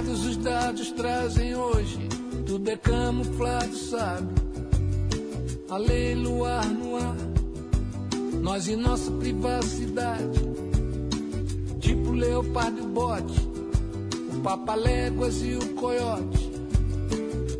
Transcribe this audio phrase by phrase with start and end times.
[0.00, 2.08] Dados os dados trazem hoje?
[2.46, 4.39] Tudo é camuflado, sabe?
[5.70, 7.14] A lei luar no ar,
[8.42, 10.40] nós e nossa privacidade.
[11.78, 13.48] Tipo leopardo e o bote,
[14.34, 16.50] o papaléguas e o coiote.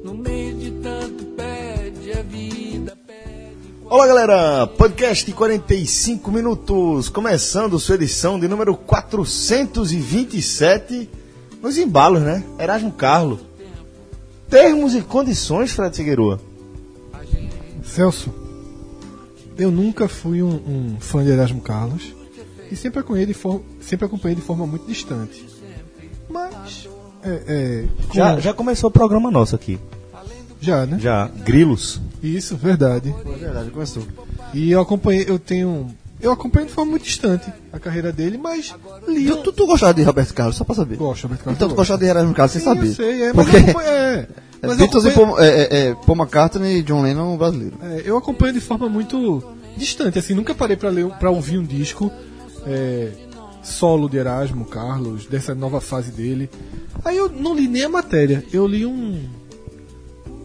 [0.03, 3.55] No meio de tanto pede a vida, pede.
[3.85, 11.09] Olá galera, podcast 45 minutos, começando sua edição de número 427,
[11.63, 12.43] nos embalos, né?
[12.59, 13.39] Erasmo Carlos.
[14.49, 16.50] Termos e condições, Fred Figueroa.
[17.91, 18.31] Celso,
[19.59, 22.15] eu nunca fui um, um fã de Erasmo Carlos
[22.71, 25.45] e sempre acompanhei de, for- sempre acompanhei de forma muito distante.
[26.29, 26.89] Mas,
[27.23, 29.79] é, é, com- Já, já começou o programa nosso aqui.
[30.61, 30.99] já, né?
[31.01, 32.01] Já, Grilos.
[32.23, 33.15] Isso, verdade.
[33.27, 34.05] É verdade, começou.
[34.55, 35.89] E eu acompanhei, eu tenho,
[36.21, 38.75] eu acompanho de forma muito distante a carreira dele, mas
[39.09, 39.27] li.
[39.27, 40.97] Tu, tu, tu gostava de Roberto Carlos, só pra saber.
[40.97, 41.57] Gosto, Roberto Carlos.
[41.59, 42.87] Então tu gostava de Erasmo Carlos, sem Sim, saber.
[42.89, 44.29] Eu sei, é, mas Porque eu é,
[44.63, 47.77] mas eu Beatles e acompanho- Paul, é, é, é, Paul McCartney e John Lennon brasileiro.
[47.83, 49.43] É, eu acompanho de forma muito
[49.77, 52.11] distante, assim, nunca parei para ouvir um disco
[52.67, 53.13] é,
[53.63, 56.51] solo de Erasmo Carlos, dessa nova fase dele.
[57.05, 59.23] Aí eu não li nem a matéria, eu li um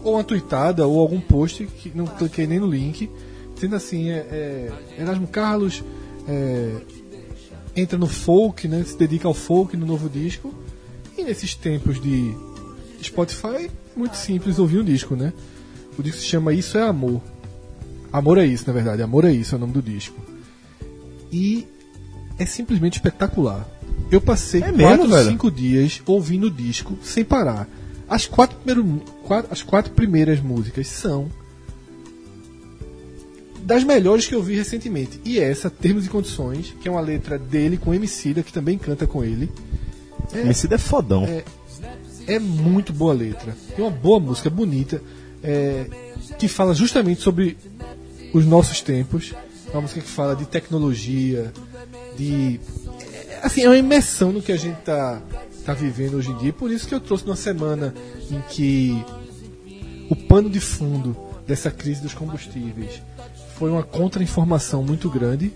[0.03, 3.09] ou uma tweetada ou algum post que não cliquei nem no link,
[3.55, 5.83] dizendo assim, é, é, Erasmo Carlos
[6.27, 6.75] é,
[7.75, 10.53] entra no folk, né, se dedica ao folk no novo disco.
[11.17, 12.35] E nesses tempos de
[13.01, 15.31] Spotify, muito simples ouvir um disco, né?
[15.97, 17.21] O disco se chama Isso é Amor.
[18.11, 19.01] Amor é isso, na verdade.
[19.01, 20.19] Amor é isso é o nome do disco.
[21.31, 21.67] E
[22.37, 23.67] é simplesmente espetacular.
[24.11, 25.29] Eu passei É mesmo, quatro, velho?
[25.29, 27.67] cinco dias ouvindo o disco sem parar.
[28.07, 31.29] As quatro, primeiro, quatro- as quatro primeiras músicas são
[33.63, 35.19] das melhores que eu vi recentemente.
[35.25, 39.07] E essa, Termos e Condições, que é uma letra dele com Emicida, que também canta
[39.07, 39.49] com ele.
[40.33, 40.41] É.
[40.41, 41.23] Emicida é fodão.
[41.23, 41.43] É,
[42.27, 43.55] é muito boa letra.
[43.75, 45.01] Tem uma boa música, bonita,
[45.43, 45.85] é,
[46.37, 47.57] que fala justamente sobre
[48.33, 49.33] os nossos tempos.
[49.67, 51.51] É uma música que fala de tecnologia,
[52.17, 52.59] de.
[53.13, 55.21] é, Assim, é uma imersão no que a gente tá,
[55.65, 56.53] tá vivendo hoje em dia.
[56.53, 57.93] Por isso que eu trouxe numa semana
[58.31, 59.03] em que
[60.09, 61.15] o pano de fundo
[61.47, 63.01] dessa crise dos combustíveis
[63.55, 65.53] foi uma contra-informação muito grande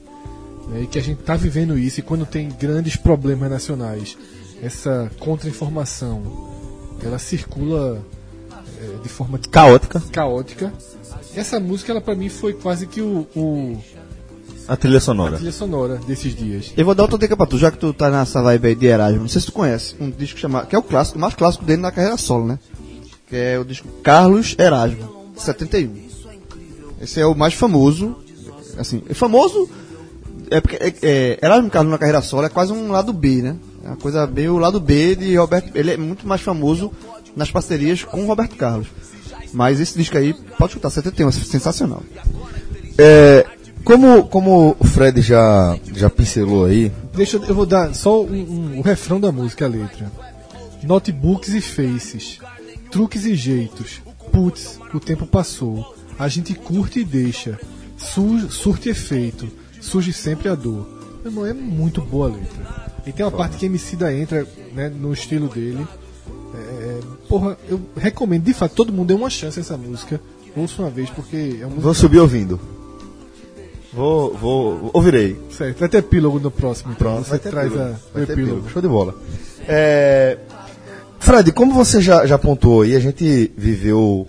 [0.67, 4.17] né, e que a gente está vivendo isso e quando tem grandes problemas nacionais
[4.61, 6.21] essa contra-informação
[7.05, 8.01] ela circula
[8.81, 10.01] é, de forma Caótica.
[10.11, 10.73] caótica
[11.35, 13.77] essa música ela para mim foi quase que o, o
[14.67, 15.35] A trilha a sonora.
[15.37, 18.09] trilha sonora desses dias Eu vou dar outra dica pra tu, já que tu tá
[18.09, 19.21] nessa vibe aí de Erasmo.
[19.21, 20.67] Não sei se tu conhece um disco chamado.
[20.67, 22.59] que é o clássico, o mais clássico dele na carreira solo, né?
[23.27, 25.93] Que é o disco Carlos Erasmo, 71.
[27.01, 28.15] Esse é o mais famoso.
[28.77, 29.69] Assim, é famoso.
[30.49, 33.55] É porque é, é, Erasmo Carlos na carreira solo é quase um lado B, né?
[33.89, 35.71] Uma coisa B, o lado B de Roberto.
[35.75, 36.91] Ele é muito mais famoso
[37.35, 38.87] nas parcerias com o Roberto Carlos.
[39.53, 42.03] Mas esse disco aí, pode escutar, 71, é sensacional.
[42.97, 43.45] É,
[43.83, 48.33] como, como o Fred já, já pincelou aí, deixa eu- eu vou dar só um,
[48.75, 50.11] um- o refrão da música a letra
[50.83, 52.39] notebooks e faces
[52.91, 54.01] truques e jeitos
[54.31, 57.59] putz o tempo passou a gente curte e deixa
[57.97, 59.49] Su- surte efeito
[59.81, 60.87] surge sempre a dor
[61.23, 64.89] Meu irmão, é muito boa a letra e tem uma parte que Emicida entra né,
[64.89, 65.85] no estilo dele
[66.53, 70.19] É, porra eu recomendo de fato todo mundo dê uma chance a essa música
[70.55, 72.59] ouça uma vez porque é uma música vou subir ouvindo.
[73.91, 75.39] Vou, vou, ouvirei.
[75.49, 77.11] certo vai ter epílogo no próximo então.
[77.11, 77.89] Pronto, você vai ter traz epílogo.
[77.89, 78.69] a, Vai o ter epílogo epílogo.
[78.69, 79.15] Show de bola.
[79.67, 80.37] É,
[81.19, 84.27] Fred, como você já, já apontou aí, a gente viveu.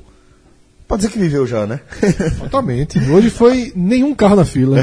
[0.90, 1.78] Pode dizer que viveu já, né?
[2.40, 2.98] Totalmente.
[2.98, 4.76] Hoje foi nenhum carro na fila.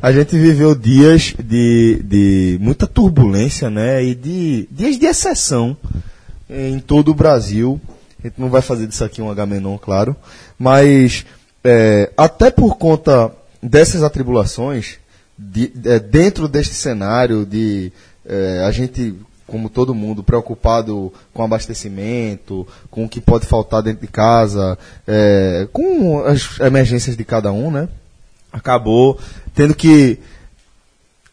[0.00, 4.02] a gente viveu dias de, de muita turbulência, né?
[4.02, 5.76] E de dias de exceção
[6.48, 7.78] em todo o Brasil.
[8.18, 10.16] A gente não vai fazer disso aqui um Agamenon, claro.
[10.58, 11.26] Mas
[11.62, 13.30] é, até por conta
[13.62, 14.94] dessas atribulações,
[15.38, 17.92] de- é, dentro deste cenário de
[18.24, 19.14] é, a gente,
[19.46, 24.76] como todo mundo, preocupado com abastecimento, com o que pode faltar dentro de casa,
[25.06, 27.88] é, com as emergências de cada um, né?
[28.52, 29.18] Acabou
[29.54, 30.18] tendo que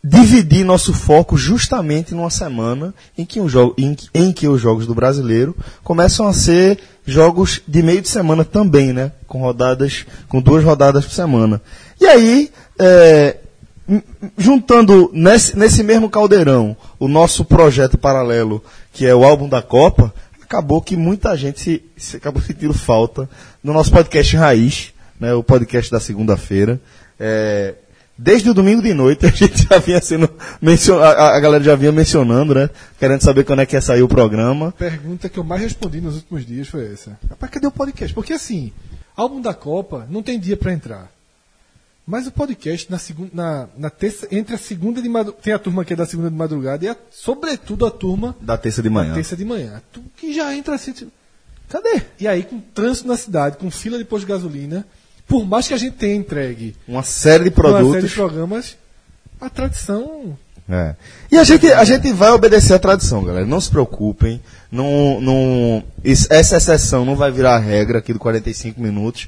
[0.03, 4.93] dividir nosso foco justamente numa semana em que, jogo, em, em que os jogos do
[4.93, 9.13] brasileiro começam a ser jogos de meio de semana também, né?
[9.25, 11.61] Com rodadas, com duas rodadas por semana.
[12.01, 13.37] E aí, é,
[14.37, 20.13] juntando nesse, nesse mesmo caldeirão o nosso projeto paralelo, que é o álbum da Copa,
[20.41, 23.29] acabou que muita gente se, se acabou sentindo falta
[23.63, 25.33] no nosso podcast Raiz, né?
[25.33, 26.79] O podcast da segunda-feira.
[27.19, 27.75] É,
[28.15, 30.29] Desde o domingo de noite a gente já vinha sendo
[30.61, 32.69] mencio- a, a- galera já vinha mencionando, né?
[32.99, 34.71] Querendo saber quando é que ia sair o programa.
[34.77, 37.17] pergunta que eu mais respondi nos últimos dias foi essa.
[37.27, 38.13] Rapaz, cadê o podcast?
[38.13, 38.71] Porque assim,
[39.17, 41.09] álbum da Copa não tem dia pra entrar.
[42.05, 45.59] Mas o podcast na segunda, na, na terça, entre a segunda de madrugada, tem a
[45.59, 48.89] turma que é da segunda de madrugada e a- sobretudo a turma Da terça de
[48.89, 49.13] da manhã.
[49.13, 49.81] terça de manhã.
[49.91, 51.11] Tu que já entra assim, tipo,
[51.69, 52.01] cadê?
[52.19, 54.85] E aí com trânsito na cidade, com fila de posto de gasolina,
[55.25, 58.09] por mais que a gente tenha entregue Uma série de uma série produtos.
[58.09, 58.77] de programas,
[59.39, 60.37] a tradição
[60.69, 60.95] É.
[61.31, 63.45] E a gente, a gente vai obedecer a tradição, galera.
[63.45, 64.41] Não se preocupem.
[64.71, 69.27] Não, não, essa exceção não vai virar a regra aqui do 45 minutos.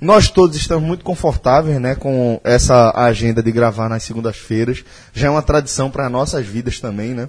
[0.00, 4.84] Nós todos estamos muito confortáveis né, com essa agenda de gravar nas segundas-feiras.
[5.12, 7.28] Já é uma tradição para nossas vidas também, né?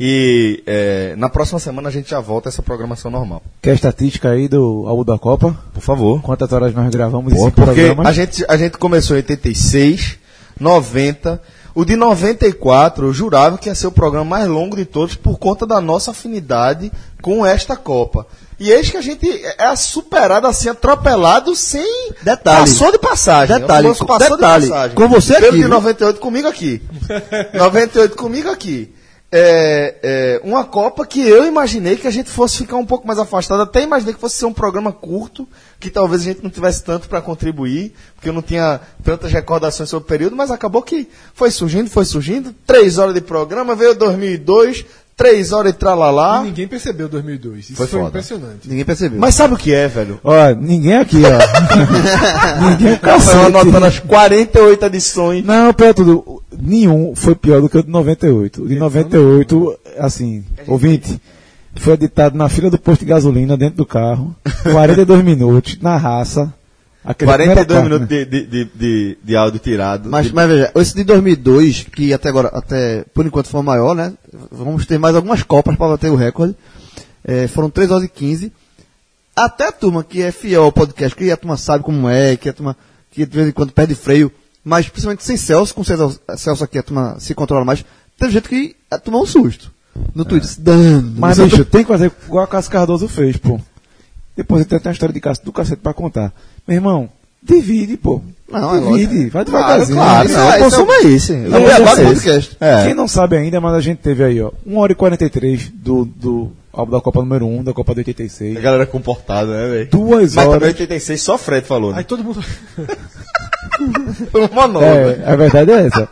[0.00, 3.42] E é, na próxima semana a gente já volta a essa programação normal.
[3.60, 5.58] Quer a estatística aí do álbum da Copa?
[5.74, 6.22] Por favor.
[6.22, 8.08] Quantas horas nós gravamos esse porque programa?
[8.08, 10.18] a gente, a gente começou em 86,
[10.60, 11.42] 90.
[11.74, 15.36] O de 94, eu jurava que ia ser o programa mais longo de todos por
[15.36, 18.24] conta da nossa afinidade com esta Copa.
[18.58, 22.12] E eis que a gente é superado assim, atropelado, sem.
[22.22, 22.60] Detalhe.
[22.60, 23.60] Passou de passagem.
[23.60, 24.64] Detalhe, passou detalhe.
[24.64, 24.96] de passagem.
[24.96, 25.68] Com você Pelo aqui, de viu?
[25.68, 26.82] 98 comigo aqui.
[27.54, 28.92] 98 comigo aqui.
[29.30, 33.18] É, é, uma Copa que eu imaginei que a gente fosse ficar um pouco mais
[33.18, 33.60] afastado.
[33.60, 35.46] Até imaginei que fosse ser um programa curto,
[35.78, 39.88] que talvez a gente não tivesse tanto para contribuir, porque eu não tinha tantas recordações
[39.88, 42.54] sobre o período, mas acabou que foi surgindo, foi surgindo.
[42.66, 44.86] Três horas de programa, veio 2002,
[45.18, 46.40] três horas de tralalá.
[46.42, 47.64] e ninguém percebeu 2002.
[47.70, 48.68] Isso Foi foi, impressionante.
[48.68, 49.18] Ninguém percebeu.
[49.20, 50.20] Mas sabe o que é, velho?
[50.22, 52.60] Ó, ninguém aqui, ó.
[52.70, 53.98] ninguém é um Rafael anotando cacete.
[54.02, 55.44] as 48 edições.
[55.44, 58.62] Não, pior tudo, nenhum foi pior do que o de 98.
[58.62, 61.20] O de 98, assim, ouvinte,
[61.74, 64.34] foi editado na fila do posto de gasolina, dentro do carro,
[64.72, 66.54] 42 minutos, na raça.
[67.10, 68.24] Aquele 42 primeira minutos né?
[68.24, 70.10] de, de, de, de, de áudio tirado.
[70.10, 73.64] Mas, De- mas veja, esse de 2002, que até agora, até por enquanto foi o
[73.64, 74.12] maior, né?
[74.52, 76.54] Vamos ter mais algumas Copas para bater o recorde.
[77.24, 78.52] É, foram 3 horas e 15.
[79.34, 82.48] Até a turma que é fiel ao podcast, que a turma sabe como é, que
[82.48, 82.76] a turma
[83.10, 84.30] que de vez em quando perde freio,
[84.62, 87.82] mas principalmente sem Celso, com Celso, Celso aqui a turma se controla mais,
[88.18, 89.72] teve gente que a tomou um susto.
[90.14, 91.18] No Twitter, se dando.
[91.18, 93.58] Mas, bicho, tem que fazer igual a Cássio Cardoso fez, pô.
[94.38, 96.32] Depois tem até uma história de Cássio do cacete pra contar.
[96.66, 97.08] Meu irmão,
[97.42, 98.22] divide, pô.
[98.50, 99.98] Não, é divide, vai Claro, devagarzinho.
[99.98, 100.28] claro.
[100.28, 101.32] Isso Não, é- o consumo é isso.
[101.32, 102.14] É Eu o vou beabá do dizer isso.
[102.14, 102.56] podcast.
[102.60, 102.84] É.
[102.84, 106.04] Quem não sabe ainda, mas a gente teve aí, ó, 1 hora e 43 do,
[106.04, 108.56] do álbum da Copa número 1, da Copa de 86.
[108.56, 109.90] A galera comportada, né, velho?
[109.90, 110.68] Duas Mas também horas.
[110.68, 112.02] 86 só Fred falou, Aí né?
[112.04, 112.40] todo mundo.
[114.30, 114.84] Foi um monólogo.
[114.84, 116.08] É, a verdade é essa.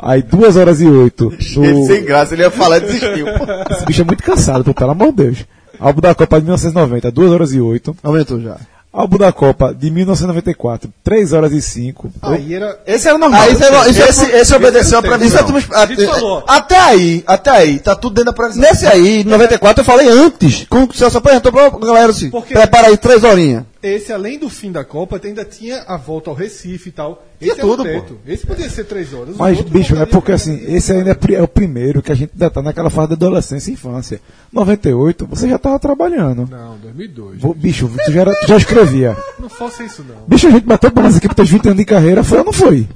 [0.00, 1.28] Aí, duas horas e oito.
[1.54, 3.26] do- Ele sem graça, ele ia falar e desistiu.
[3.70, 5.38] Esse bicho é muito cansado, pô, pelo amor de Deus.
[5.80, 7.96] Álbum da Copa de 1990, 2 horas e 8.
[8.02, 8.56] Aumentou já.
[8.90, 12.10] Álbum da Copa de 1994, 3 horas e 5.
[12.22, 12.78] Aí era.
[12.86, 13.42] Esse era o normal.
[13.44, 13.62] No- isso
[14.02, 15.46] é esse, pro- esse obedeceu a é previsão.
[15.74, 16.42] A gente falou.
[16.48, 18.62] Até aí, até aí, tá tudo dentro da previsão.
[18.62, 20.66] Nesse aí, 94, eu falei antes.
[20.68, 23.64] Quando o Celso apresentou pra galera assim, Porque- prepara aí três horinhas.
[23.80, 27.24] Esse, além do fim da Copa, ainda tinha a volta ao Recife e tal.
[27.40, 28.18] Esse o tudo, teto.
[28.26, 29.36] Esse podia ser três horas.
[29.36, 32.50] Mas, bicho, é porque assim, esse ainda é é o primeiro que a gente ainda
[32.50, 34.20] tá naquela fase da adolescência e infância.
[34.52, 36.48] 98, você já tava trabalhando.
[36.50, 37.40] Não, 2002.
[37.40, 39.16] Vou- Bicho, tu já, era- tu já escrevia.
[39.38, 40.26] Não faça isso, não.
[40.26, 42.88] Bicho, a gente bateu palmas aqui para 20 anos de carreira, foi ou não foi?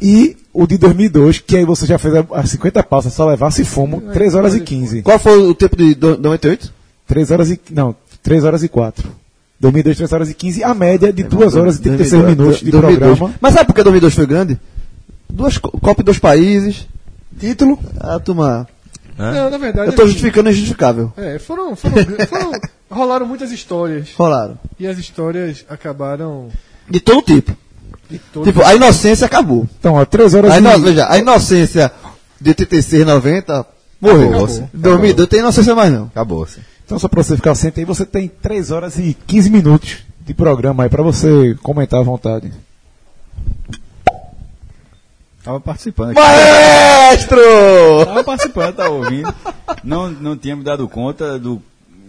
[0.00, 4.00] E o de 2002, que aí você já fez as 50 passas, só levasse fumo,
[4.12, 5.02] 3 horas e 15.
[5.02, 6.72] Qual foi o tempo de do- 98?
[7.06, 7.60] 3 horas e.
[7.70, 9.08] Não, 3 horas e 4.
[9.60, 13.18] 2002, 3 horas e 15, a média de 2 horas e 36 minutos de 2002.
[13.18, 13.34] programa.
[13.40, 14.58] Mas sabe por que 2002 foi grande?
[15.30, 16.86] Duas co- Copa dois países,
[17.38, 18.68] título, a turma...
[19.18, 19.88] Não, na verdade.
[19.88, 21.10] Eu tô assim, justificando o injustificável.
[21.16, 21.74] É, foram.
[21.74, 21.94] foram,
[22.28, 22.52] foram
[22.90, 24.08] rolaram muitas histórias.
[24.14, 24.58] Rolaram.
[24.78, 26.48] E as histórias acabaram.
[26.90, 27.56] De todo tipo.
[28.10, 29.66] De todo Tipo, a inocência acabou.
[29.80, 30.58] Então, ó, 3 horas A, e.
[30.60, 31.90] ino- veja, a inocência
[32.38, 33.64] de 86, 90,
[34.02, 34.28] morreu.
[34.28, 34.68] Acabou.
[34.74, 36.04] 2002 tem inocência mais não.
[36.04, 36.60] Acabou, sim.
[36.86, 40.32] Então, só pra você ficar ciente aí, você tem 3 horas e 15 minutos de
[40.32, 42.50] programa aí pra você comentar à vontade.
[45.42, 46.20] Tava participando aqui.
[46.20, 47.36] Maestro!
[48.06, 49.32] Tava participando, tava ouvindo.
[49.84, 51.62] Não, não tinha me dado conta do,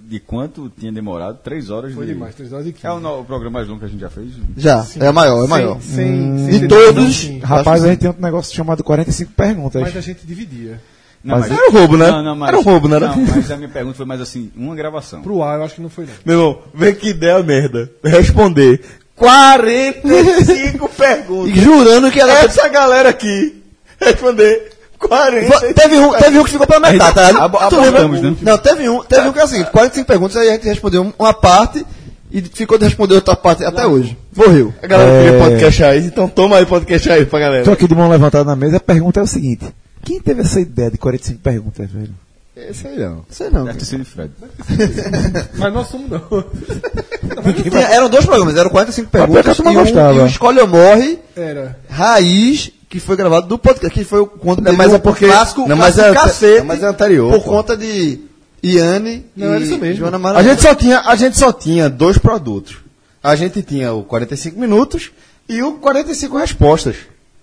[0.08, 1.38] de quanto tinha demorado.
[1.44, 2.14] Três horas Foi de...
[2.14, 2.86] demais, 3 horas e 15.
[2.88, 4.30] É o, no- o programa mais longo que a gente já fez.
[4.56, 5.80] Já, é maior, é maior.
[5.82, 7.40] Sem, sem, De sem todos, decisão, sim.
[7.40, 9.82] Rapaz, a gente tem um negócio chamado 45 perguntas.
[9.84, 10.80] Mas a gente dividia.
[11.24, 12.10] Não, Mas era um roubo, né?
[12.12, 13.08] Não, não, mas, Era um roubo, não era?
[13.10, 15.22] Não, mas a minha pergunta foi mais assim, uma gravação.
[15.22, 16.14] Pro ar, eu acho que não foi não.
[16.26, 17.92] Meu irmão, vê que ideia merda.
[18.04, 18.82] Responder
[19.16, 21.56] 45 perguntas.
[21.56, 22.34] E jurando que ela.
[22.40, 23.62] Essa galera aqui
[24.00, 25.74] responder 40.
[25.74, 28.08] Teve um, teve um que ficou pela metade, tá abo- Tu lembra?
[28.08, 28.36] né?
[28.42, 31.34] Não, teve um, teve um que é assim, 45 perguntas, aí a gente respondeu uma
[31.34, 31.86] parte
[32.32, 34.18] e ficou de responder outra parte até hoje.
[34.36, 34.74] Morreu.
[34.82, 35.24] A galera É.
[35.24, 37.64] queria podcast aí, então toma aí podcast aí pra galera.
[37.64, 39.66] Tô aqui de mão levantada na mesa, a pergunta é o seguinte:
[40.04, 42.14] quem teve essa ideia de 45 perguntas, velho?
[42.56, 43.24] Esse aí não.
[43.30, 43.66] Sei não.
[43.66, 44.32] Deve ter sido Fred.
[45.58, 46.22] Mas nós somos não.
[47.70, 50.14] Tinha- eram dois programas, eram 45 pior que a perguntas e, um, gostava.
[50.18, 51.78] e o Escolhe ou Morre, Era.
[51.90, 55.68] raiz, que foi gravado do podcast, que foi o quando Não, mas é porque- clássico,
[55.68, 57.50] não, mas clássico é- cacete, não, mas é anterior, por pô.
[57.52, 58.22] conta de
[58.64, 59.98] Iane Não, e era isso mesmo.
[60.00, 60.50] Joana A Maranhão.
[60.50, 62.78] gente, só tinha, a gente só tinha dois produtos.
[63.24, 65.12] A gente tinha o 45 minutos
[65.48, 66.96] e o 45 respostas.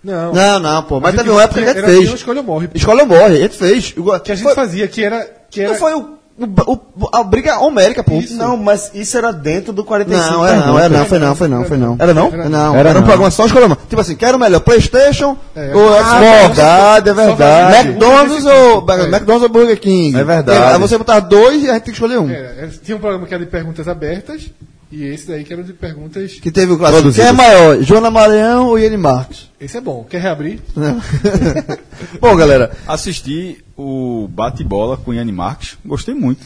[0.05, 0.31] Não.
[0.33, 2.11] Não, não, pô, mas teve uma época que a gente era fez.
[2.11, 2.69] um Escolha ou Morre.
[2.75, 3.93] Escolhe ou Morre, a gente fez.
[3.97, 5.27] O- Que a gente foi- fazia, que era.
[5.49, 8.21] Que era Não foi o, o, o- a briga homérica, pô.
[8.31, 10.83] Não, mas isso era dentro do 45 Não, era não, perguntas.
[10.85, 11.95] era não, foi não, foi não, foi não.
[11.97, 12.27] Era não?
[12.27, 13.07] Era não, Era era, um não.
[13.07, 13.75] programa só escolha uma.
[13.77, 15.73] Tipo assim, quero melhor, Playstation É.
[15.73, 16.21] ou Ah, Xbox?
[16.23, 17.87] é verdade, é verdade.
[17.87, 19.01] McDonald's ou É.
[19.07, 20.19] McDonald's ou Burger King?
[20.19, 20.73] É verdade.
[20.73, 22.29] Aí você botar dois e a gente tem que escolher um.
[22.29, 24.43] Era, era- tinha um programa que era de perguntas abertas
[24.91, 26.33] e esse daí que era de perguntas.
[26.33, 27.11] Que teve o clássico.
[27.11, 29.49] Quem é maior, Joana Maranhão ou Iane Marques?
[29.59, 30.03] Esse é bom.
[30.03, 30.61] Quer reabrir?
[32.19, 36.45] Bom, galera, Assisti o Bate-Bola com Yanni Marques, gostei muito.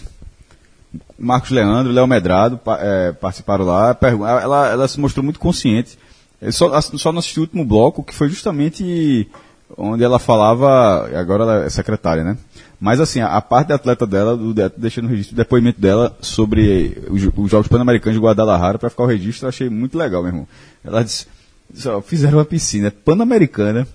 [1.18, 3.98] Marcos Leandro, Léo Medrado eh, participaram lá.
[4.02, 5.98] Ela, ela se mostrou muito consciente.
[6.42, 9.30] Eu só, só não assisti o último bloco, que foi justamente
[9.78, 11.10] onde ela falava.
[11.20, 12.38] Agora ela é secretária, né?
[12.80, 15.82] Mas assim, a, a parte da atleta dela, do, de- deixando o registro, o depoimento
[15.82, 19.98] dela sobre os, os Jogos Pan-Americanos de Guadalajara, para ficar o registro, eu achei muito
[19.98, 20.48] legal, meu irmão.
[20.84, 21.26] Ela disse:
[21.70, 23.86] disse, ó, fizeram uma piscina pan-americana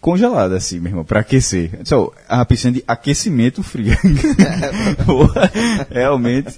[0.00, 1.80] congelada, assim, meu irmão, pra aquecer.
[1.84, 3.96] Só, a piscina de aquecimento frio.
[5.90, 6.56] Realmente.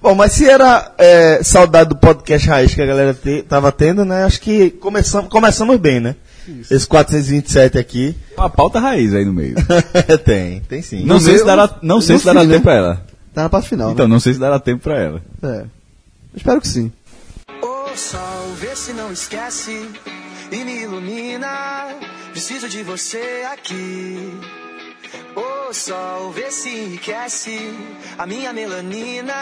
[0.00, 4.04] Bom, mas se era é, saudade do podcast Raiz que a galera te, tava tendo,
[4.04, 4.24] né?
[4.24, 6.16] Acho que começamos bem, né?
[6.70, 8.16] Esse 427 aqui.
[8.36, 9.54] Uma pauta raiz aí no meio.
[10.24, 11.04] tem, tem sim.
[11.04, 12.52] Não sei se dará, não sei no se dará fim, né?
[12.54, 13.06] tempo pra ela.
[13.34, 15.22] Tá na parte final, Então, não sei se dará tempo pra ela.
[15.40, 15.64] né?
[15.64, 16.36] É.
[16.36, 16.92] Espero que sim.
[17.62, 19.88] Ô sol, vê se não esquece
[20.50, 21.86] e me ilumina.
[22.32, 24.32] Preciso de você aqui.
[25.72, 27.72] Ô sol, vê se enriquece
[28.18, 29.32] a minha melanina.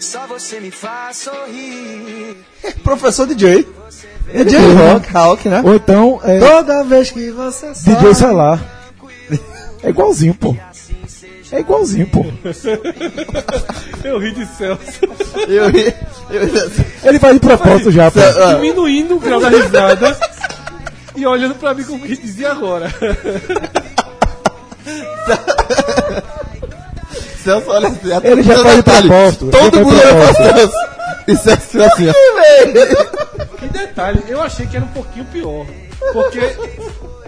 [0.00, 2.36] Só você me faz sorrir.
[2.82, 3.68] Professor DJ.
[4.34, 5.62] É DJ Rock, Rock, né?
[5.64, 7.94] Ou então, é, Toda vez que você sai.
[7.94, 8.60] DJ Salar.
[9.84, 10.56] É igualzinho, pô.
[11.52, 12.24] É igualzinho, pô.
[14.02, 15.00] Eu ri de Celso.
[15.48, 15.70] Eu, eu,
[16.30, 16.72] eu,
[17.04, 18.20] Ele faz de propósito já, pô.
[18.56, 20.18] Diminuindo o grau da risada
[21.16, 22.92] e olhando pra mim como que dizia agora.
[27.42, 29.08] Celso, olha assim, Ele já faz de detalhe.
[29.08, 29.50] propósito.
[29.50, 30.34] Todo mundo olha pra.
[30.34, 30.74] Celso.
[31.26, 33.56] E Celso assim, ó.
[33.58, 35.66] Que detalhe, eu achei que era um pouquinho pior.
[36.12, 36.40] Porque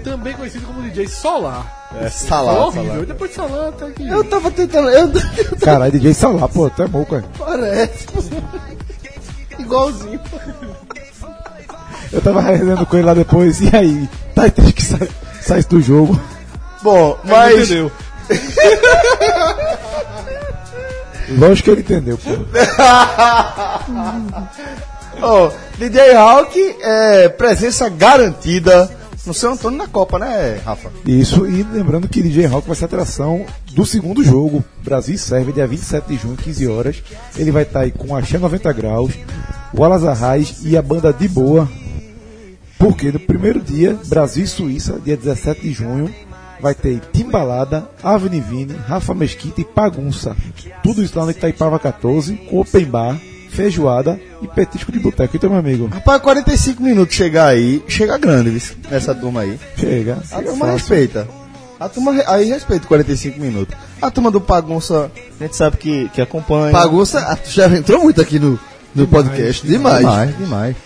[0.02, 1.88] também conhecido como DJ Solar.
[1.96, 2.84] É, Foi salar, horrível.
[2.86, 3.02] salar.
[3.02, 4.08] E depois de Solar, tá aqui.
[4.08, 4.88] Eu tava tentando.
[4.90, 5.10] Eu,
[5.60, 7.24] Caralho, DJ Salar, pô, tu é louco, cara.
[7.38, 8.06] parece.
[9.58, 10.20] Igualzinho.
[12.12, 14.08] Eu tava resenhando com ele lá depois, e aí?
[14.34, 15.08] Tá triste que sai,
[15.40, 16.20] sai do jogo.
[16.84, 17.70] Bom, Ele mas.
[17.70, 17.90] entendeu.
[21.38, 22.30] Lógico que ele entendeu, pô.
[25.22, 28.90] Ó, DJ Hawk é presença garantida
[29.24, 30.90] no São Antônio na Copa, né, Rafa?
[31.06, 35.18] Isso, e lembrando que DJ Rock vai ser a atração do segundo jogo, Brasil e
[35.18, 37.02] Sérvia, dia 27 de junho, 15 horas.
[37.38, 39.14] Ele vai estar aí com Axé 90 Graus,
[39.72, 41.66] o Alas Arraes e a banda De Boa.
[42.78, 46.14] Porque no primeiro dia, Brasil e Suíça, dia 17 de junho,
[46.64, 50.34] vai ter Timbalada, Avni Vini, Rafa Mesquita e Pagunça.
[50.82, 53.16] Tudo isso lá no Itaipava 14, com open bar,
[53.50, 55.36] feijoada e petisco de boteco.
[55.36, 58.76] Então, meu amigo, Rapaz, 45 minutos chegar aí, chega grande, viu?
[58.90, 59.58] Essa turma aí.
[59.78, 60.14] chega.
[60.32, 60.72] A chega turma fácil.
[60.78, 61.28] respeita.
[61.78, 63.76] A turma re- aí respeita 45 minutos.
[64.00, 66.72] A turma do Pagunça, a gente sabe que, que acompanha.
[66.72, 68.58] Bagunça, tu já entrou muito aqui no,
[68.94, 69.66] no podcast.
[69.66, 69.98] Demais.
[69.98, 70.76] Demais, demais.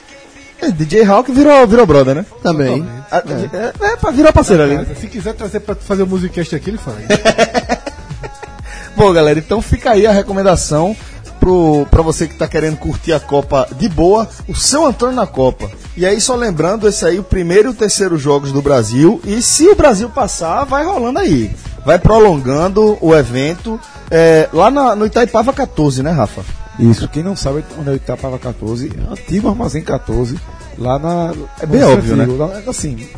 [0.61, 2.27] É, DJ Hawk virou, virou brother, né?
[2.43, 2.85] Também.
[3.11, 4.77] A- É, é, pra virar parceiro ali.
[4.89, 6.97] Mas, Se quiser trazer pra fazer o musicast aqui, ele faz.
[8.97, 10.97] Bom, galera, então fica aí a recomendação
[11.39, 15.27] pro, pra você que tá querendo curtir a Copa de boa, o seu Antônio na
[15.27, 15.71] Copa.
[15.97, 19.21] E aí, só lembrando, esse aí o primeiro e o terceiro jogos do Brasil.
[19.25, 21.53] E se o Brasil passar, vai rolando aí.
[21.87, 23.79] Vai prolongando o evento
[24.11, 26.43] é, lá na- no Itaipava 14, né, Rafa?
[26.79, 30.39] Isso, quem não sabe onde é o Itapava 14, antigo Armazém 14,
[30.79, 31.33] lá na.
[31.61, 33.09] É bem óbvio, Centro, lá- assim,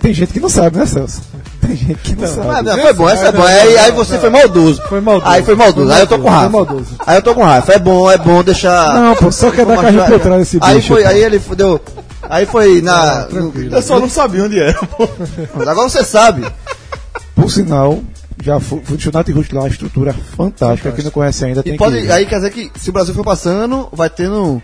[0.00, 1.20] tem gente que não sabe, né, Celso?
[1.60, 2.68] Tem gente que não Ah, sabe.
[2.70, 4.20] não, foi bom, essa é Não, não, Aí, não, aí não, você não.
[4.20, 4.82] foi maldoso.
[4.88, 5.30] Foi maldoso.
[5.32, 5.86] Aí foi maldoso.
[5.86, 6.66] Foi Aí eu tô com raiva.
[6.66, 6.84] foi.
[7.06, 7.72] Aí eu tô com raiva.
[7.72, 8.94] É bom, é bom deixar.
[9.00, 10.88] Não, pô, só quer dar carrinho por trás desse Aí bicho.
[10.88, 11.08] foi, pô.
[11.08, 11.80] aí ele deu.
[12.22, 13.26] Aí foi na.
[13.70, 15.08] Eu só não sabia onde era, pô.
[15.60, 16.44] Agora você sabe.
[17.34, 18.00] Por sinal,
[18.42, 20.92] já de Nath Ruth lá, uma estrutura fantástica.
[20.92, 22.12] Quem não conhece ainda tem E pode, que ir.
[22.12, 24.62] aí quer dizer que se o Brasil for passando, vai tendo.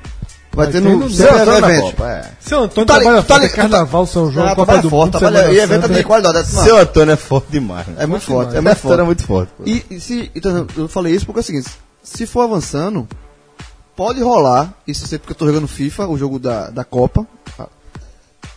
[0.53, 0.89] Vai, Vai tendo.
[0.91, 1.91] tendo sempre São Antônio na eventos.
[1.93, 2.31] Copa, é.
[2.41, 5.19] Seu Antônio Tá trabalha tá forte, é Carnaval, São João, Ah, Copa do forte, Mundo,
[5.21, 5.95] trabalha- e evento Santa.
[5.95, 6.53] de qualidade.
[6.55, 7.87] Não, Seu Antônio é forte demais.
[7.87, 7.95] né?
[7.99, 9.07] é muito forte, é Seu muito Antônio é forte.
[9.07, 9.53] muito forte.
[9.65, 11.69] E, e se, então, eu falei isso porque é o seguinte:
[12.03, 13.07] se for avançando,
[13.95, 17.25] pode rolar, isso eu sei porque eu tô jogando FIFA, o jogo da, da Copa,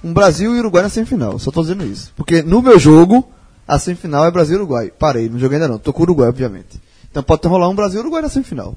[0.04, 1.38] um Brasil e Uruguai na semifinal.
[1.38, 2.12] Só tô dizendo isso.
[2.16, 3.30] Porque no meu jogo,
[3.68, 4.92] a semifinal é Brasil e Uruguai.
[4.98, 5.78] Parei, não joguei ainda não.
[5.78, 6.82] Tô com o Uruguai, obviamente.
[7.10, 8.76] Então pode ter rolar um Brasil e Uruguai na semifinal.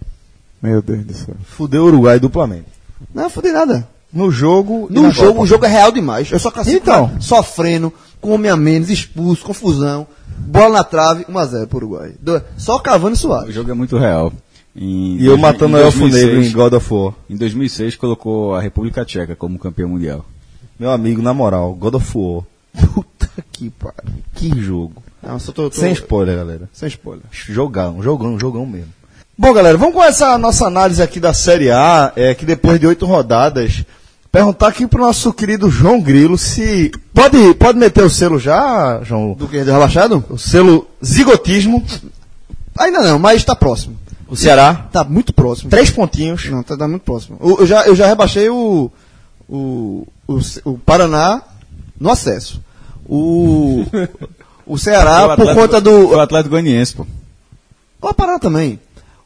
[0.62, 1.34] Meu Deus do céu.
[1.44, 2.66] Fudeu o Uruguai duplamente.
[3.14, 3.86] Não, fudei nada.
[4.12, 4.86] No jogo.
[4.90, 5.40] No jogo, Copa.
[5.42, 6.30] o jogo é real demais.
[6.30, 7.10] Eu só classifico Então.
[7.12, 10.06] lá, sofrendo, com homem a menos, expulso, confusão,
[10.38, 12.14] bola na trave, 1x0 pro Uruguai.
[12.20, 13.54] Do- Só Cavani e O Soares.
[13.54, 14.32] jogo é muito real.
[14.74, 17.14] Em E eu dois- matando em o Elfo 2006 Negro em God of War.
[17.28, 20.24] Em 2006 colocou a República Tcheca como campeão mundial.
[20.78, 22.42] Meu amigo, na moral, God of War.
[22.80, 24.14] Puta que pariu.
[24.34, 25.02] Que jogo.
[25.22, 26.68] Não, tô, tô- Sem spoiler, galera.
[26.72, 27.24] sem spoiler.
[27.30, 28.88] Jogão, jogão, jogão mesmo.
[29.38, 32.86] Bom, galera, vamos começar a nossa análise aqui da Série A, é, que depois de
[32.86, 33.84] oito rodadas,
[34.32, 36.90] perguntar aqui pro nosso querido João Grilo se.
[37.12, 39.32] Pode, pode meter o selo já, João?
[39.34, 39.62] Do que?
[39.62, 40.24] Do rebaixado?
[40.30, 41.84] O selo zigotismo.
[42.78, 43.96] Ainda não, mas tá próximo.
[44.28, 44.88] O Ceará.
[44.92, 45.70] Tá muito próximo.
[45.70, 46.48] Três pontinhos.
[46.50, 47.36] Não, tá, tá muito próximo.
[47.40, 48.90] O- Eu já, eu já rebaixei o,
[49.48, 51.42] o, o, o Paraná
[52.00, 52.60] no acesso.
[53.08, 53.84] O,
[54.66, 56.08] o Ceará, O por conta do.
[56.10, 57.06] O Atlético Goianiense, pô.
[58.02, 58.78] O Paraná também.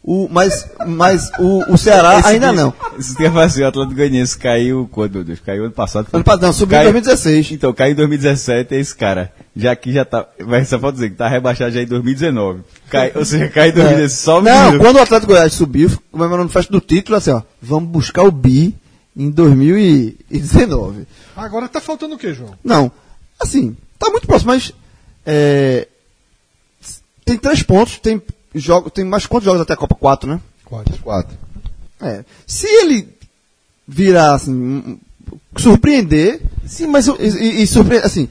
[0.02, 2.72] O, mas mas o, o Ceará Esse ainda dia- não.
[2.98, 5.40] Esse dia ser, o Atlético Goianiense caiu quando, meu Deus?
[5.40, 6.06] Caiu ano passado.
[6.10, 7.52] Ano passado, não, subiu em Caiu- 2016.
[7.52, 9.30] Então, caiu em 2017 é esse cara.
[9.54, 10.26] Já que já tá.
[10.40, 12.60] Vai só pode dizer que tá rebaixado já em 2019.
[12.88, 14.12] Cai, ou seja, cai em 2016.
[14.20, 17.90] Só Não, quando o Atlético Goiás subiu, comemorando o festa do título, assim, ó, vamos
[17.90, 18.74] buscar o bi
[19.14, 21.06] em 2019.
[21.36, 22.54] Agora tá faltando o que, João?
[22.64, 22.90] Não,
[23.40, 24.72] assim, tá muito próximo, mas
[25.24, 25.88] é,
[27.24, 28.20] tem três pontos, tem
[28.54, 29.94] jogo, tem mais quantos jogos até a Copa?
[29.94, 30.40] Quatro, né?
[30.64, 30.98] Quatro.
[30.98, 31.38] Quatro.
[32.00, 32.24] É.
[32.46, 33.08] Se ele
[33.86, 34.98] virar assim,
[35.56, 38.28] surpreender, Sim, mas eu, e, e, e surpreender, assim,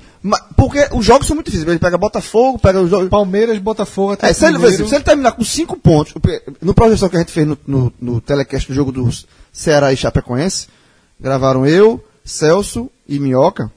[0.55, 1.67] porque os jogos são muito difíceis.
[1.67, 3.09] Ele pega Botafogo, pega os jogos.
[3.09, 6.13] Palmeiras, Botafogo, até É, se, ele, se ele terminar com cinco pontos,
[6.61, 9.09] no projeção que a gente fez no, no, no telecast do jogo do
[9.51, 10.67] Ceará e Chapecoense,
[11.19, 13.71] gravaram eu, Celso e Minhoca.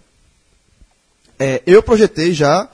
[1.43, 2.69] É, eu projetei já.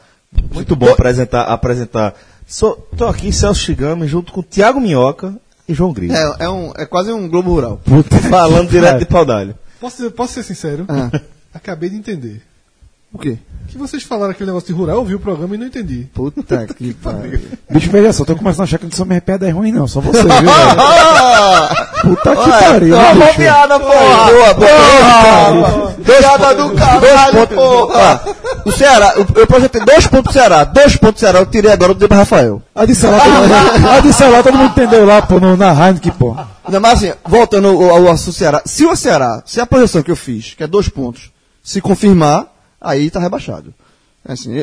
[0.53, 1.45] muito bom apresentar.
[1.45, 2.15] apresentar.
[2.47, 5.35] Sou, tô aqui, Celso Chigami, junto com Thiago Minhoca
[5.67, 6.15] e João Grilo.
[6.15, 7.81] É, é, um, é quase um Globo Rural.
[8.29, 9.55] Falando direto de pau d'alho.
[9.81, 10.85] Posso, posso ser sincero?
[10.89, 11.11] Ah.
[11.53, 12.43] Acabei de entender.
[13.13, 13.39] O quê?
[13.69, 16.07] Que vocês falaram aquele negócio de rural, eu vi o programa e não entendi.
[16.15, 17.41] Puta que pariu.
[17.71, 19.87] Bicho, veja só, tô começando a achar que não sou minha piada é ruim, não.
[19.87, 20.47] Só você, viu, velho?
[22.03, 23.37] Puta que pariu, Toma bicho.
[23.37, 24.31] piada, porra!
[24.31, 25.93] Boa, boa!
[26.05, 28.21] Piada do caralho, porra!
[28.65, 31.73] O Ceará, eu, eu projetei dois pontos pro Ceará, dois pontos pro Ceará, eu tirei
[31.73, 32.63] agora do Deba Rafael.
[32.75, 36.37] A de mundo, a de todo mundo entendeu lá, pô, no, na Heineken, pô.
[36.69, 40.11] Não, mas assim, voltando ao, ao assunto Ceará, se o Ceará, se a projeção que
[40.11, 41.31] eu fiz, que é dois pontos,
[41.63, 42.47] se confirmar,
[42.81, 43.73] aí tá rebaixado.
[44.27, 44.57] Assim,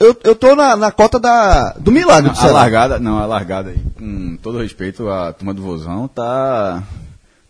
[0.00, 2.52] eu, eu, tô na, na cota da, do milagre do a Ceará.
[2.54, 6.82] largada, não, a largada aí, com todo respeito à turma do Vozão, tá.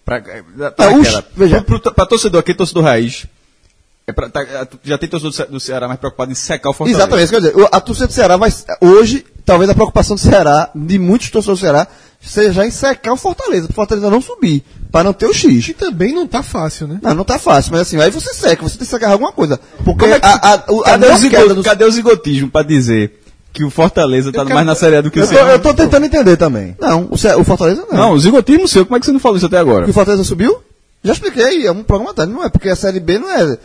[0.04, 1.62] Pra, tá É, os- aquela- veja.
[1.62, 3.26] pro, pro, pra torcedor aqui, torcedor raiz.
[4.06, 4.44] É pra, tá-
[4.82, 7.00] já tem torcedor do Ce- do Ceará mais preocupado em secar o Fortaleza.
[7.00, 7.68] Exatamente, isso que eu ia dizer.
[7.72, 8.52] A torcida do Ceará vai.
[8.82, 11.86] Hoje, talvez a preocupação do Ceará, de muitos torcedores do Ceará,
[12.20, 14.62] seja em secar o Fortaleza, para o Fortaleza não subir,
[14.94, 15.66] para não ter o X.
[15.66, 17.00] Que também não tá fácil, né?
[17.02, 19.58] Não, não tá fácil, mas assim, aí você seca, você tem que secar alguma coisa.
[19.84, 21.90] Porque é que- a, a, o- a Cadê, o não zigo- queda do cadê o
[21.90, 23.20] zigotismo pra dizer
[23.52, 25.34] que o Fortaleza tá Eu quero- mais na Série A do que o Eu tô,
[25.34, 25.50] Ceará?
[25.50, 26.76] eu tô tentando entender também.
[26.80, 27.98] Não, o, Ce- o Fortaleza não.
[27.98, 29.84] Não, o zigotismo seu, como é que você não falou isso até agora?
[29.84, 30.62] Que o Fortaleza subiu?
[31.02, 33.58] Já expliquei, é um programa tarde, não é, porque a Série B não é.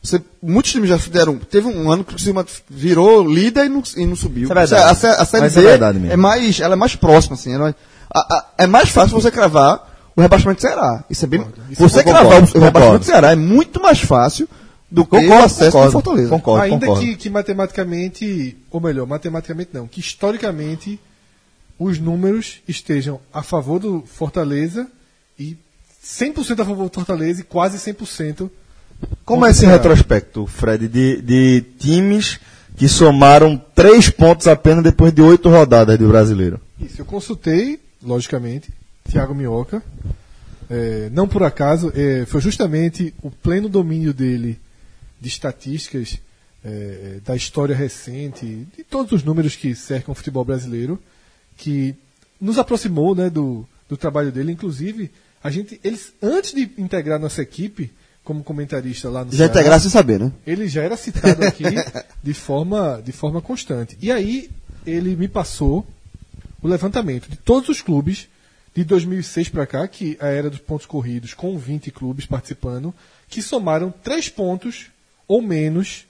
[0.00, 1.36] Você, muitos times já fizeram.
[1.38, 4.48] Teve um ano que o Criciúma virou líder e não, e não subiu.
[4.48, 4.74] É verdade.
[4.90, 6.12] A, sé- a Série Mas B é verdade mesmo.
[6.12, 7.52] é mais, ela é mais próxima, assim.
[7.52, 7.74] ela-
[8.14, 9.87] a- a- é mais fácil você cravar
[10.18, 11.04] o rebaixamento do Ceará.
[11.08, 11.46] Isso é bem.
[11.70, 12.98] você eu cravar concordo, o, o rebaixamento concordo.
[12.98, 14.48] do Ceará é muito mais fácil
[14.90, 16.28] do que o Concordo, acesso concordo, do Fortaleza.
[16.30, 17.06] Concordo, Ainda concordo.
[17.06, 20.98] Que, que matematicamente, ou melhor, matematicamente não, que historicamente
[21.78, 24.88] os números estejam a favor do Fortaleza
[25.38, 25.56] e
[26.04, 28.50] 100% a favor do Fortaleza e quase 100%.
[29.24, 29.74] Como é esse Ceará.
[29.76, 32.40] retrospecto, Fred, de, de times
[32.76, 36.58] que somaram três pontos apenas depois de oito rodadas do brasileiro?
[36.80, 38.70] Isso, eu consultei, logicamente,
[39.10, 39.82] Thiago Minhoca.
[40.70, 44.60] É, não por acaso, é, foi justamente o pleno domínio dele
[45.20, 46.18] de estatísticas
[46.64, 51.00] é, da história recente, de todos os números que cercam o futebol brasileiro,
[51.56, 51.94] que
[52.40, 54.52] nos aproximou né, do, do trabalho dele.
[54.52, 55.10] Inclusive,
[55.42, 57.90] a gente, eles, antes de integrar nossa equipe
[58.22, 60.30] como comentarista lá no Já Ceará, integrar sem saber, né?
[60.46, 61.64] ele já era citado aqui
[62.22, 63.96] de forma, de forma constante.
[64.02, 64.50] E aí
[64.84, 65.86] ele me passou
[66.62, 68.28] o levantamento de todos os clubes
[68.78, 72.94] de 2006 para cá, que é a era dos pontos corridos, com 20 clubes participando,
[73.28, 74.86] que somaram 3 pontos
[75.26, 76.06] ou menos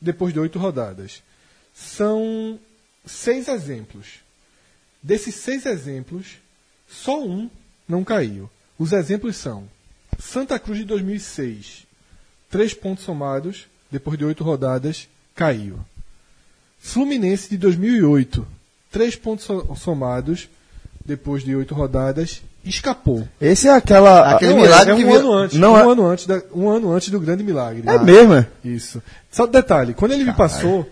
[0.00, 1.20] depois de 8 rodadas.
[1.74, 2.60] São
[3.04, 4.20] seis exemplos.
[5.02, 6.36] Desses seis exemplos,
[6.88, 7.50] só um
[7.88, 8.48] não caiu.
[8.78, 9.68] Os exemplos são
[10.16, 11.84] Santa Cruz de 2006,
[12.48, 15.80] três pontos somados, depois de oito rodadas, caiu.
[16.78, 18.46] Fluminense de 2008,
[18.92, 20.48] três pontos so- somados,
[21.04, 23.26] depois de oito rodadas, escapou.
[23.40, 24.34] Esse é aquela.
[24.34, 26.42] Aquele Não, milagre é, é que um ano antes, Não um é- ano antes, da-
[26.54, 27.82] um ano antes do grande milagre.
[27.86, 28.46] É mesmo, é?
[28.64, 29.02] Isso.
[29.30, 30.88] Só detalhe, quando ele me passou,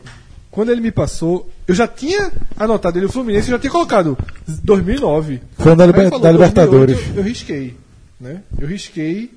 [0.51, 4.19] quando ele me passou, eu já tinha anotado ele o Fluminense, eu já tinha colocado
[4.65, 5.41] 2009.
[5.59, 6.97] Foi da Liber- falou da Libertadores.
[6.97, 7.77] 2008, Eu, eu risquei,
[8.21, 8.43] né?
[8.59, 9.31] Eu risquei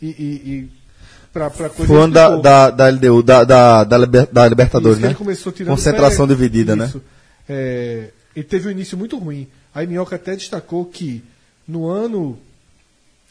[0.00, 0.70] e, e, e
[1.32, 5.02] pra, pra coisa Foi da, da, da LDU, da, da, da, Liber- da Libertadores, Isso,
[5.06, 5.08] né?
[5.08, 6.86] ele começou tirando Concentração pé, dividida, né?
[6.86, 7.02] isso.
[7.48, 9.48] É, ele teve um início muito ruim.
[9.74, 11.22] Aí Minhoca até destacou que
[11.66, 12.36] no ano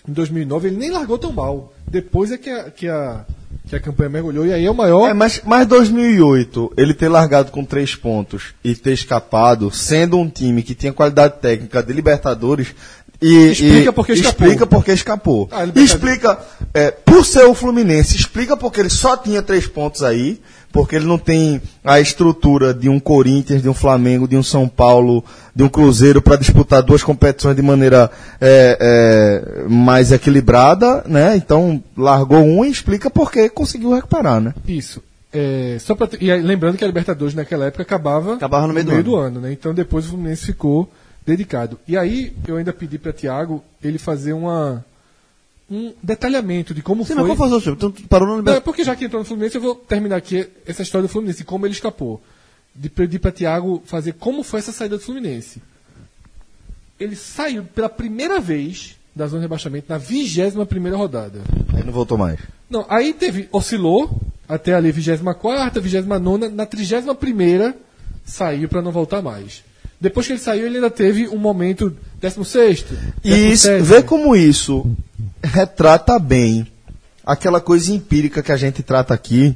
[0.08, 1.74] em 2009 ele nem largou tão mal.
[1.88, 3.26] Depois é que a, que a,
[3.68, 7.10] que a campanha mergulhou e aí é o maior É, mas, mas 2008, ele ter
[7.10, 11.94] largado com três pontos e ter escapado, sendo um time que tinha qualidade técnica de
[11.94, 12.74] Libertadores.
[13.22, 14.48] E, Explica e- porque escapou.
[14.48, 15.50] Explica porque escapou.
[15.52, 16.40] Ah, explica,
[16.74, 20.40] é, por ser o Fluminense, explica porque ele só tinha três pontos aí,
[20.72, 24.68] porque ele não tem a estrutura de um Corinthians, de um Flamengo, de um São
[24.68, 25.24] Paulo,
[25.56, 31.36] de um Cruzeiro para disputar duas competições de maneira é, é, mais equilibrada, né?
[31.36, 34.54] Então largou um e explica porque conseguiu recuperar, né?
[34.68, 35.02] Isso.
[35.32, 39.04] É, só pra e aí, lembrando que a Libertadores naquela época acabava, Acabava no meio
[39.04, 39.40] do ano.
[39.40, 39.52] né?
[39.52, 40.92] Então depois o Fluminense ficou
[41.26, 41.80] dedicado.
[41.88, 44.84] E aí eu ainda pedi para Thiago ele fazer uma
[45.70, 47.24] um detalhamento de como Sim, foi.
[47.24, 47.74] mas qual foi o seu?
[47.74, 48.64] Então, tu parou no Não, é Libertadores.
[48.66, 51.66] porque já que entrou no Fluminense, eu vou terminar aqui essa história do Fluminense, como
[51.66, 52.22] ele escapou.
[52.74, 55.62] De pedir para Thiago fazer como foi essa saída do Fluminense.
[57.00, 61.42] Ele saiu pela primeira vez da zona de rebaixamento na 21 primeira rodada.
[61.74, 62.40] Aí não voltou mais.
[62.70, 67.74] Não, aí teve, oscilou até ali 24, 29, na 31
[68.26, 69.64] saiu para não voltar mais.
[70.00, 72.86] Depois que ele saiu, ele ainda teve um momento 16.
[73.24, 74.90] E isso, vê como isso
[75.44, 76.68] retrata bem
[77.26, 79.56] aquela coisa empírica que a gente trata aqui,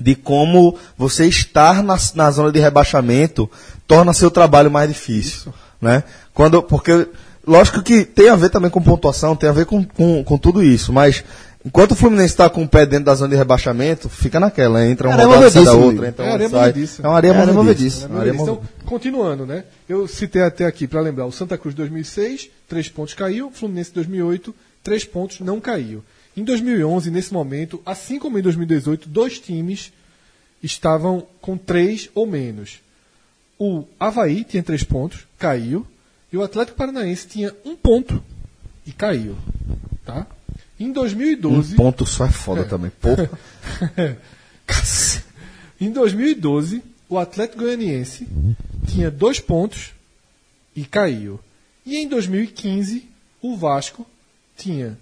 [0.00, 3.50] de como você estar na, na zona de rebaixamento
[3.86, 5.52] torna seu trabalho mais difícil.
[5.80, 6.02] Né?
[6.34, 7.08] Quando, porque,
[7.46, 10.62] lógico que tem a ver também com pontuação, tem a ver com, com, com tudo
[10.62, 11.24] isso, mas
[11.64, 15.08] enquanto o Fluminense está com o pé dentro da zona de rebaixamento, fica naquela, entra
[15.08, 16.68] uma rodada, sai da outra, então É sai.
[16.68, 17.02] movediça.
[17.02, 18.06] É uma areia movediça.
[18.06, 19.64] É uma Então, continuando, né?
[19.88, 24.54] Eu citei até aqui para lembrar: o Santa Cruz 2006, 3 pontos caiu, Fluminense 2008,
[24.82, 26.02] 3 pontos não caiu.
[26.36, 29.92] Em 2011, nesse momento, assim como em 2018, dois times
[30.62, 32.80] estavam com 3 ou menos.
[33.58, 35.86] O Havaí tinha 3 pontos, caiu,
[36.32, 38.22] e o Atlético Paranaense tinha 1 ponto
[38.86, 39.36] e caiu.
[40.04, 40.26] Tá?
[40.82, 41.74] Em 2012.
[41.74, 42.90] Um ponto só é foda também.
[43.00, 43.30] Porra.
[45.80, 48.26] Em 2012, o Atlético Goianiense
[48.86, 49.92] tinha dois pontos
[50.74, 51.38] e caiu.
[51.84, 53.08] E em 2015,
[53.40, 54.06] o Vasco
[54.56, 54.96] tinha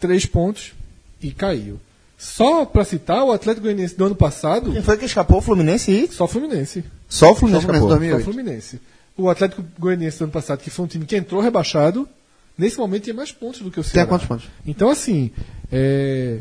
[0.00, 0.72] três pontos
[1.20, 1.78] e caiu.
[2.18, 5.38] Só para citar, o Atlético Goianiense do ano passado, Quem foi que escapou?
[5.38, 6.84] O Fluminense e só Fluminense.
[7.08, 7.80] só o Fluminense Só o Fluminense.
[7.80, 8.24] Só 2008.
[8.24, 8.80] Fluminense.
[9.16, 12.08] O Atlético Goianiense do ano passado, que foi um time que entrou rebaixado,
[12.56, 14.08] nesse momento tinha mais pontos do que o Tem Ceará.
[14.08, 14.46] quantos pontos?
[14.66, 15.30] Então, assim,
[15.72, 16.40] é,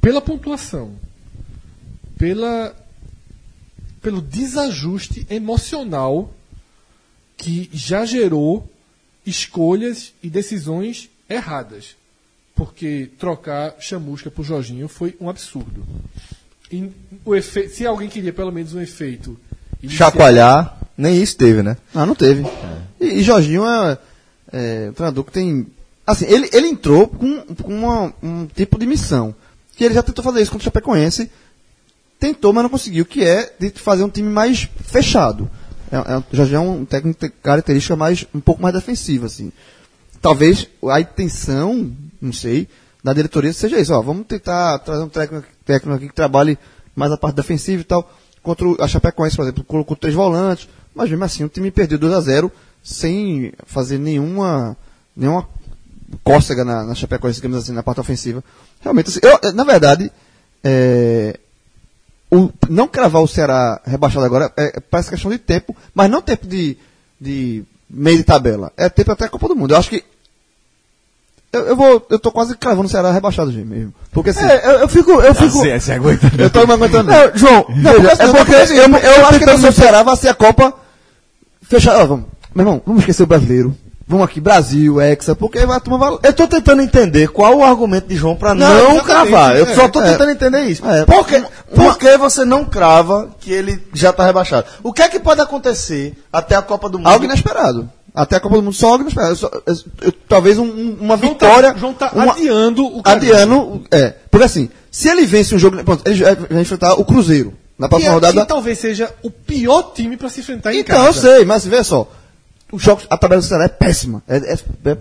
[0.00, 0.92] pela pontuação,
[2.18, 2.74] pela,
[4.02, 6.32] pelo desajuste emocional
[7.36, 8.70] que já gerou
[9.26, 11.96] escolhas e decisões erradas.
[12.54, 15.82] Porque trocar chamusca por Jorginho foi um absurdo.
[16.70, 16.90] E
[17.24, 17.68] o efe...
[17.70, 19.38] Se alguém queria pelo menos um efeito.
[19.82, 21.76] inicial- Chacoalhar, nem isso teve, né?
[21.94, 22.44] Ah, não teve.
[23.00, 23.96] E, e Jorginho é,
[24.52, 25.66] é treinador que tem.
[26.06, 29.34] Assim, ele, ele entrou com, com uma- um tipo de missão.
[29.76, 31.30] Que ele já tentou fazer isso contra o Chapecoense.
[32.18, 33.04] Tentou, mas não conseguiu.
[33.06, 35.50] Que é de fazer um time mais fechado.
[35.90, 39.50] É, é, o Jorginho é um técnico característica mais, um pouco mais defensiva, assim.
[40.20, 42.68] Talvez a intenção, não sei,
[43.02, 43.92] da diretoria seja isso.
[43.94, 46.58] Ó, vamos tentar trazer um técnico, técnico aqui que trabalhe
[46.94, 48.10] mais a parte defensiva e tal.
[48.42, 52.12] Contra a Chapecoense, por exemplo, colocou três volantes, mas mesmo assim o time perdeu 2
[52.12, 54.76] a 0 sem fazer nenhuma,
[55.16, 55.48] nenhuma
[56.24, 58.42] cócega na, na Chapecoense, digamos assim, na parte ofensiva.
[58.80, 60.10] Realmente, assim, eu, na verdade,
[60.64, 61.38] é,
[62.30, 66.22] o, não cravar o Ceará rebaixado agora é, é- parece questão de tempo, mas não
[66.22, 66.76] tempo de,
[67.20, 68.72] de meio de tabela.
[68.76, 69.74] É tempo até a Copa do Mundo.
[69.74, 70.04] Eu acho que.
[71.52, 72.06] Eu, eu vou.
[72.08, 73.92] Eu tô quase cravando o Ceará rebaixado, gente, mesmo.
[74.12, 74.44] Porque assim.
[74.44, 75.10] É, eu, eu fico.
[75.10, 75.50] Eu fico.
[75.50, 76.30] Você, você aguenta.
[76.38, 77.10] eu tô me aguentando.
[77.10, 80.02] Não, João, Não, porque, é porque assim, eu, eu, eu, acho que tentando o Ceará
[80.04, 80.72] vai ser a Copa
[81.62, 82.04] fechada.
[82.04, 82.26] Ó, vamos.
[82.54, 83.76] Meu irmão, vamos esquecer o brasileiro.
[84.06, 86.18] Vamos aqui, Brasil, Hexa, porque vai a turma vai.
[86.24, 89.56] Eu tô tentando entender qual o argumento de João pra Não, não, cravar.
[89.56, 90.10] Eu é, só tô é.
[90.10, 90.84] tentando entender isso.
[90.84, 91.04] É.
[91.04, 94.66] Por, que, Uma- por que você não crava que ele já tá rebaixado?
[94.82, 97.06] O que é que pode acontecer até a Copa do Mundo?
[97.06, 97.88] Algo inesperado.
[98.12, 99.30] Até a Copa do Mundo, só algo inesperado.
[99.32, 101.72] Eu só- eu- eu- talvez um- um- uma João vitória.
[101.72, 103.36] Tá, João tá uma- adiando o Carlinhos.
[103.36, 104.14] Adiando, é.
[104.28, 105.84] Porque assim, se ele vence um jogo.
[105.84, 107.54] Pronto, ele vai enfrentar o Cruzeiro.
[107.78, 108.40] Na próxima é- rodada.
[108.42, 111.28] que talvez seja o pior time pra se enfrentar em Então, casa.
[111.28, 112.08] eu sei, mas vê só.
[112.72, 114.22] Os jogos, a tabela do Ceará é péssima.
[114.28, 114.58] É, é-
[114.90, 114.98] é-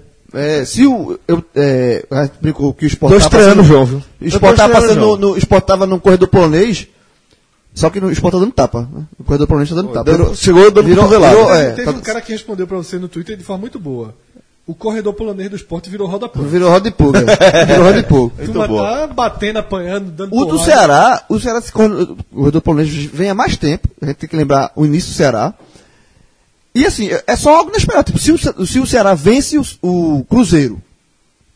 [0.62, 1.20] é, se o.
[1.28, 2.04] Eu, é,
[2.42, 4.04] brincou que o Sport Tô passando- João, viu?
[4.22, 6.88] O Sport tava passando no, no, Sport tava no corredor polonês.
[7.74, 8.88] Só que no o Sport tá dando tapa.
[8.92, 9.04] Né?
[9.20, 10.04] O corredor polonês tá dando tapa.
[10.12, 12.98] dando- chegou dando virou, virou, Teve, é, teve tá- um cara que respondeu pra você
[12.98, 14.14] no Twitter de forma muito boa.
[14.68, 16.46] O corredor polonês do esporte virou roda punk.
[16.48, 17.22] virou roda de pulga.
[17.66, 18.34] virou roda de pulga.
[18.46, 20.60] Tu tá batendo, apanhando, dando O do.
[20.60, 23.88] Ceará, o Ceará, o corredor polonês vem há mais tempo.
[24.00, 25.56] A gente tem que lembrar o início do Ceará.
[26.74, 28.06] E assim, é- é só algo inesperado.
[28.12, 30.82] Tipo, se o, se o Ceará vence o, o Cruzeiro,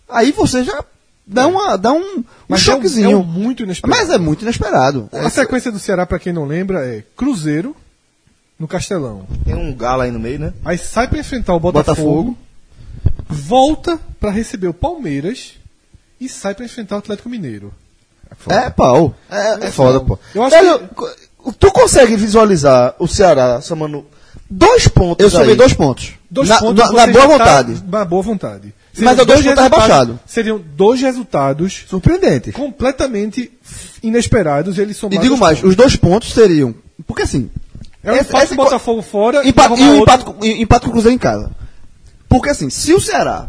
[0.09, 0.83] aí você já
[1.25, 3.11] dá, uma, dá um, um Mas é um- choquezinho.
[3.11, 3.99] é um muito inesperado.
[3.99, 5.09] Mas é muito inesperado.
[5.11, 7.75] A sequência do Ceará, pra quem não lembra, é Cruzeiro
[8.59, 9.27] no Castelão.
[9.45, 10.53] Tem um galo aí no meio, né?
[10.65, 12.37] Aí sai pra enfrentar o Botafogo, Botafogo.
[13.29, 15.53] volta pra receber o Palmeiras
[16.19, 17.73] e sai pra enfrentar o Atlético Mineiro.
[18.49, 19.13] É pau.
[19.29, 20.17] É, é foda, pô.
[20.33, 24.05] Eu acho Velho, que tu consegue visualizar o Ceará somando
[24.55, 25.55] dois pontos Eu somei aí?
[25.55, 26.11] dois pontos.
[26.29, 27.83] dois na, pontos na, na boa tá- vontade.
[27.89, 28.73] na boa vontade.
[28.99, 30.19] Mas eu dois pontos resultados- rebaixado.
[30.27, 32.53] Seriam dois resultados Surpreendentes.
[32.53, 33.51] completamente
[34.03, 34.77] inesperados.
[34.77, 36.75] Eles E somados digo mais, os dois pontos seriam.
[37.07, 37.49] Porque assim.
[38.03, 40.61] É um esse- empate esse Botafogo fora vai e arrumar o outro- empate, com- e-
[40.61, 41.51] empate com o Cruzeiro em casa.
[42.29, 43.47] Porque assim, se o Ceará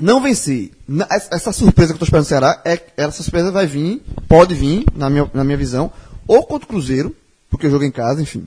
[0.00, 3.66] não vencer, na- essa surpresa que eu tô esperando do Ceará, é, essa surpresa vai
[3.66, 5.92] vir, pode vir, na minha, na minha visão,
[6.26, 7.14] ou contra o Cruzeiro,
[7.50, 8.46] porque eu jogo em casa, enfim.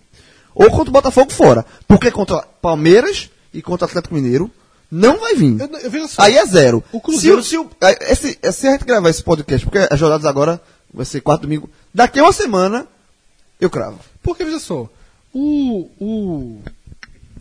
[0.55, 1.65] Ou contra o Botafogo fora.
[1.87, 4.49] Porque contra Palmeiras e contra o Atlético Mineiro,
[4.89, 5.59] não vai vir.
[5.59, 6.21] Eu, eu vejo só.
[6.21, 6.83] Aí é zero.
[6.91, 9.87] O Cruzeiro- Se, se, o- é, esse, é, se a gente gravar esse podcast, porque
[9.91, 10.61] as jogadas agora
[10.93, 12.87] vai ser quarto domingo, daqui a uma semana,
[13.59, 13.99] eu cravo.
[14.23, 14.89] Porque, veja só,
[15.33, 16.61] o, o,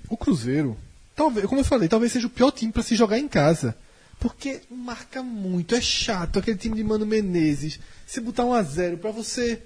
[0.08, 0.76] o Cruzeiro,
[1.14, 3.76] talvez, como eu falei, talvez seja o pior time para se jogar em casa.
[4.18, 6.38] Porque marca muito, é chato.
[6.38, 9.60] Aquele time de Mano Menezes, se botar um a zero para você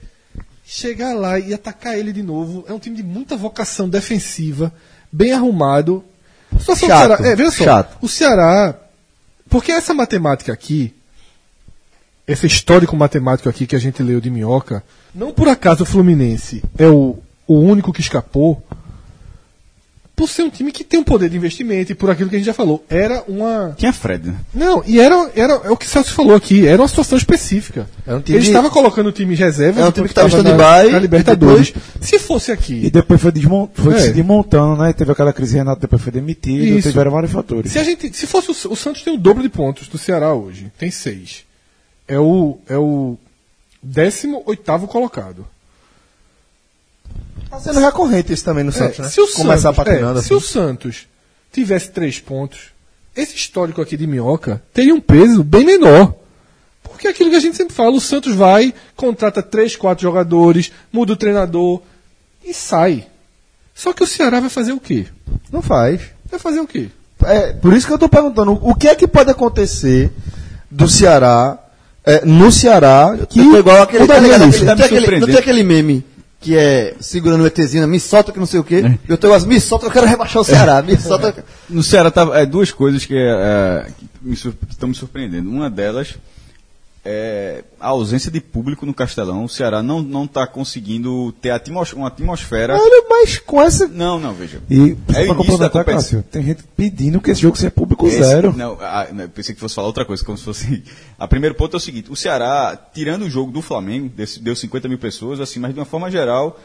[0.70, 4.70] chegar lá e atacar ele de novo, é um time de muita vocação defensiva,
[5.10, 6.04] bem arrumado.
[6.52, 7.96] Do Chato, Ceará, é, veja só, chato.
[8.02, 8.78] o Ceará,
[9.48, 10.94] porque essa matemática aqui,
[12.26, 16.62] esse histórico matemático aqui que a gente leu de Minhoca, não por acaso o Fluminense
[16.76, 18.62] é o, o único que escapou,
[20.18, 22.38] por ser um time que tem um poder de investimento e por aquilo que a
[22.40, 22.84] gente já falou.
[22.90, 23.72] Era uma.
[23.78, 24.36] Tinha Fred, né?
[24.52, 27.88] Não, e era, era é o que o Celso falou aqui, era uma situação específica.
[28.04, 30.42] É um time Ele estava colocando o time em reserva, É um time que estava
[30.42, 30.56] na,
[30.90, 31.72] na Libertadores.
[32.00, 33.98] e Se fosse E aqui, depois foi, desmon foi É.
[34.00, 34.92] se desmontando, né?
[34.92, 36.88] Teve aquela crise Renato, depois foi demitido, Isso.
[36.88, 37.70] tiveram vários fatores.
[37.70, 40.34] se a gente, se fosse o, o Santos tem o dobro de pontos do Ceará
[40.34, 41.44] hoje, tem seis.
[42.08, 43.16] É o é o
[43.80, 45.46] 18 oitavo colocado.
[47.50, 49.08] Tá sendo recorrente isso também no Santos, É, né?
[49.08, 50.28] Se o Começar Santos, patinando é, assim.
[50.28, 51.06] Se o Santos
[51.52, 52.58] tivesse três pontos,
[53.16, 56.14] esse histórico aqui de Minhoca teria um peso bem menor.
[56.82, 60.72] Porque é aquilo que a gente sempre fala, o Santos vai, contrata três, quatro jogadores,
[60.92, 61.80] muda o treinador
[62.44, 63.06] e sai.
[63.74, 65.06] Só que o Ceará vai fazer o quê?
[65.52, 66.00] Não faz.
[66.30, 66.88] Vai fazer o quê?
[67.24, 70.10] É, por isso que eu tô perguntando, o que é que pode acontecer
[70.70, 71.58] do Ceará,
[72.04, 74.64] é, no Ceará, que igual aquele, tá ligado?
[74.64, 76.04] Tá aquele- não tem aquele meme
[76.40, 78.82] que é segurando o ETzinho, me solta que não sei o quê.
[79.08, 80.80] Eu tenho as me solta, eu quero rebaixar o Ceará.
[80.82, 81.44] Me solta.
[81.68, 85.50] No Ceará tá, é, duas coisas que, é, que me estão me surpreendendo.
[85.50, 86.14] Uma delas
[87.04, 89.44] é a ausência de público no Castelão.
[89.44, 92.74] O Ceará não não está conseguindo ter atmos- uma atmosfera.
[92.76, 93.86] Olha, mas com essa.
[93.88, 94.60] Não, não, veja.
[94.68, 95.34] E É o pra início da
[95.70, 95.84] complementar.
[95.84, 98.54] Cássio, tem gente pedindo que esse jogo seja público Esse- zero.
[98.56, 100.82] Não, ah, não, pensei que fosse falar outra coisa, como se fosse.
[101.18, 104.54] A primeiro ponto é o seguinte: o Ceará, tirando o jogo do Flamengo, desse- deu
[104.56, 106.58] 50 mil pessoas, assim, mas de uma forma geral,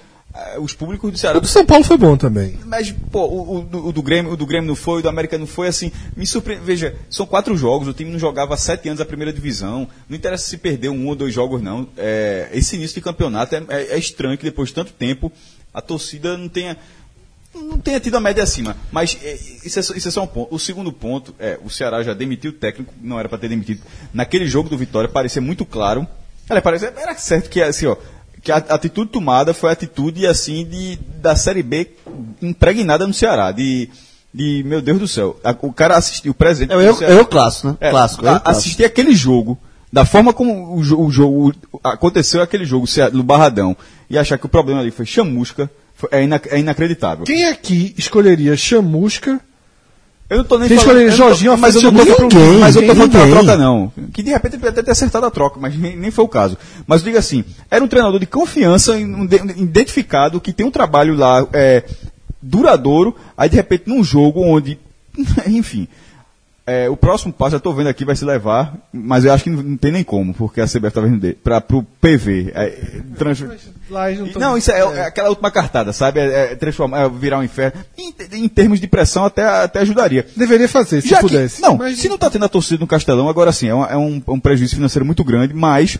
[0.59, 1.37] os públicos do Ceará.
[1.37, 2.57] O do São Paulo foi bom também.
[2.65, 5.09] Mas, pô, o, o do- o do Grêmio, o do Grêmio não foi, o do
[5.09, 6.63] América não foi, assim, me surpreende.
[6.65, 9.87] Veja, são quatro jogos, o time não jogava há sete anos a primeira divisão.
[10.09, 11.87] Não interessa se perdeu um ou dois jogos, não.
[11.97, 15.31] É, esse início de campeonato é, é- é estranho que depois de tanto tempo
[15.73, 16.77] a torcida não tenha.
[17.53, 18.75] Não tenha tido a média acima.
[18.91, 20.55] Mas é, isso, é, só- isso é só um ponto.
[20.55, 23.81] O segundo ponto é, o Ceará já demitiu o técnico, não era para ter demitido.
[24.11, 26.07] Naquele jogo do Vitória parecia muito claro.
[26.63, 27.95] Parecia, era certo que assim, ó.
[28.43, 31.87] Que a atitude tomada foi a atitude assim de da série B
[32.41, 33.89] impregnada no Ceará, de
[34.35, 35.39] de meu Deus do céu.
[35.43, 37.77] A- o cara assistiu o presidente É do erro, Ceará- erro clássico, né?
[37.79, 38.21] é, clássico.
[38.23, 38.49] clássico.
[38.49, 39.57] assistir aquele jogo,
[39.91, 41.53] da forma como o, o jogo
[41.83, 43.77] aconteceu aquele jogo no Barradão,
[44.09, 47.25] e achar que o problema ali foi chamusca, foi- é, ina- é inacreditável.
[47.25, 49.39] Quem aqui escolheria chamusca?
[50.33, 52.95] Eu não tô nem Quem falando, Jorginho mas eu não tô, Ninguém, mas eu tô
[52.95, 53.31] falando ninguém.
[53.31, 53.93] troca não.
[54.11, 56.57] Que de repente ele até ter acertado a troca, mas nem, nem foi o caso.
[56.87, 61.47] Mas eu digo assim, era um treinador de confiança, identificado, que tem um trabalho lá
[61.53, 61.83] é,
[62.41, 64.79] duradouro, aí de repente num jogo onde,
[65.45, 65.87] enfim,
[66.65, 69.49] é, o próximo passo, eu tô vendo aqui, vai se levar, mas eu acho que
[69.49, 72.51] não, não tem nem como, porque a CBF não dê, pra, pro PV.
[72.55, 73.43] É, trans-
[73.89, 76.21] Lá eles não, tão- não, isso é, é aquela última cartada, sabe?
[76.21, 77.83] É, é transformar, é virar um inferno.
[77.97, 80.25] Em, em termos de pressão, até, até ajudaria.
[80.37, 81.61] Deveria fazer, se Já que- pudesse.
[81.61, 83.97] não, Mas- se não tá tendo a torcida no Castelão, agora sim, é, um, é
[84.31, 85.99] um- prejuízo financeiro muito grande, mas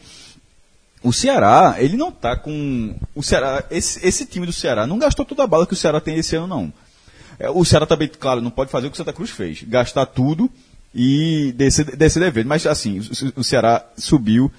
[1.03, 2.95] o Ceará, ele não tá com.
[3.13, 5.99] O Ceará, esse, esse time do Ceará não gastou toda a bala que o Ceará
[5.99, 6.73] tem esse ano, não.
[7.39, 10.05] É, o Ceará também, claro, não pode fazer o que o Santa Cruz fez, gastar
[10.05, 10.49] tudo
[10.93, 12.45] e descer, descer dever.
[12.45, 12.99] Mas assim,
[13.35, 14.51] o, Ceará subiu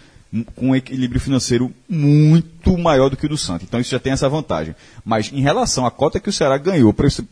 [0.56, 3.64] com um equilíbrio financeiro muito maior do que o do Santa.
[3.64, 4.74] Então isso já tem essa vantagem.
[5.04, 7.24] Mas em relação à cota que o Ceará ganhou para esse,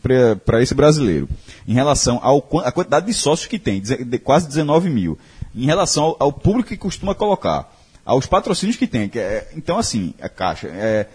[0.61, 1.27] esse brasileiro,
[1.67, 2.21] em relação
[2.63, 3.81] à quantidade de sócios que tem,
[4.23, 5.17] quase 19 mil,
[5.53, 7.69] em relação ao, ao público que costuma colocar,
[8.05, 11.07] aos patrocínios que tem, que é- então assim, a caixa, é,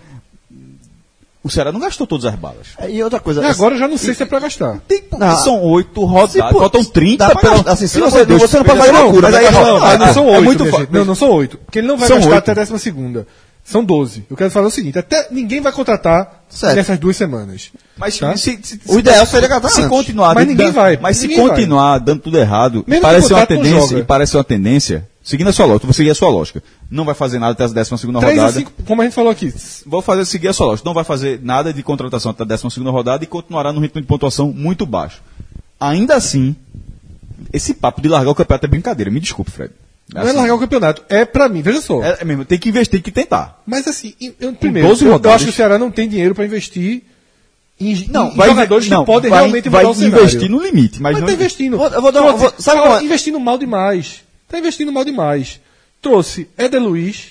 [1.43, 2.69] o Ceará não gastou todas as balas.
[2.79, 3.41] É, E outra coisa.
[3.43, 4.81] E agora eu já não sei se é pra gastar.
[4.89, 5.37] Tem, Não.
[5.37, 8.79] são oito rodadas, Se, pô, faltam 30 dá pra assim, se você- você não pode
[8.81, 10.89] fazer Não, loucura, mas aí- mas não, Não, não é- são é oito, gente.
[10.93, 11.59] Não, não são oito.
[11.59, 12.39] Porque ele não vai São gastar oito.
[12.39, 13.27] até a décima segunda.
[13.65, 14.25] São doze.
[14.31, 16.75] Eu quero falar o seguinte, até ninguém vai contratar Certo.
[16.75, 17.71] nessas duas semanas.
[17.99, 18.35] Mas Tá?
[18.35, 19.91] se, se- O ideal seria gastar se antes.
[19.91, 21.51] continuar, Mas de- ninguém dan- vai, Mas se ninguém vai.
[21.51, 25.67] continuar dando tudo errado, Mesmo parece uma tendência, e parece uma tendência, seguindo a sua
[25.67, 26.63] lógica, vou seguir a sua lógica.
[26.91, 28.59] Não vai fazer nada até a 12 segunda 3 a rodada.
[28.61, 29.53] 5, como a gente falou aqui.
[29.85, 30.89] Vou fazer seguir a sua lógica.
[30.89, 34.01] Não vai fazer nada de contratação até a 12 segunda rodada e continuará no ritmo
[34.01, 35.21] de pontuação muito baixo.
[35.79, 36.57] Ainda assim,
[37.53, 39.11] esse papo de largar o campeonato é brincadeira.
[39.11, 39.73] Me desculpe, Fred.
[40.15, 41.03] Não é largar o campeonato.
[41.11, 42.03] É pra mim, veja só.
[42.03, 43.61] é, é mesmo, tem que investir, tem que tentar.
[43.67, 46.35] Mas assim, eu, primeiro, 12 eu, eu rodadas- acho que o Ceará não tem dinheiro
[46.35, 47.03] pra investir
[47.79, 50.25] em, em- em vai jogadores não, que podem vai, realmente vai mudar o cenário.
[50.25, 51.77] investir no limite, mas, Mas não tá investindo.
[51.77, 54.23] Vou- eu vou dar vou- sabe tá uma- investindo mal demais.
[54.49, 55.61] Tá investindo mal demais.
[56.01, 57.31] Trouxe Eder Luiz,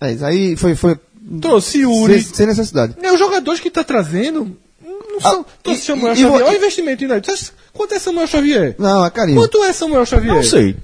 [0.00, 0.74] É, isso aí foi.
[0.74, 0.96] foi
[1.40, 2.22] trouxe sem, Yuri.
[2.22, 2.94] sem necessidade.
[3.02, 5.40] É, os jogadores que tá trazendo não são.
[5.40, 6.32] Ah, trouxe e- Samuel e- Xavier.
[6.42, 7.52] Olha o investimento em United.
[7.72, 8.74] Quanto é Samuel Xavier?
[8.78, 9.38] Não, é carinho.
[9.40, 10.34] Quanto é Samuel Xavier?
[10.34, 10.76] Não sei.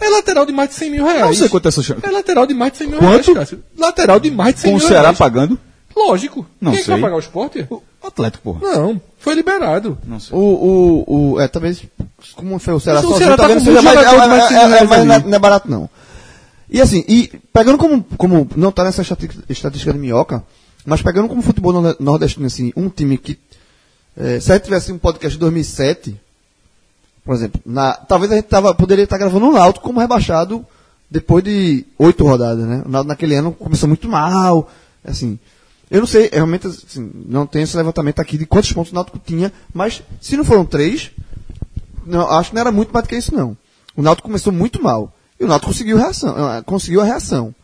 [0.00, 1.20] É lateral de mais de 100 mil reais.
[1.20, 2.00] Não sei quanto é essa chance.
[2.04, 3.32] É lateral de mais de 100 mil Quanto?
[3.32, 3.64] reais, Cássio.
[3.78, 5.18] Lateral de mais de 100 Com o mil Ceará reais.
[5.18, 5.58] pagando?
[5.96, 6.44] Lógico.
[6.60, 6.92] Não Quem é que sei.
[6.94, 7.66] vai pagar o esporte?
[7.70, 8.60] O Atlético, porra.
[8.76, 9.96] Não, foi liberado.
[10.04, 10.36] Não sei.
[10.36, 10.40] O,
[11.06, 11.82] o, o, é, talvez,
[12.34, 14.50] como foi o Ceará Mas o sozinho, Ceará tá talvez com seja mais, é, mais
[14.50, 15.88] é, é, é, é- não é barato não.
[16.68, 20.42] E assim, e pegando como, como não tá nessa estatística de minhoca,
[20.84, 23.38] mas pegando como futebol nor- nordestino, assim, um time que,
[24.16, 26.20] é, se a gente tivesse um podcast de 2007,
[27.24, 30.64] por exemplo, na, talvez a gente tava, poderia estar gravando um Náutico como rebaixado
[31.10, 32.82] depois de oito rodadas, né?
[32.84, 34.70] O naquele ano começou muito mal,
[35.02, 35.38] assim.
[35.90, 39.18] Eu não sei, realmente, assim, não tenho esse levantamento aqui de quantos pontos o Náutico
[39.24, 41.12] tinha, mas se não foram três,
[42.04, 43.56] não, acho que não era muito mais do que isso, não.
[43.96, 45.14] O Náutico começou muito mal.
[45.44, 47.54] O Náutico conseguiu, reação, ah, conseguiu a reação.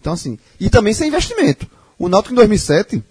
[0.00, 1.66] Então, assim, e também sem investimento.
[1.98, 3.02] O Náutico em 2007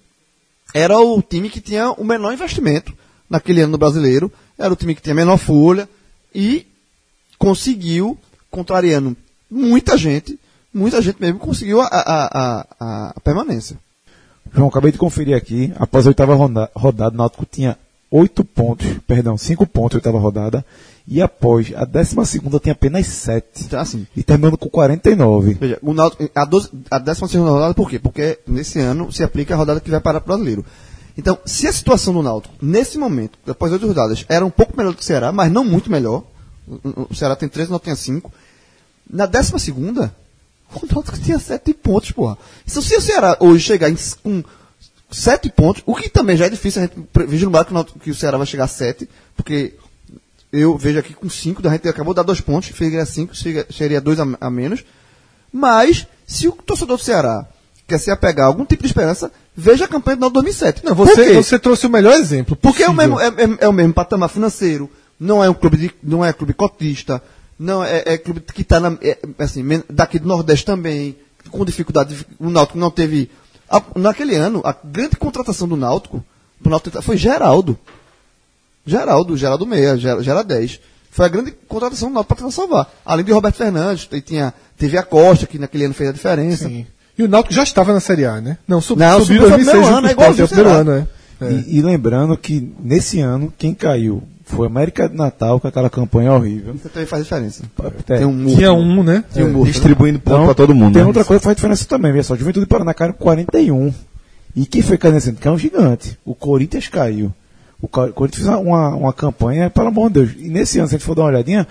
[0.74, 2.94] era o time que tinha o menor investimento
[3.30, 5.88] naquele ano no brasileiro, era o time que tinha a menor folha
[6.34, 6.66] e
[7.38, 8.18] conseguiu,
[8.52, 9.16] contrariando
[9.50, 10.40] muita gente,
[10.74, 13.78] muita gente mesmo, conseguiu a, a, a, a- permanência.
[14.54, 15.72] João, acabei de conferir aqui.
[15.76, 17.78] Após a oitava rodada, o Náutico tinha
[18.10, 20.66] oito pontos, perdão, cinco pontos oitava rodada.
[21.12, 23.64] E após a décima segunda tinha apenas sete.
[23.64, 25.56] Então, assim, E terminando com 49.
[25.56, 27.98] Veja, o Náutico, a, 12, a 12 rodada, por quê?
[27.98, 30.64] Porque nesse ano se aplica a rodada que vai para o brasileiro.
[31.18, 34.78] Então, se a situação do Náutico, nesse momento, depois das oito rodadas, era um pouco
[34.78, 36.24] melhor do que o Ceará, mas não muito melhor,
[37.10, 38.32] o, Ceará tem 13, o Náutico tem 5,
[39.10, 40.14] na décima segunda,
[40.72, 42.38] o Náutico tinha 7 pontos, porra.
[42.70, 44.44] Então, se o Ceará hoje chegar em, com
[45.10, 46.96] 7 pontos, o que também já é difícil a gente
[47.28, 49.74] vislumbrar que o, Náutico- que o Ceará vai chegar a 7, porque
[50.52, 53.34] eu vejo aqui com 5, a gente acabou de dar 2 pontos, seria 5,
[53.72, 54.84] seria 2 a, a menos.
[55.52, 57.46] Mas, se o torcedor do Ceará
[57.88, 60.86] quer se apegar a algum tipo de esperança, veja a campanha do Náutico 2007.
[60.86, 62.56] Não, você, você trouxe o melhor exemplo.
[62.56, 64.90] Porque é o, mesmo, é, é- é o mesmo patamar financeiro,
[65.20, 67.22] não é um clube, de, não é clube cotista,
[67.58, 68.80] não é, é clube que está
[69.40, 71.18] assim, men- daqui do Nordeste também,
[71.50, 72.26] com dificuldade.
[72.40, 73.30] O Náutico não teve.
[73.70, 76.24] a- naquele ano, a grande contratação do Náutico,
[76.62, 77.78] pro Náutico foi Geraldo.
[78.90, 80.80] Geraldo, Geraldo Meia, Ger- Geraldo 10.
[81.12, 82.92] Foi a grande contratação do Náutico para tentar salvar.
[83.06, 86.68] Além de Roberto Fernandes, tinha, teve a Costa, que naquele ano fez a diferença.
[86.68, 86.86] Sim.
[87.18, 88.58] E o Náutico já estava na Série A, né?
[88.68, 90.70] Não, sub, Não, subiu subiu em no 2006 primeiro junto ano, é é o primeiro
[90.70, 91.08] ao ano, é.
[91.42, 91.52] É.
[91.52, 95.90] E, e lembrando que nesse ano, quem caiu foi a América de Natal, com aquela
[95.90, 96.76] campanha horrível.
[96.76, 97.64] Isso também faz diferença.
[98.10, 98.58] É, Tem um morto.
[98.58, 99.24] Tinha um, né?
[99.34, 99.72] Tinha um morto, né?
[99.72, 100.94] Distribuindo ponto Então, pra todo mundo.
[100.94, 101.08] Tem né?
[101.08, 102.36] outra coisa que faz diferença também, veja só.
[102.36, 103.94] Juventude do Paraná caiu com 41.
[104.56, 105.38] E quem foi caindo nesse ano?
[105.38, 106.18] Que é um gigante.
[106.26, 107.34] O Corinthians caiu.
[107.82, 110.32] O Corinthians fez uma, uma campanha, pelo amor de Deus.
[110.38, 111.66] E nesse ano, se a gente for dar uma olhadinha,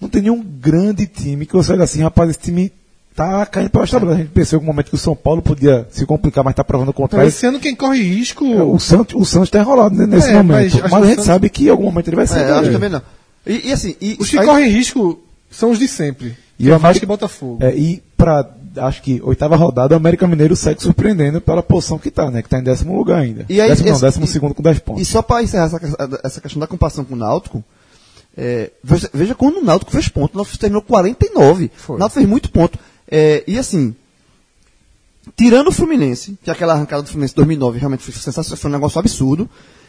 [0.00, 2.72] não tem nenhum grande time que você olha assim, rapaz, esse time
[3.14, 4.14] tá caindo pela tabela.
[4.14, 6.64] A gente pensou em algum momento que o São Paulo podia se complicar, mas tá
[6.64, 7.28] provando o contrário.
[7.28, 8.46] esse ano quem corre risco.
[8.46, 10.48] É, O Santos, o Santos tá enrolado né, nesse É, momento.
[10.54, 12.38] mas Mas, que a gente Santos- sabe que em algum momento ele vai ser.
[12.40, 13.02] É, acho que também não.
[13.46, 16.34] E, e assim, e, Os que aí- correm risco são os de sempre.
[16.58, 17.58] E E o o Vasco América- e Botafogo.
[17.60, 22.10] É, e pra, acho que oitava rodada, o América Mineiro segue surpreendendo pela posição que
[22.10, 22.42] tá, né?
[22.42, 23.44] Que tá em décimo lugar ainda.
[23.48, 25.08] E aí, décimo, não, esse- décimo e- segundo com 10 E pontos.
[25.08, 25.80] só para encerrar essa,
[26.24, 27.62] essa questão da comparação com o Náutico,
[28.36, 30.34] é, veja, veja quando o Náutico fez ponto.
[30.34, 31.70] O Náutico terminou 49.
[31.74, 31.96] Foi.
[31.96, 32.78] O Náutico fez muito ponto.
[33.10, 33.94] É, e assim,
[35.36, 38.74] tirando o Fluminense, que aquela arrancada do Fluminense em 2009 realmente foi, sensacional, foi um
[38.74, 39.48] negócio absurdo,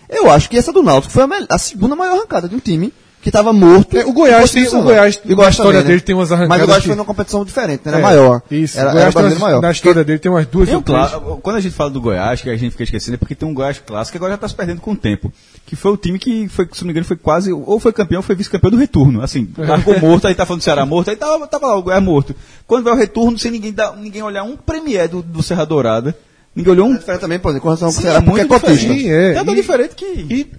[0.09, 2.93] eu acho que essa do Náutico foi a, a segunda maior arrancada de um time
[3.23, 3.97] que estava morto.
[3.97, 5.87] É, o Goiás tem- o Goiás, o Goiás na história também, né?
[5.87, 7.91] dele, tem umas Mas arrancadas o Goiás que- foi numa competição diferente, né?
[7.93, 8.41] era É, maior.
[8.51, 8.77] Isso.
[8.77, 9.61] Era, o era Goiás tem maior.
[9.61, 11.09] Na história dele tem umas duas Tem um ou três.
[11.09, 13.47] clá- Quando a gente fala do Goiás, que a gente fica esquecendo, é porque tem
[13.47, 15.31] um Goiás clássico que agora já está se perdendo com o tempo.
[15.65, 18.19] Que foi o time que, foi, se não me engano, foi quase, ou foi campeão
[18.19, 19.21] ou foi vice-campeão do retorno.
[19.21, 22.03] Assim, largou morto, aí tá falando do Ceará morto, aí tava, tava lá o Goiás
[22.03, 22.35] morto.
[22.67, 26.13] Quando vai o retorno, sem ninguém, dar, ninguém olhar um premier do, do Serra Dourada,
[26.53, 26.95] ninguém olhou um.
[27.07, 28.75] É também, por exemplo, com relação ao Ceará, é porque é muito cotista.
[28.93, 29.03] diferente.
[29.03, 29.31] Sim, é.
[29.35, 30.05] É tão E- diferente que.
[30.05, 30.51] E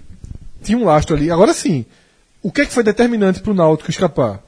[0.63, 1.31] tinha um lastro ali.
[1.31, 1.85] Agora sim,
[2.45, 4.41] o que é que foi determinante pro Náutico escapar?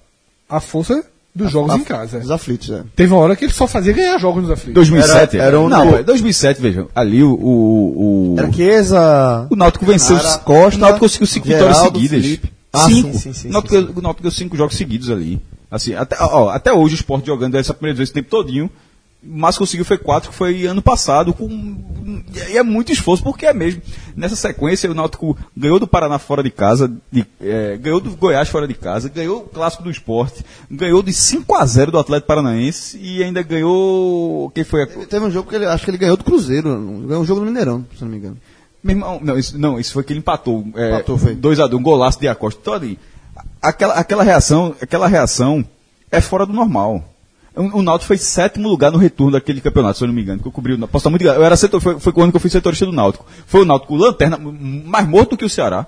[0.48, 2.18] A força dos jogos em casa.
[2.18, 2.82] Os aflitos, é.
[2.94, 4.74] Teve uma hora que ele só fazia ganhar jogos nos aflitos.
[4.74, 5.36] 2007?
[5.36, 6.88] Era- era um- Não, 2007, vejam.
[6.94, 7.32] Ali o.
[7.32, 9.46] o, o Era Chiesa.
[9.50, 10.16] O Náutico venceu.
[10.16, 12.22] Cara, o Costa, Náutico conseguiu cinco Geraldo, vitórias seguidas.
[12.24, 12.52] Felipe.
[12.72, 13.12] Ah, cinco.
[13.12, 15.40] sim, sim, sim, o, Náutico, o Náutico deu cinco jogos seguidos ali.
[15.70, 18.70] Assim, até, ó, até hoje o Sport jogando essa primeira vez esse tempo todinho.
[19.22, 21.48] Que conseguiu foi quatro, que foi ano passado, com,
[22.48, 23.82] e é muito esforço, porque é mesmo.
[24.14, 28.48] Nessa sequência, o Náutico ganhou do Paraná fora de casa, de- é, ganhou do Goiás
[28.48, 32.28] fora de casa, ganhou o clássico do esporte, ganhou de 5 a 0 do Atlético
[32.28, 34.50] Paranaense e ainda ganhou.
[34.54, 36.68] Quem foi a, Teve um jogo que ele, acho que ele ganhou do Cruzeiro,
[37.06, 38.36] ganhou um jogo no Mineirão, se não me engano.
[38.84, 40.64] Meu irmão, não, isso, não, isso foi que ele empatou.
[40.76, 41.34] É, Empatou, foi.
[41.34, 42.60] 2x2, um golaço de Acosta.
[42.62, 42.96] Então, ali,
[43.60, 45.64] aquela, aquela reação, aquela reação
[46.12, 47.02] é fora do normal.
[47.56, 50.40] O, o Náutico foi sétimo lugar no retorno daquele campeonato, se eu não me engano,
[50.40, 50.78] que eu cobri o.
[50.80, 51.36] Posso estar muito ligado.
[51.36, 53.24] Eu era setor, foi, foi o ano que eu fui setorista do Náutico.
[53.46, 55.86] Foi o Náutico lanterna, mais morto do que o Ceará.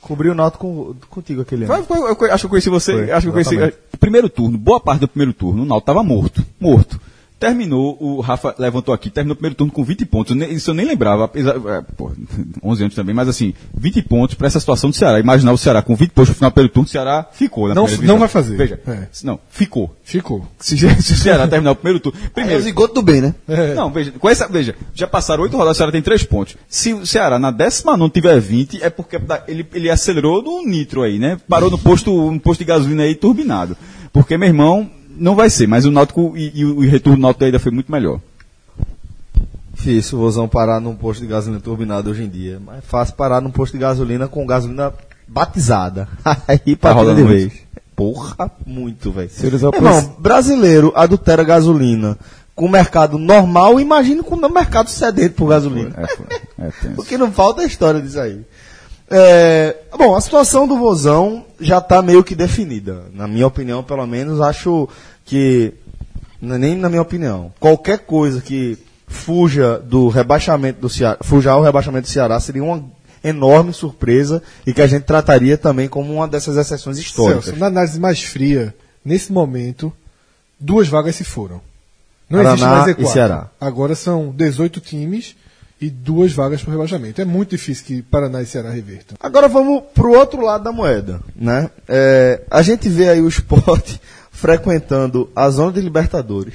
[0.00, 1.84] Cobriu o Náutico contigo aquele ano.
[1.84, 2.92] Foi- eu, conhe- acho que eu conheci você.
[2.94, 3.60] Foi, acho que eu conheci.
[3.60, 6.42] é, Primeiro turno, boa parte do primeiro turno, o Náutico estava morto.
[6.58, 6.98] Morto.
[7.40, 10.36] Terminou, o Rafa levantou aqui, terminou o primeiro turno com 20 pontos.
[10.50, 12.12] Isso eu nem lembrava, apesar, é, pô,
[12.62, 15.18] 11 anos também, mas assim, 20 pontos para essa situação do Ceará.
[15.18, 17.66] Imaginar o Ceará com 20 pontos no final do primeiro turno, o Ceará ficou.
[17.68, 18.58] Na Não- não vai fazer.
[18.58, 19.06] Veja, É.
[19.24, 19.96] não, ficou.
[20.04, 20.46] Ficou.
[20.58, 22.18] Se, se o Ceará terminar o primeiro turno.
[22.22, 23.34] É o Primeiro, zigoto do bem, né?
[23.74, 26.56] não, veja, com essa, veja, já passaram oito rodadas, o Ceará tem três pontos.
[26.68, 30.62] Se o Ceará na décima não tiver 20, é porque da- ele, ele acelerou no
[30.66, 31.38] nitro aí, né?
[31.48, 33.74] Parou no posto, no posto de gasolina aí turbinado.
[34.12, 34.90] Porque, meu irmão,
[35.20, 37.92] não vai ser, mas o Náutico e, e o retorno do Náutico ainda foi muito
[37.92, 38.18] melhor.
[39.74, 42.60] Difícil o Vozão parar num posto de gasolina turbinado hoje em dia.
[42.64, 44.92] Mas é fácil parar num posto de gasolina com gasolina
[45.28, 46.08] batizada.
[46.48, 47.52] Aí Tá de vez.
[47.94, 49.30] Porra, muito, velho.
[49.74, 52.18] Irmão, brasileiro adultera gasolina
[52.54, 55.94] com mercado normal, imagine com o mercado sedento por gasolina.
[55.96, 56.26] É, foi,
[56.58, 57.00] é tenso.
[57.00, 58.44] O que não falta é a história disso aí.
[59.10, 63.04] É, bom, a situação do Vozão já está meio que definida.
[63.12, 64.88] Na minha opinião, pelo menos, acho
[65.30, 65.72] que.
[66.42, 67.52] Nem na minha opinião.
[67.60, 68.76] Qualquer coisa que
[69.06, 72.82] fuja do rebaixamento do Ceará, fuja ao rebaixamento do Ceará seria uma
[73.22, 77.44] enorme surpresa e que a gente trataria também como uma dessas exceções históricas.
[77.44, 78.74] Celso, na análise mais fria,
[79.04, 79.92] nesse momento,
[80.58, 81.60] duas vagas se foram.
[82.28, 83.12] Não Paraná existe mais e Z4.
[83.12, 83.50] Ceará.
[83.60, 85.36] Agora são 18 times
[85.80, 87.20] e duas vagas para o rebaixamento.
[87.20, 89.18] É muito difícil que Paraná e Ceará revertam.
[89.20, 91.70] Agora vamos pro outro lado da moeda, né?
[91.86, 94.00] É, a gente vê aí o esporte
[94.40, 96.54] frequentando a zona de Libertadores,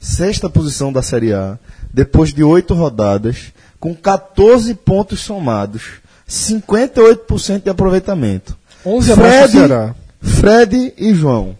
[0.00, 1.58] sexta posição da Série A,
[1.92, 8.56] depois de oito rodadas, com 14 pontos somados, 58% de aproveitamento.
[8.86, 9.94] 11 a mais que o Ceará.
[10.22, 11.54] Fred e João.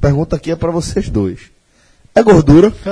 [0.00, 1.50] Pergunta aqui é para vocês dois.
[2.14, 2.72] É gordura?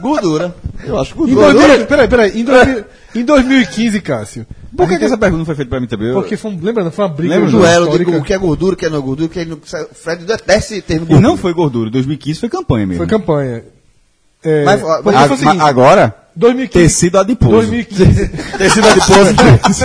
[0.00, 0.54] Gordura.
[0.84, 1.52] Eu acho Em gordura.
[1.68, 2.40] 2000, peraí, peraí.
[2.40, 2.84] Em, 2000
[3.14, 4.46] em 2015, Cássio.
[4.76, 6.12] Por que, que essa pergunta não foi feita pra mim também?
[6.12, 8.74] Porque foi, um- lembrando, foi uma briga Lembra o duelo de o que é gordura,
[8.74, 11.28] o que não é gordura, o que é, o Fred detesta esse termo E gordura.
[11.28, 12.98] não foi gordura, 2015 foi campanha mesmo.
[12.98, 13.64] Foi campanha.
[14.42, 17.50] É, Mas, mas- A- agora, 2015, tecido adiposo.
[17.52, 18.28] 2015.
[18.56, 19.34] Tecido adiposo.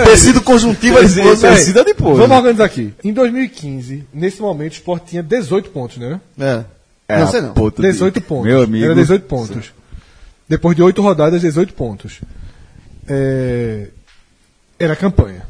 [0.04, 1.42] Tecido conjuntivo Tecido- adiposo.
[1.42, 2.16] Tecido adiposo.
[2.20, 2.94] Vamos organizar aqui.
[3.04, 6.20] Em 2015, nesse momento, o Sport tinha 18 pontos, né?
[6.38, 6.64] É.
[7.08, 7.52] É, Não sei não.
[7.52, 8.46] ponto de- 18 pontos.
[8.46, 8.84] Meu amigo.
[8.84, 9.72] Era 18 pontos.
[10.48, 12.20] Depois de 8 rodadas, 18 pontos.
[13.08, 13.88] É,
[14.78, 15.42] Era campanha.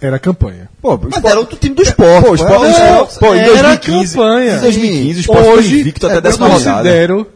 [0.00, 0.68] Era campanha.
[0.80, 2.26] Pô, Mas Sport- era outro time do esporte.
[2.26, 4.56] Pô, Sport- era- o Sport- pô, em era 2015, campanha.
[4.56, 6.76] em 2015 o Sport foi Hoje, invicto até é, décima eu rodada.
[6.78, 7.26] considero,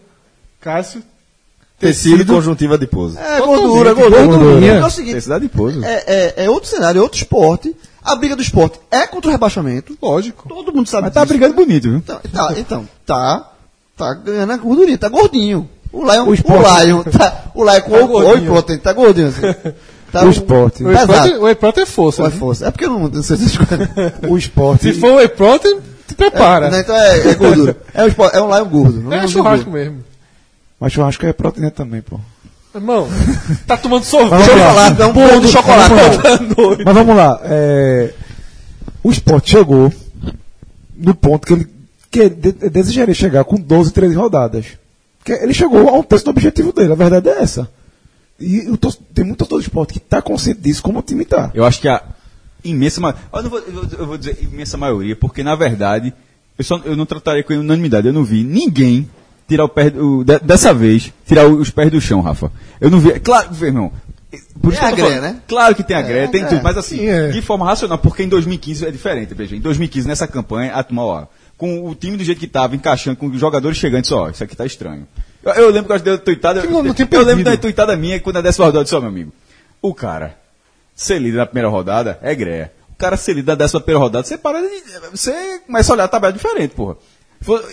[0.60, 1.02] Cássio,
[1.78, 3.18] Tecido e conjuntiva de pouso.
[3.18, 4.24] É, gordura, gordura.
[4.26, 4.72] gordurinha.
[4.72, 5.18] É o seguinte,
[5.84, 7.76] é, é, é outro cenário, é outro esporte.
[8.02, 9.96] A briga do esporte é contra o rebaixamento.
[10.02, 10.48] lógico.
[10.48, 11.28] Todo mundo sabe Mas tá disso.
[11.34, 11.98] brigando bonito, viu?
[11.98, 13.52] Então, tá, então, tá,
[13.96, 15.68] tá ganhando a gordurinha, tá gordinho.
[15.98, 18.32] O Lion, o, esporte- Lion, tá, o Lion com Tá o gordinho.
[18.34, 19.40] oi protein, tá gordinho assim.
[20.12, 20.84] Tá O esporte.
[20.84, 22.22] O protein, o protein é força.
[22.22, 22.36] Ou é né?
[22.38, 22.66] força.
[22.66, 23.88] É porque eu não, não sei essas coisas.
[24.28, 24.82] O esporte.
[24.82, 26.70] Se for whey protein, te prepara.
[26.70, 27.76] Não, então é, é gordura.
[27.94, 29.00] É um, esporte, é um Lion gordo.
[29.00, 29.78] Não É, é, um churrasco gordo.
[29.78, 30.04] mesmo.
[30.78, 32.20] Mas churrasco é proteína também, pô.
[32.74, 33.08] Irmão,
[33.66, 34.44] tá tomando sorvete.
[34.44, 35.88] Chocolate, é um bolo de chocolate.
[36.54, 36.84] Vamos lá.
[36.84, 37.40] Mas vamos lá.
[37.44, 38.10] é,
[39.02, 39.90] o esporte chegou
[40.96, 41.68] no ponto que ele
[42.10, 44.66] que de- desejaria chegar com 12, 13 rodadas.
[45.26, 47.68] Que ele chegou a um terço do objetivo dele, a verdade é essa.
[48.38, 51.22] E o tor- tem muito torcedor do esporte que está consciente disso, como o time
[51.24, 51.50] está.
[51.52, 52.02] Eu acho que a
[52.64, 53.22] imensa maioria.
[53.32, 56.14] Eu, não vou, eu vou- eu vou dizer imensa maioria, porque na verdade,
[56.58, 58.06] eu, só, eu não trataria com unanimidade.
[58.06, 59.08] Eu não vi ninguém
[59.48, 59.90] tirar o pé.
[59.90, 62.50] do- de- dessa vez, tirar os pés do chão, Rafa.
[62.80, 63.18] Eu não vi.
[63.20, 63.92] Claro, meu irmão.
[64.60, 65.22] Por isso Tem que eu tô a greia, falando.
[65.34, 65.40] né?
[65.48, 66.46] Claro que tem a greia, tem é.
[66.46, 67.28] tudo, mas assim, Sim, é.
[67.28, 69.56] de forma racional, porque em 2015 é diferente, veja.
[69.56, 71.26] Em 2015, nessa campanha, a turma, ó,
[71.56, 74.44] com o time do jeito que tava, encaixando, com os jogadores chegando, disse, ó, isso
[74.44, 75.06] aqui tá estranho.
[75.42, 76.60] Eu, eu lembro que eu dei uma tuitada.
[76.60, 76.72] Tinha
[77.10, 79.32] eu lembro da tuitada minha, quando na décima rodada, eu disse, ó, meu amigo,
[79.80, 80.38] o cara,
[80.94, 82.72] ser líder na primeira rodada é greia.
[82.90, 84.82] O cara ser líder na décima primeira rodada, você para de.
[85.10, 86.96] Você começa a olhar a tabela diferente, porra.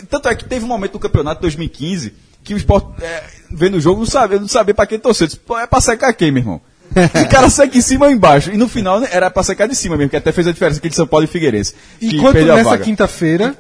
[0.10, 2.14] Tanto é que teve um momento no campeonato de 2015
[2.44, 5.28] que o Sport, é, vendo o jogo, não sabia, não sabia pra quem torcer.
[5.28, 6.62] Disse, é pra secar quem, meu irmão?
[7.26, 8.52] O cara seca em cima ou embaixo.
[8.52, 10.78] E no final né, era pra secar de cima mesmo, que até fez a diferença
[10.80, 11.74] aqui de São Paulo e Figueirense.
[12.02, 13.56] Enquanto nessa quinta-feira,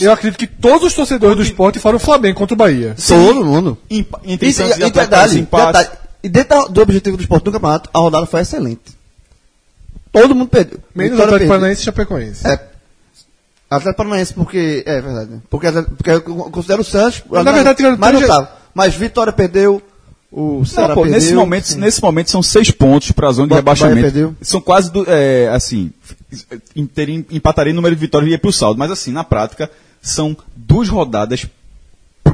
[0.00, 2.94] eu acredito que todos os torcedores do esporte foram o Flamengo contra o Bahia.
[3.06, 3.78] Todo mundo.
[3.90, 5.66] empa- E, e, e e detalhe, empate.
[5.78, 5.88] detalhe,
[6.22, 8.98] e dentro do objetivo do esporte no campeonato, a rodada foi excelente.
[10.12, 10.80] Todo mundo perdeu.
[10.94, 11.48] Menos o Vitória Atlético.
[11.50, 12.46] Paranaense e Chapecoense.
[12.46, 12.60] É.
[13.70, 14.82] Atlético Paranaense, porque.
[14.84, 15.30] É verdade.
[15.48, 17.22] Porque, porque eu considero o Santos.
[17.30, 18.52] Mas, na verdade, tiveram mais três- notável.
[18.74, 19.80] Mas Vitória perdeu.
[20.32, 21.12] O Ceará perdeu.
[21.12, 23.96] nesse, momento, nesse momento são seis pontos para a zona de Ba- rebaixamento.
[23.96, 24.36] Bahia perdeu.
[24.40, 25.90] São quase, do, é, assim,
[26.94, 28.78] teria- empataria em número de vitórias e ia para o saldo.
[28.78, 29.68] Mas assim, na prática,
[30.00, 31.46] são duas rodadas,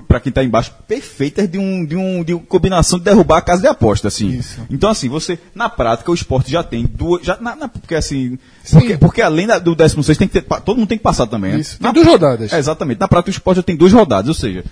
[0.07, 3.41] para quem está embaixo, perfeitas de, um, de, um, de uma combinação de derrubar a
[3.41, 4.09] casa de aposta.
[4.09, 4.29] Assim.
[4.29, 4.61] Isso.
[4.71, 7.25] Então assim, você, na prática, o esporte já tem duas...
[7.25, 8.39] Já, na, na- porque assim...
[8.71, 11.53] Porque, porque além da- do 16 tem que ter, todo mundo tem que passar também.
[11.53, 11.61] né?
[11.61, 11.79] Isso.
[11.79, 12.53] Tem Na- duas rodadas.
[12.53, 13.01] é, exatamente.
[13.01, 14.65] Na prática, o esporte já tem duas rodadas, ou seja,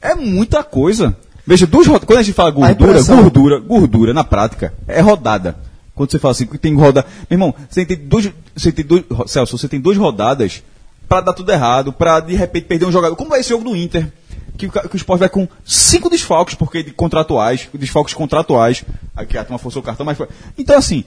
[0.00, 1.14] é muita coisa.
[1.50, 1.88] Veja, duas.
[1.88, 5.56] Quando a gente fala gordura, impressão- gordura, gordura, na prática, é rodada.
[5.96, 7.04] Quando você fala assim, que tem roda.
[7.28, 8.30] Meu irmão, você tem dois.
[8.56, 9.02] Você tem dois.
[9.26, 10.62] Celso, você tem duas rodadas
[11.08, 13.16] pra dar tudo errado, pra de repente perder um jogador.
[13.16, 14.12] Como é esse jogo do Inter?
[14.56, 18.84] Que, que o esporte vai com cinco desfalques, porque de contratuais, desfalques contratuais.
[19.16, 20.28] Aqui a turma forçou o cartão, mas foi.
[20.56, 21.02] Então, assim,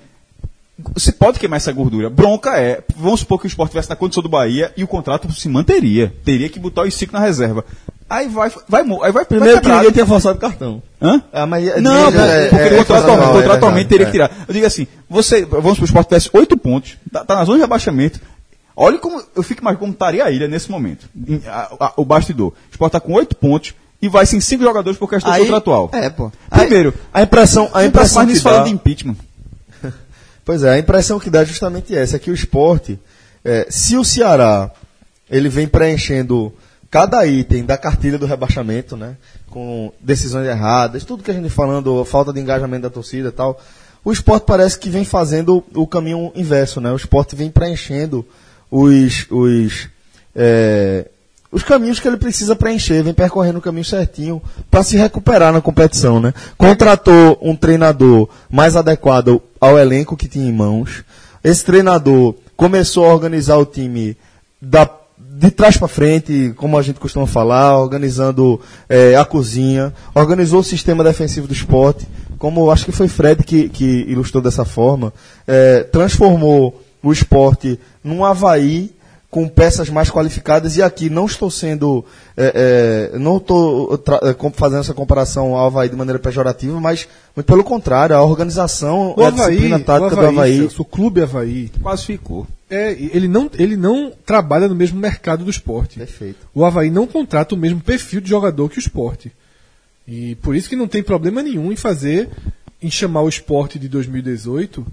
[0.94, 2.10] você pode queimar essa gordura.
[2.10, 5.32] Bronca é, vamos supor que o esporte estivesse na condição do Bahia e o contrato
[5.32, 6.14] se manteria.
[6.26, 7.64] Teria que botar os cinco na reserva.
[8.14, 10.84] Aí vai, vai, aí vai Primeiro vai que ninguém tinha forçado o cartão.
[11.02, 11.24] Hã?
[11.34, 14.06] Ah, mas Não, é, pô, é, porque é, contratualmente, é, é, contratualmente é, teria é.
[14.06, 14.32] que tirar.
[14.48, 17.58] Eu digo assim, você, vamos supor, o Sport tivesse oito pontos, tá, tá na zona
[17.58, 18.20] de rebaixamento.
[18.76, 21.10] Olha como, eu fico mais como estaria a ilha nesse momento.
[21.28, 22.50] Em- a- a- o bastidor.
[22.50, 25.90] O Sport tá com oito pontos e vai sem cinco jogadores por questão Aí- contratual.
[25.92, 26.32] É, pô.
[26.52, 29.16] Primeiro, A impressão, a impressão mais que dá, falando de impeachment.
[30.46, 33.00] Pois é, a impressão que dá é justamente essa, é que o esporte,
[33.46, 34.70] é, se o Ceará,
[35.32, 36.54] ele vem preenchendo
[36.94, 39.18] cada item da cartilha do rebaixamento, né,
[39.50, 43.60] com decisões erradas, tudo que a gente falando, falta de engajamento da torcida e tal,
[44.06, 48.24] o esporte parece que vem fazendo o caminho inverso, né, o esporte vem preenchendo
[48.70, 49.90] os, os,
[50.36, 51.08] é,
[51.52, 54.40] os caminhos que ele precisa preencher, vem percorrendo o caminho certinho
[54.70, 56.32] para se recuperar na competição, né?
[56.60, 61.04] Contratou um treinador mais adequado ao elenco que tinha em mãos.
[61.44, 64.16] Esse treinador começou a organizar o time
[64.62, 64.90] da,
[65.36, 70.64] de trás para frente, como a gente costuma falar, organizando eh, a cozinha, organizou o
[70.64, 72.08] sistema defensivo do esporte,
[72.38, 75.12] como acho que foi Fred que, que ilustrou dessa forma,
[75.48, 78.92] eh, transformou o esporte num Havaí
[79.34, 82.06] com peças mais qualificadas e aqui não estou sendo
[82.38, 87.48] é, é, não estou é, fazendo essa comparação ao Havaí de maneira pejorativa, mas muito
[87.48, 90.86] pelo contrário, a organização O a Havaí, disciplina o tática do Havaí, Havaí Celso, o
[90.86, 92.46] clube Havaí, Quase ficou.
[92.74, 96.00] É, ele, não, ele não trabalha no mesmo mercado do esporte.
[96.00, 96.48] Perfeito.
[96.54, 99.32] O Havaí não contrata o mesmo perfil de jogador que o esporte.
[100.08, 102.30] E por isso que não tem problema nenhum em fazer,
[102.82, 104.86] em chamar o esporte de 2018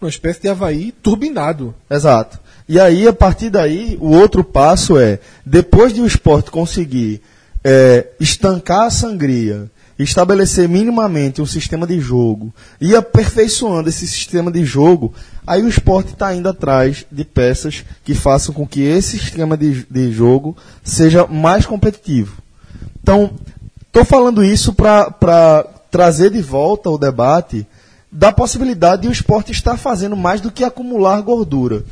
[0.00, 1.74] uma espécie de Havaí turbinado.
[1.90, 2.38] Exato.
[2.68, 7.22] E aí, a partir daí, o outro passo é, depois de o esporte conseguir
[7.64, 14.64] é, estancar a sangria, estabelecer minimamente um sistema de jogo e aperfeiçoando esse sistema de
[14.64, 15.14] jogo,
[15.46, 19.86] aí o esporte está indo atrás de peças que façam com que esse sistema de,
[19.90, 22.42] de jogo seja mais competitivo.
[23.02, 23.30] Então,
[23.86, 27.66] estou falando isso para trazer de volta o debate
[28.12, 31.84] da possibilidade de o esporte estar fazendo mais do que acumular gordura,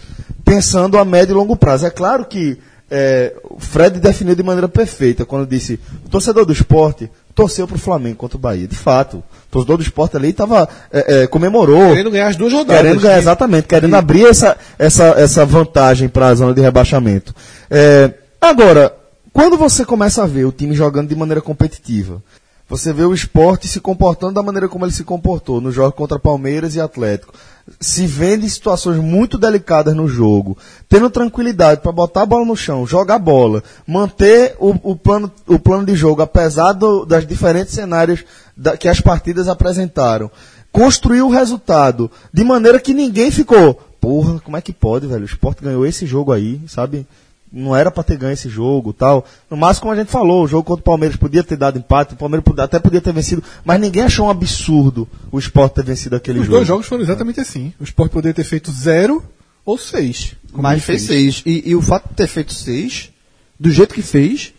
[0.44, 1.86] pensando a médio e longo prazo.
[1.86, 2.58] É claro que
[2.90, 7.80] é, Fred definiu de maneira perfeita quando disse: o torcedor do esporte torceu para o
[7.80, 8.68] Flamengo contra o Bahia.
[8.68, 11.88] De fato, o torcedor do esporte ali estava é, é, comemorou.
[11.88, 12.82] Querendo ganhar as duas rodadas.
[12.82, 13.20] Querendo ganhar, né?
[13.20, 17.34] exatamente, querendo abrir essa, essa, essa vantagem para a zona de rebaixamento.
[17.70, 18.94] É, agora,
[19.32, 22.22] quando você começa a ver o time jogando de maneira competitiva,
[22.68, 26.18] você vê o esporte se comportando da maneira como ele se comportou no jogo contra
[26.18, 27.34] Palmeiras e Atlético.
[27.80, 30.56] Se vende em situações muito delicadas no jogo,
[30.88, 35.30] tendo tranquilidade para botar a bola no chão, jogar a bola, manter o, o plano,
[35.46, 38.24] o plano de jogo, apesar do- das diferentes cenários
[38.56, 40.30] da- que as partidas apresentaram.
[40.72, 43.74] Construir o resultado de maneira que ninguém ficou.
[44.00, 45.22] Porra, como é que pode, velho?
[45.22, 47.06] O esporte ganhou esse jogo aí, sabe?
[47.54, 49.24] Não era para ter ganho esse jogo tal.
[49.48, 52.14] No máximo, como a gente falou, o jogo contra o Palmeiras podia ter dado empate,
[52.14, 55.84] o Palmeiras podia- até podia ter vencido, mas ninguém achou um absurdo o Sport ter
[55.84, 56.56] vencido aquele Os jogo.
[56.56, 57.72] dois jogos foram exatamente assim.
[57.80, 59.22] O Sport poderia ter feito zero
[59.64, 60.34] ou seis.
[60.52, 61.42] Mas ele fez seis.
[61.46, 63.10] E, e o fato de ter feito seis,
[63.58, 64.52] do jeito que fez,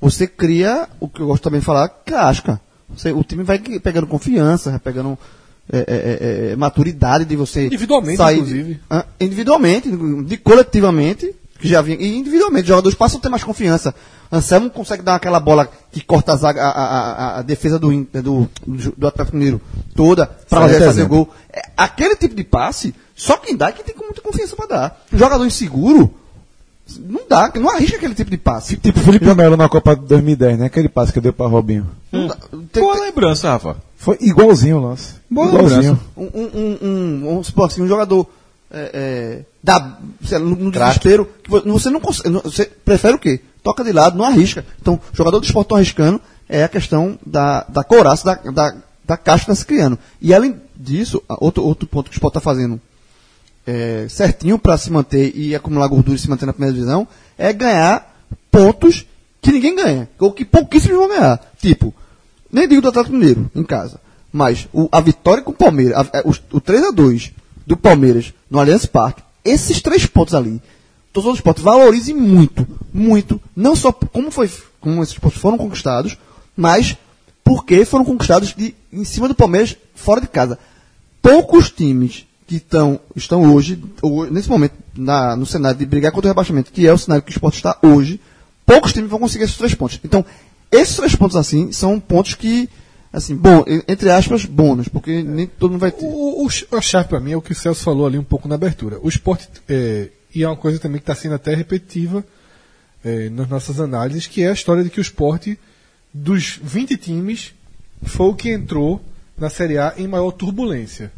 [0.00, 2.60] você cria, o que eu gosto também de falar, casca.
[2.94, 5.18] Você, o time vai pegando confiança, vai pegando
[5.72, 7.66] é, é, é, é, maturidade de você.
[7.66, 8.80] Individualmente, sair, inclusive.
[8.90, 9.88] Ah, individualmente,
[10.26, 11.96] de coletivamente, que já vinha.
[11.98, 13.94] E individualmente, os jogadores passam a ter mais confiança.
[14.30, 18.50] Anselmo consegue dar aquela bola que corta a, zaga, a, a- a- defesa do, do,
[18.66, 19.60] do, do Atlético Mineiro
[19.94, 21.16] toda para fazer exemplo.
[21.16, 21.30] gol.
[21.52, 25.02] É, aquele tipo de passe, só quem dá é quem tem muita confiança para dar.
[25.12, 26.12] Um jogador inseguro,
[26.98, 28.76] não dá, não arrisca aquele tipo de passe.
[28.76, 30.66] Tipo o Felipe Melo na Copa de 2010, né?
[30.66, 31.88] Aquele passe que deu pra Robinho.
[32.10, 32.36] Não dá-
[32.72, 33.76] tem- Boa lembrança, Rafa.
[33.96, 35.14] Foi igualzinho o lance.
[35.30, 36.00] Boa igualzinho.
[36.16, 38.26] um, um, um, um, vamos supor assim, um jogador
[38.70, 39.98] é, é, lá,
[40.38, 43.40] no, desespero, que vo- você não consegue, você prefere o quê?
[43.62, 44.64] Toca de lado, não arrisca.
[44.80, 48.76] Então, o jogador do esporte não arriscando é a questão da, da couraça, da, da,
[49.04, 49.98] da caixa que está se criando.
[50.20, 52.80] E além disso, a- outro, outro ponto que o esporte está fazendo
[53.66, 57.06] é, certinho para se manter e acumular gordura e se manter na primeira divisão
[57.38, 58.16] é ganhar
[58.50, 59.06] pontos
[59.40, 61.40] que ninguém ganha, ou que pouquíssimos vão ganhar.
[61.60, 61.94] Tipo,
[62.50, 64.00] nem digo do Atlético Mineiro, em casa,
[64.32, 67.32] mas o- a vitória com o Palmeiras, a- é, os- o 3x2
[67.66, 70.60] do Palmeiras no Allianz Parque, esses três pontos ali,
[71.12, 76.16] todos os esportes valorizem muito, muito, não só como, foi, como esses pontos foram conquistados,
[76.56, 76.96] mas
[77.44, 80.58] porque foram conquistados de, em cima do Palmeiras fora de casa.
[81.20, 83.82] Poucos times que tão, estão hoje,
[84.30, 87.30] nesse momento, na- no cenário de brigar contra o rebaixamento, que é o cenário que
[87.30, 88.20] o esporte está hoje,
[88.66, 89.98] poucos times vão conseguir esses três pontos.
[90.04, 90.24] Então,
[90.70, 92.68] esses três pontos assim, são pontos que,
[93.12, 96.04] assim, bom, entre aspas, bônus, porque nem todo mundo vai ter.
[96.04, 98.48] O, o, a chave para mim é o que o Celso falou ali um pouco
[98.48, 98.98] na abertura.
[99.02, 102.24] O esporte, é, e é uma coisa também que está sendo até repetitiva
[103.04, 105.58] é, nas nossas análises, que é a história de que o esporte,
[106.12, 107.54] dos 20 times,
[108.02, 109.00] foi o que entrou
[109.36, 111.12] na Série A em maior turbulência.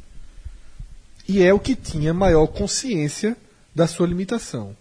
[1.29, 3.37] E é o que tinha maior consciência
[3.75, 4.77] da sua limitação.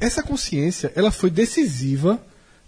[0.00, 2.20] Essa consciência ela foi decisiva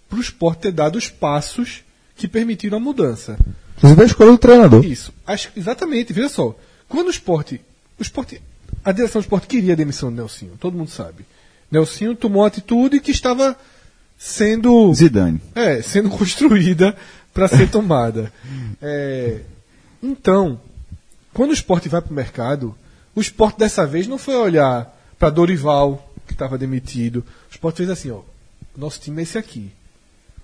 [0.09, 1.83] para o esporte ter dado os passos
[2.17, 3.39] que permitiram a mudança.
[3.79, 4.85] Inclusive a escolha do treinador.
[4.85, 5.13] Isso.
[5.27, 6.55] Acho, exatamente, veja só.
[6.89, 7.61] Quando o esporte.
[7.99, 8.43] O esporte.
[8.85, 11.25] A direção do esporte queria a demissão do Nelsinho, todo mundo sabe.
[11.71, 13.57] Nelsinho tomou uma atitude que estava
[14.19, 14.93] sendo.
[14.95, 15.41] Zidane.
[15.55, 16.97] É, sendo construída
[17.33, 18.33] para ser tomada.
[18.83, 19.41] É,
[20.03, 20.61] então,
[21.33, 22.75] quando o esporte vai para o mercado,
[23.15, 27.19] o esporte dessa vez não foi olhar para Dorival, que estava demitido.
[27.49, 28.23] O esporte fez assim: ó,
[28.77, 29.71] nosso time é esse aqui.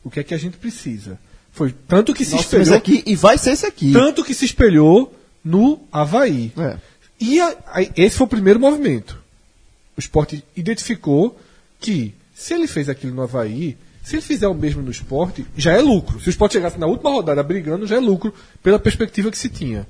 [0.05, 1.19] O que é que a gente precisa?
[1.55, 2.75] Foi tanto que se espelhou.
[2.77, 3.93] aqui, e vai ser esse aqui.
[3.93, 6.53] Tanto que se espelhou no Havaí.
[6.59, 6.77] É.
[7.21, 9.19] E a- a- esse foi o primeiro movimento.
[9.97, 11.39] O esporte identificou
[11.81, 15.73] que se ele fez aquilo no Havaí, se ele fizer o mesmo no esporte, já
[15.73, 16.21] é lucro.
[16.21, 19.49] Se o esporte chegasse na última rodada brigando, já é lucro pela perspectiva que se
[19.49, 19.87] tinha.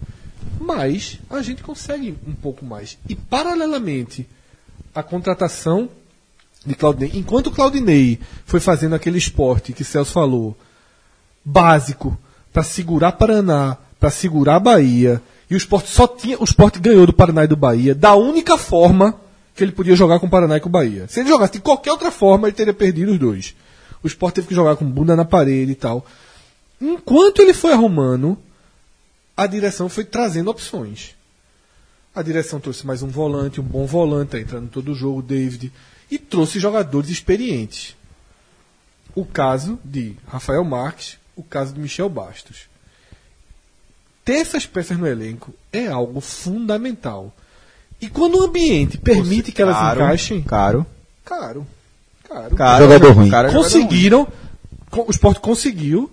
[0.60, 2.98] Mas a gente consegue um pouco mais.
[3.08, 4.28] E paralelamente
[4.94, 5.88] à contratação
[6.64, 10.56] de Claudinei, enquanto Claudinei foi fazendo aquele esporte que Celso falou,
[11.44, 12.18] básico
[12.52, 15.20] para segurar Paraná, para segurar Bahia.
[15.50, 16.38] E o esporte só tinha.
[16.38, 19.20] O esporte ganhou do Paraná e do Bahia da única forma
[19.54, 21.06] que ele podia jogar com o Paraná e com o Bahia.
[21.08, 23.54] Se ele jogasse de qualquer outra forma, ele teria perdido os dois.
[24.02, 26.04] O esporte teve que jogar com bunda na parede e tal.
[26.80, 28.36] Enquanto ele foi arrumando,
[29.36, 31.14] a direção foi trazendo opções.
[32.14, 35.72] A direção trouxe mais um volante, um bom volante, tá entrando todo o jogo, David,
[36.10, 37.96] e trouxe jogadores experientes.
[39.16, 42.68] o caso de Rafael Marques, o caso de Michel Bastos.
[44.24, 47.32] Ter essas peças no elenco é algo fundamental.
[48.00, 50.86] E quando o ambiente permite que elas Caro, encaixem, Caro.
[51.24, 51.66] caro,
[52.28, 53.30] caro, Caro, Jogador ruim.
[53.30, 53.82] Cara, jogador ruim.
[53.82, 54.28] conseguiram,
[54.90, 56.10] co- o esporte conseguiu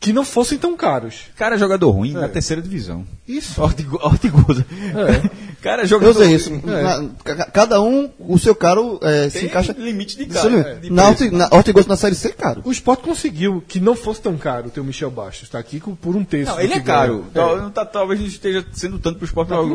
[0.00, 1.22] que não fossem tão caros.
[1.36, 2.20] Cara, é jogador ruim É.
[2.20, 3.04] na terceira divisão.
[3.26, 3.60] Isso.
[3.60, 4.64] Ortigo- Ortigosa.
[4.70, 5.28] É.
[5.60, 6.50] Cara, é Eu jogador sei isso.
[6.50, 6.62] ruim.
[6.64, 9.74] Na- ca- cada um, o seu caro é, se encaixa.
[9.76, 10.56] limite de mesmo.
[10.58, 12.62] é, de na, na Hortigosa na série C, caro.
[12.64, 15.42] O esporte conseguiu que não fosse tão caro ter o Michel Bastos.
[15.48, 16.52] Está aqui com- por um terço.
[16.52, 17.24] Não, do ele que é caro.
[17.34, 19.74] não tá- talvez não esteja sendo tanto pro esporte Tá por por um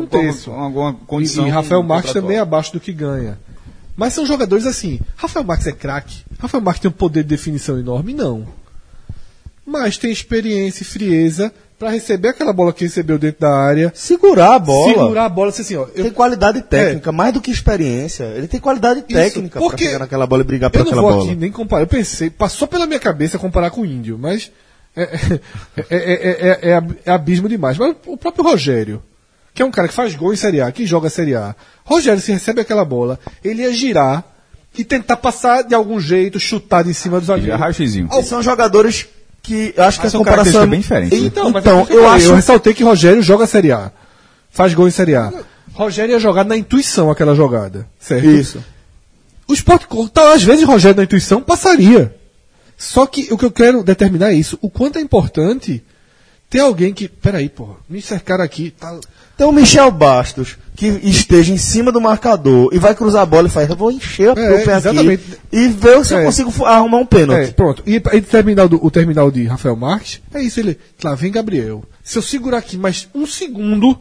[0.54, 1.44] alguma, condição.
[1.44, 3.38] E, e Rafael Marques também é abaixo do que ganha.
[3.94, 4.98] Mas são jogadores assim.
[5.16, 6.24] Rafael Marques é craque.
[6.38, 8.14] Rafael Marques tem um poder de definição enorme?
[8.14, 8.46] Não.
[9.66, 13.90] Mas tem experiência e frieza para receber aquela bola que recebeu dentro da área.
[13.94, 14.92] Segurar a bola.
[14.92, 15.86] Segurar a bola assim, assim ó.
[15.94, 18.24] eu- Tem qualidade técnica, mais do que experiência.
[18.36, 21.02] Ele tem qualidade técnica pra porque pegar naquela bola e brigar por eu não aquela
[21.02, 21.24] vou bola.
[21.30, 21.82] aqui nem comparar.
[21.82, 24.52] Eu pensei, passou pela minha cabeça comparar com o Índio, mas
[24.96, 27.76] é, é, é, é, é- é ab- é abismo demais.
[27.78, 29.02] Mas o próprio Rogério,
[29.52, 31.54] que é um cara que faz gol em Série A, que joga Série A.
[31.84, 34.24] Rogério, se recebe aquela bola, ele ia girar
[34.76, 37.56] e tentar passar de algum jeito, chutar de cima dos é zagueiro.
[38.20, 39.06] E são jogadores
[39.44, 41.26] que eu acho que Mas a são comparação características bem diferentes, né?
[41.26, 43.92] Então, mas Então, é eu falei, acho eu ressaltei que Rogério joga Série A.
[44.50, 45.32] Faz gol em Série A.
[45.74, 48.26] Rogério ia jogar na intuição aquela jogada, certo?
[48.26, 48.64] isso.
[49.46, 52.16] O Sport tá, às vezes Rogério na intuição passaria.
[52.76, 54.58] Só que o que eu quero determinar é isso.
[54.62, 55.84] O quanto é importante
[56.48, 57.06] ter alguém que.
[57.06, 58.70] Peraí, porra, me cercaram aqui.
[58.70, 58.98] Tá...
[59.34, 63.48] Então o Michel Bastos, que esteja em cima do marcador e vai cruzar a bola
[63.48, 65.22] e faz, eu vou encher o É, pé aqui exatamente.
[65.52, 66.24] e ver se eu É.
[66.24, 67.52] consigo fu- arrumar um É, pênalti.
[67.54, 67.82] pronto.
[67.86, 70.60] E, e terminal do, o terminal de Rafael Marques, é isso.
[70.60, 70.78] Ele.
[71.02, 71.82] Lá vem Gabriel.
[72.02, 73.98] Se eu segurar aqui mais um segundo,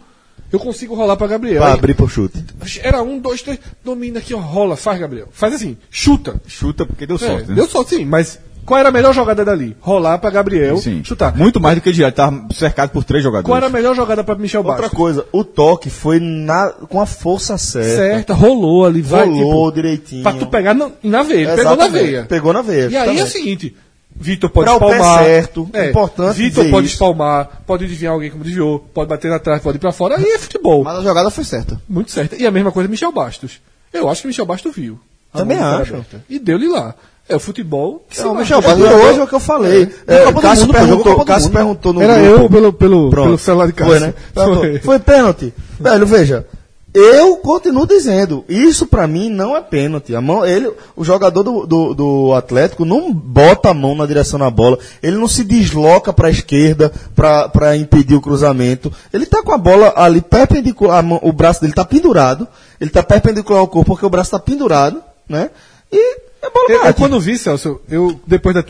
[0.52, 1.62] eu consigo rolar pra Gabriel.
[1.64, 2.44] Pra abrir pro chute.
[2.84, 5.30] Era um, dois, três, domina aqui, ó, rola, faz Gabriel.
[5.32, 6.40] Faz assim, chuta.
[6.48, 7.50] Chuta porque deu É, sorte.
[7.50, 7.56] né?
[7.56, 9.76] Deu sorte, sim, mas qual era a melhor jogada dali?
[9.80, 11.04] Rolar pra Gabriel, Sim.
[11.04, 11.36] chutar.
[11.36, 12.10] Muito mais do que girar.
[12.10, 13.48] Ele tava cercado por três jogadores.
[13.48, 14.98] Qual era a melhor jogada pra Michel Outra Bastos?
[14.98, 17.96] coisa, o toque foi na, com a força certa.
[17.96, 19.26] Certa, rolou ali, vai.
[19.28, 20.24] Rolou tipo, direitinho.
[20.24, 21.48] Pra tu pegar na, na veia.
[21.50, 22.04] Ele Pegou na Exatamente.
[22.06, 22.26] veia.
[22.26, 22.88] Pegou na veia.
[22.90, 23.76] E aí é o seguinte:
[24.16, 25.24] Vitor pode Pra o pé espalmar.
[25.24, 26.96] certo, importante Vitor pode isso.
[26.96, 30.18] espalmar, pode desviar alguém como desviou, pode bater na trave, pode ir pra fora.
[30.18, 30.84] Aí é futebol.
[30.84, 31.82] Mas a jogada foi certa.
[31.90, 32.36] Muito certo.
[32.40, 33.60] E a mesma coisa Michel Bastos.
[33.92, 35.00] Eu acho que Michel Bastos viu.
[35.34, 35.96] Também acho.
[36.30, 36.94] E deu-lhe lá.
[37.28, 38.04] É o futebol.
[38.10, 38.36] que se Não.
[38.36, 39.90] Michel Bastos, hoje é o que eu falei.
[40.06, 40.16] É.
[40.28, 42.44] É, Cássio Mundo, perguntou, Cássio perguntou no Era grupo.
[42.44, 43.26] eu pelo, pelo, Pronto.
[43.28, 43.90] pelo celular de casa.
[43.92, 44.14] Foi, né?
[44.34, 44.80] Foi.
[44.80, 45.54] Foi pênalti.
[45.80, 46.46] Velho, veja.
[46.94, 50.14] Eu continuo dizendo, isso pra mim não é pênalti.
[50.16, 54.38] A mão, ele, o jogador do, do, do Atlético não bota a mão na direção
[54.38, 58.94] da bola, ele não se desloca pra esquerda pra, pra impedir o cruzamento.
[59.12, 62.48] Ele tá com a bola ali perpendicular, a mão- o braço dele tá pendurado,
[62.80, 65.50] ele tá perpendicular ao corpo porque o braço tá pendurado, né?
[65.92, 68.64] E a bola Eu, eu quando vi, Celso, eu depois da.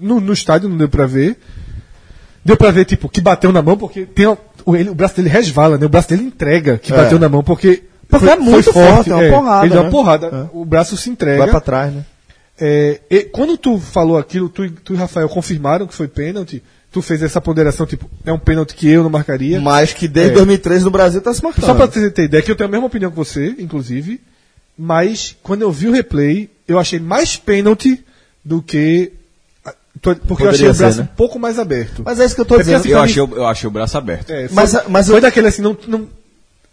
[0.00, 1.36] No, no estádio não deu pra ver.
[2.44, 5.28] Deu pra ver, tipo, que bateu na mão, porque tem, o, ele, o braço dele
[5.28, 5.86] resvala, né?
[5.86, 6.96] O braço dele entrega que É.
[6.96, 7.84] bateu na mão, porque.
[8.08, 9.90] Porque é muito forte, é uma porrada, Ele dá uma né?
[9.90, 11.38] porrada, o braço se entrega.
[11.38, 12.04] Vai pra trás, né?
[12.60, 13.00] É,
[13.32, 17.22] quando tu falou aquilo, tu, e- tu e Rafael confirmaram que foi pênalti, tu fez
[17.22, 19.58] essa ponderação, tipo, é um pênalti que eu não marcaria.
[19.60, 20.34] Mas que desde É.
[20.34, 21.64] 2013 no Brasil tá se marcando.
[21.64, 24.20] Só pra você ter ideia, que eu tenho a mesma opinião que você, inclusive,
[24.76, 28.04] mas quando eu vi o replay, eu achei mais pênalti
[28.44, 29.12] do que.
[30.00, 31.08] Porque eu Poderia achei o ser, braço né?
[31.12, 32.02] um pouco mais aberto.
[32.04, 32.76] Mas é isso que eu tô É dizendo.
[32.78, 34.30] assim, Eu achei, eu achei o braço aberto.
[34.30, 35.76] É, foi, Mas- mas foi eu- daquele assim, não.
[35.86, 36.08] não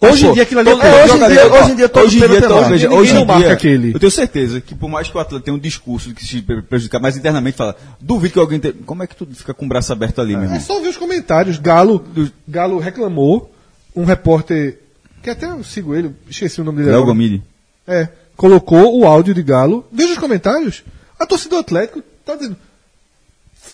[0.01, 2.15] hoje em dia aquilo ali é é, hoje em dia- hoje em dia todo hoje
[2.15, 3.93] em dia, é todo- veja, Ninguém hoje não marca dia, aquele.
[3.93, 6.61] eu tenho certeza que por mais que o atleta tenha um discurso que se pre-
[6.61, 9.69] prejudicar, mas internamente fala, duvido que alguém tenha, como é que tu fica com o
[9.69, 10.57] braço aberto ali, meu irmão?
[10.57, 11.57] É só ver os comentários.
[11.59, 12.03] Galo,
[12.47, 13.53] Galo reclamou,
[13.95, 14.79] um repórter,
[15.21, 17.05] que até eu sigo ele, esqueci o nome dele Léo.
[17.05, 17.43] Gomide.
[17.85, 18.07] É,
[18.39, 19.85] colocou o áudio de Galo.
[19.91, 20.81] Veja os comentários.
[21.19, 22.55] A torcida do Atlético tá dizendo.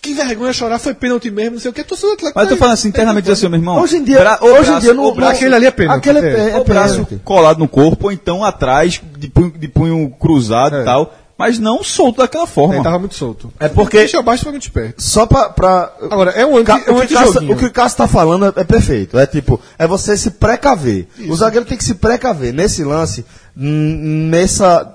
[0.02, 1.80] Que vergonha chorar, foi pênalti mesmo, não sei o que.
[1.80, 2.38] A torcida do Atlético.
[2.38, 3.80] Mas eu tô tá- falando assim, internamente assim, meu irmão.
[3.80, 5.98] Hoje em dia, o hoje em braço- dia no, o braço- aquele ali é pênalti.
[5.98, 6.50] Aquele é, É.
[6.50, 7.20] é o braço pênalti.
[7.24, 10.82] colado no corpo, ou então atrás, de punho, de punho cruzado É.
[10.82, 12.74] e tal, mas não solto daquela forma.
[12.74, 13.52] Ele tava muito solto.
[13.60, 15.02] É porque- Michel Bastos foi muito esperto.
[15.02, 15.48] Só pra.
[15.50, 18.06] pra Agora, é um anti, Ca- é um o, que o que o Cássio tá
[18.08, 19.18] falando é, é perfeito.
[19.18, 21.06] É tipo, é você se precaver.
[21.28, 22.52] O zagueiro tem que se precaver.
[22.52, 23.24] Nesse lance,
[23.56, 24.92] nessa.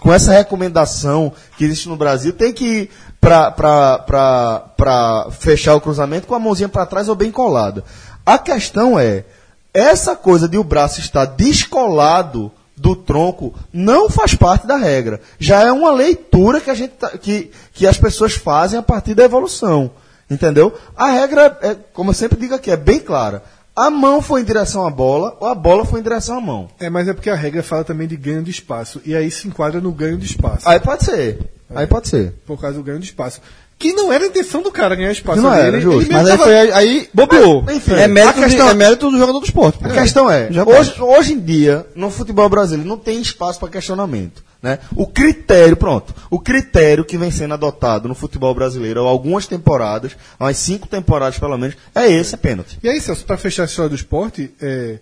[0.00, 2.90] Com essa recomendação que existe no Brasil, tem que ir
[3.20, 4.64] pra
[5.30, 7.84] fechar o cruzamento com a mãozinha pra trás ou bem colada.
[8.24, 9.24] A questão é,
[9.72, 15.20] essa coisa de o braço estar descolado do tronco não faz parte da regra.
[15.38, 19.14] Já é uma leitura que, a gente tá- que, que as pessoas fazem a partir
[19.14, 19.90] da evolução.
[20.30, 20.72] Entendeu?
[20.96, 23.42] A regra, é, como eu sempre digo aqui, é bem clara.
[23.74, 26.68] A mão foi em direção à bola ou a bola foi em direção à mão.
[26.78, 29.00] É, mas é porque a regra fala também de ganho de espaço.
[29.04, 30.68] E aí se enquadra no ganho de espaço.
[30.68, 31.38] Aí pode ser.
[31.74, 32.34] Aí pode ser.
[32.46, 33.40] por causa do ganho de espaço.
[33.78, 35.38] Que não era a intenção do cara ganhar espaço.
[35.38, 35.60] Que não ali.
[35.62, 36.02] era, ele, justo.
[36.02, 37.08] ele Mas aí tava- foi aí.
[37.14, 37.64] bobeou.
[37.70, 39.78] Enfim, É mérito, a questão de- é mérito do jogador do esporte.
[39.84, 44.44] A questão é, hoje, hoje em dia, no futebol brasileiro, não tem espaço para questionamento.
[44.62, 44.78] Né?
[44.94, 50.16] O critério, pronto, o critério que vem sendo adotado no futebol brasileiro há algumas temporadas,
[50.38, 52.78] há umas cinco temporadas pelo menos, é esse, é pênalti.
[52.80, 55.00] E aí, Celso, pra fechar a história do esporte, é,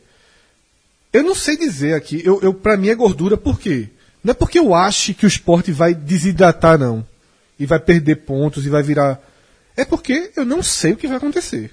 [1.12, 3.88] eu não sei dizer aqui, eu, eu, pra mim é gordura, por quê?
[4.22, 7.04] Não é porque eu ache que o esporte vai desidratar, não.
[7.58, 9.20] E vai perder pontos e vai virar.
[9.76, 11.70] É porque eu não sei o que vai acontecer.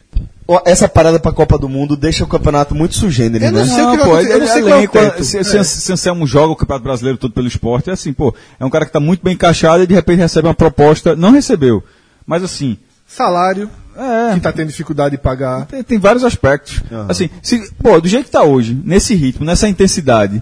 [0.66, 3.60] Essa parada pra Copa do Mundo deixa o campeonato muito sugênero, Eu né?
[3.60, 5.44] não sei o que vai pô, acontecer, eu não sei qual é o se, É.
[5.44, 8.70] se, se Anselmo joga o Campeonato Brasileiro todo pelo esporte, é assim, pô, é um
[8.70, 11.84] cara que tá muito bem encaixado e de repente recebe uma proposta, não recebeu.
[12.26, 15.66] Mas assim, Salário, é, que tá tendo dificuldade de pagar.
[15.66, 16.82] tem, tem vários aspectos.
[17.10, 20.42] Assim, se, pô, do jeito que tá hoje, nesse ritmo, nessa intensidade,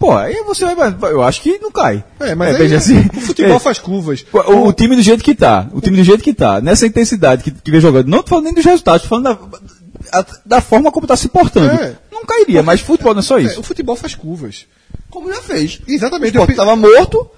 [0.00, 2.02] pô, aí você vai, eu acho que não cai.
[2.18, 4.24] É, mas aí, veja assim, o futebol é, faz curvas.
[4.32, 7.44] O, o time do jeito que tá, o time do jeito que tá, nessa intensidade
[7.44, 10.60] que, que vem jogando, não tô falando nem dos resultados, tô falando da, a- da
[10.62, 11.70] forma como tá se portando.
[11.80, 11.96] É.
[12.10, 13.60] Não cairia, mas futebol não é só É, isso.
[13.60, 14.64] o futebol faz curvas.
[15.10, 15.80] Como já fez.
[15.86, 16.32] O Exatamente.
[16.38, 17.28] pe- estava morto.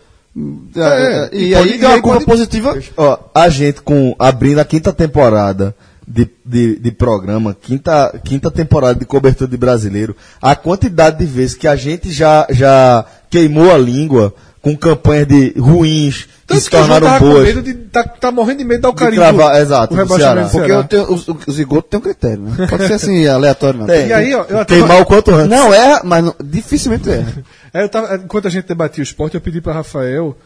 [0.77, 2.79] É, é, e, E aí deu uma curva positiva.
[2.97, 5.75] Ó, a gente com abrindo a quinta temporada
[6.07, 11.55] de, de, de programa, quinta, quinta temporada de cobertura de brasileiro, a quantidade de vezes
[11.55, 16.71] que a gente já, já queimou a língua com campanhas de ruins que Tanto se
[16.71, 17.45] que João tornaram com boas.
[17.45, 17.75] medo de.
[17.75, 19.21] Tá, tá morrendo de medo de dar o De carimbo.
[19.23, 20.45] cravar, exato, o do do Ceará.
[20.49, 22.67] Porque eu tenho, os, os Zigoto tem um critério, né?
[22.69, 23.87] Pode ser assim, aleatório, não.
[23.87, 24.07] Tem.
[24.09, 25.49] E aí, ó, eu até- Queimar o quanto antes.
[25.49, 27.33] Não erra, mas não- dificilmente erra.
[27.75, 30.37] É, eu tava- enquanto a gente debatia o esporte, eu pedi para Rafael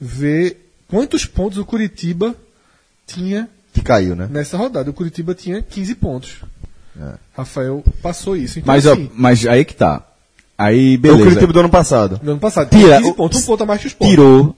[0.00, 2.34] ver quantos pontos o Curitiba
[3.06, 4.28] tinha Que caiu, né?
[4.30, 4.90] nessa rodada.
[4.90, 6.36] O Curitiba tinha 15 pontos.
[7.00, 7.14] É.
[7.36, 8.58] Rafael passou isso.
[8.58, 10.02] Então, Mas, ó, assim, mas aí que tá.
[10.58, 11.22] Aí, O beleza.
[11.24, 12.20] Curitiba do ano passado.
[12.22, 14.10] no ano passado, Tira, tinha 15 o- pontos, um ponto a mais que o esporte.
[14.10, 14.56] Tirou,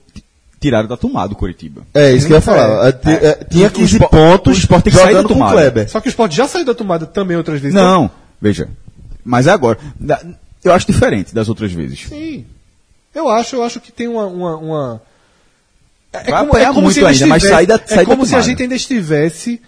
[0.59, 1.83] tiraram da tomada o Curitiba.
[1.93, 2.87] É, isso que eu ia falar.
[2.89, 2.89] É.
[3.09, 5.27] É, é, tinha O- o 15 Sport- pontos o Sport tem que sair da o
[5.27, 5.53] tomada.
[5.53, 5.89] Kleber.
[5.89, 7.73] Só que o esporte já saiu da tomada também outras vezes.
[7.73, 8.11] Não,
[8.41, 8.67] veja.
[9.23, 9.79] Mas é agora.
[10.63, 12.03] Eu acho diferente das outras vezes.
[12.05, 12.45] Então, sim.
[13.13, 14.25] Eu acho, eu acho que tem uma.
[14.25, 15.01] uma, uma-
[16.25, 18.61] É, Vai apanhar muito ainda ainda, mas sair da- É sair como se a gente
[18.63, 19.61] ainda estivesse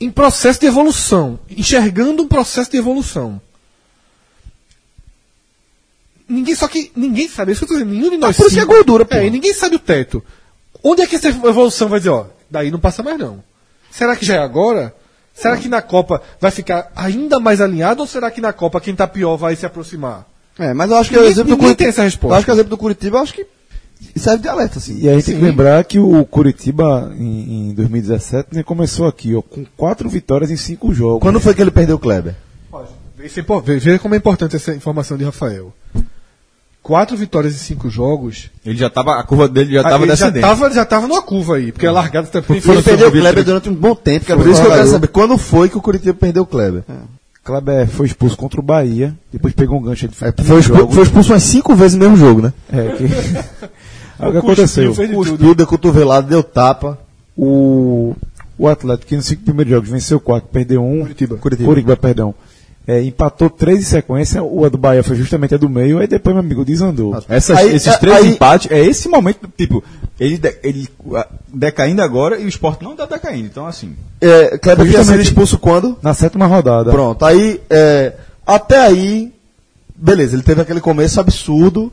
[0.00, 3.40] em processo de evolução, enxergando um processo de evolução.
[6.28, 8.46] Ninguém, só que ninguém sabe, é isso que eu tô dizendo, nenhum de nós por
[8.46, 9.14] isso que é gordura, pô.
[9.14, 10.22] É, ninguém sabe o teto.
[10.82, 13.42] Onde é que essa evolução vai dizer, ó, daí não passa mais não.
[13.90, 14.94] Será que já é agora?
[15.34, 18.94] Será que na Copa vai ficar ainda mais alinhado ou será que na Copa quem
[18.94, 20.26] tá pior vai se aproximar?
[20.58, 21.76] É, mas eu acho que o Ninguém- exemplo do Curitiba.
[21.78, 22.32] tem essa resposta.
[22.34, 23.46] Eu acho que o exemplo do Curitiba, eu acho que
[24.16, 24.98] serve de alerta, assim.
[25.00, 29.34] E a gente tem que lembrar que o Curitiba, em, em 2017, né, começou aqui,
[29.34, 31.20] ó, com quatro vitórias em cinco jogos.
[31.20, 32.34] Quando foi que ele perdeu o Kleber?
[33.20, 35.72] Esse é Veja como é importante essa informação de Rafael.
[36.82, 38.50] Quatro vitórias em cinco jogos.
[38.66, 40.42] Ele já tava, a curva dele já Ah, tava ele já descendente.
[40.46, 42.82] tava, já tava numa curva aí, porque a largada também Ele foi.
[42.82, 44.26] perdeu o Kleber durante um bom tempo.
[44.26, 46.82] Por isso que eu quero saber, quando foi que o Curitiba perdeu o Kleber?
[47.44, 51.02] Kleber foi expulso contra o Bahia, depois pegou um gancho de É, Foi, expulso, foi
[51.02, 52.52] expulso umas cinco vezes no mesmo jogo, né?
[52.72, 53.04] É, que...
[54.18, 54.94] O que aconteceu?
[54.94, 55.30] fez de tudo.
[55.30, 56.98] Cuspiu, deu cotovelado, deu tapa.
[57.36, 58.14] O,
[58.56, 61.00] o Atlético, que nos cinco primeiros jogos venceu quatro, perdeu um.
[61.00, 61.36] Curitiba.
[61.36, 62.34] Curitiba, perdão.
[62.86, 66.06] É, empatou três em sequência, o a do Bahia foi justamente a do meio, aí
[66.06, 67.16] depois, meu amigo, desandou.
[67.30, 69.82] Essas- Aí- esses é- três aí- empates, é esse momento, tipo,
[70.20, 70.86] ele, de- ele
[71.48, 73.46] decaindo agora e o esporte não tá decaindo.
[73.46, 75.96] Então, assim, É, Kleber tinha sido expulso quando?
[76.02, 76.90] Na sétima rodada.
[76.90, 78.12] Pronto, aí, é,
[78.46, 79.32] até aí,
[79.96, 81.90] beleza, ele teve aquele começo absurdo.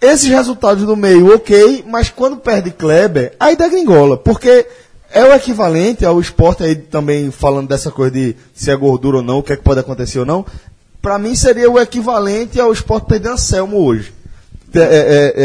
[0.00, 4.66] Esses resultados do meio, ok, mas quando perde Kleber, aí dá gringola, porque
[5.14, 9.22] é o equivalente ao esporte aí também falando dessa coisa de se é gordura ou
[9.22, 10.44] não, o que é que pode acontecer ou não.
[11.00, 14.12] Pra mim seria o equivalente ao esporte perder Anselmo hoje.
[14.74, 14.82] É, é,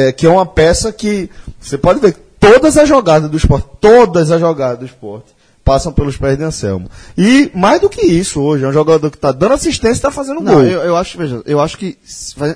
[0.05, 3.67] é, é, que é uma peça que você pode ver todas as jogadas do esporte,
[3.81, 6.89] todas as jogadas do esporte passam pelos pés de Anselmo.
[7.17, 10.11] E mais do que isso hoje, é um jogador que está dando assistência e está
[10.11, 10.63] fazendo Não, gol.
[10.63, 11.97] eu, eu acho, veja, eu acho que,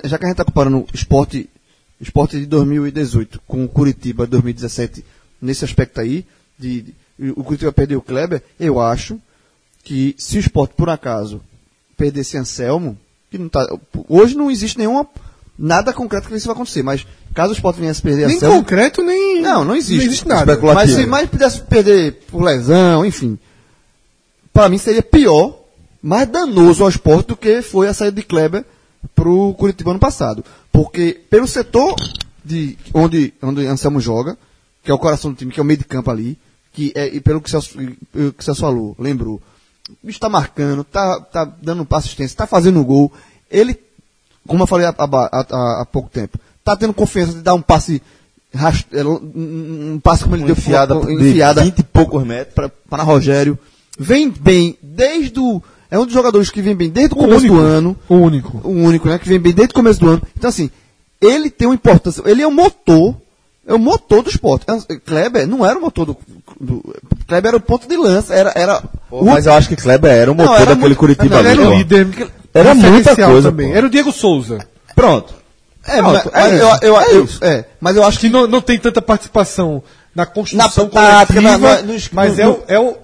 [0.04, 1.46] já que a gente está comparando o esporte,
[2.00, 5.04] esporte de 2018 com o Curitiba de 2017,
[5.42, 6.24] nesse aspecto aí,
[6.58, 6.94] de, de-
[7.30, 9.18] o Curitiba perdeu o Kleber, eu acho
[9.84, 11.40] que se o esporte, por acaso,
[11.96, 12.98] perdesse Anselmo,
[13.30, 13.66] que não tá,
[14.08, 15.06] hoje não existe nenhuma,
[15.58, 18.56] nada concreto que isso vai acontecer, mas caso o esporte viesse a perder Nem Anselmo...
[18.56, 19.40] concreto, nem.
[19.40, 20.04] Não, não existe.
[20.04, 20.58] Não existe nada.
[20.74, 23.38] Mas se mais pudesse perder por lesão, enfim,
[24.52, 25.58] para mim seria pior,
[26.02, 28.64] mais danoso ao esporte do que foi a saída de Kleber
[29.14, 30.44] pro Curitiba ano passado.
[30.70, 31.94] Porque pelo setor
[32.44, 34.36] de onde, onde Anselmo joga,
[34.82, 36.36] que é o coração do time, que é o meio de campo ali,
[36.72, 39.40] que é, e pelo que o Celso, que o falou, lembrou,
[40.02, 43.12] o bicho tá marcando, tá, tá dando passo assistência, tá fazendo gol,
[43.50, 43.78] ele,
[44.46, 47.62] como eu falei há, há- há- há pouco tempo, tá tendo confiança de dar um
[47.62, 48.00] passe
[48.92, 52.54] é, um, um passe como ele deu enfiada uma- de enfiada 20 e poucos metros.
[52.54, 53.58] para, para Rogério.
[53.98, 55.62] Vem bem desde o.
[55.90, 57.54] É um dos jogadores que vem bem desde o O começo único.
[57.54, 57.96] do ano.
[58.08, 58.60] O único.
[58.62, 59.18] O único, né?
[59.18, 60.22] Que vem bem desde o começo do ano.
[60.36, 60.70] Então, assim,
[61.20, 62.22] ele tem uma importância.
[62.26, 63.16] Ele é o motor.
[63.66, 64.66] É o motor do esporte.
[64.68, 66.16] É, Kleber não era o motor do.
[66.60, 66.82] do
[67.28, 68.34] Kleber era o ponto de lança.
[68.34, 68.52] Era.
[68.56, 71.38] era o- Mas eu acho que Kleber era o Não, motor era daquele muito- Curitiba
[71.38, 71.48] ali.
[71.48, 71.74] era o pô.
[71.76, 72.32] líder.
[72.52, 73.70] Era muita coisa, também.
[73.70, 73.76] pô.
[73.76, 74.58] Era o Diego Souza.
[74.94, 75.32] Pronto.
[75.86, 76.64] é, Pronto, mas, é isso.
[76.64, 78.32] eu, eu, É eu- é, mas eu acho Que que.
[78.32, 79.82] não, não tem tanta participação
[80.14, 82.96] na construção Na tática, coletiva, na- na- nos- mas no- é, o, é o...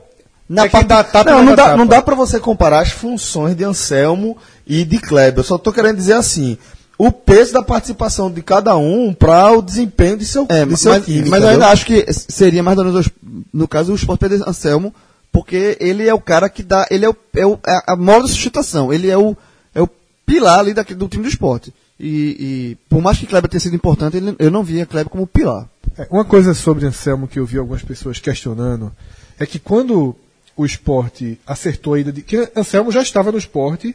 [0.48, 2.80] na é parte- dá a tapa Não, não dá dá, não dá pra você comparar
[2.80, 4.36] as funções de Anselmo
[4.66, 5.38] e de Kleber.
[5.40, 6.58] Eu só tô querendo dizer assim,
[6.98, 10.92] o peso da participação de cada um para o desempenho de seu, É, de seu
[10.92, 11.20] mas, time.
[11.20, 11.48] mas eu entendeu?
[11.50, 13.10] ainda acho que seria mais danoso,
[13.52, 14.92] no caso, o Sport perder Anselmo,
[15.30, 18.24] porque ele é o cara que dá, ele é, o, é, o, é a mola
[18.24, 19.36] de sustentação, ele é o,
[19.74, 19.88] é o
[20.26, 21.72] pilar ali daquele, do time do esporte.
[22.00, 25.26] E, e por mais que Kleber tenha sido importante, ele- eu não via Kleber como
[25.26, 25.66] pilar.
[25.96, 28.92] É, Uma coisa sobre Anselmo que eu vi algumas pessoas questionando
[29.38, 30.14] é que quando
[30.56, 32.22] o esporte acertou a ida de.
[32.22, 33.94] que Anselmo já estava no esporte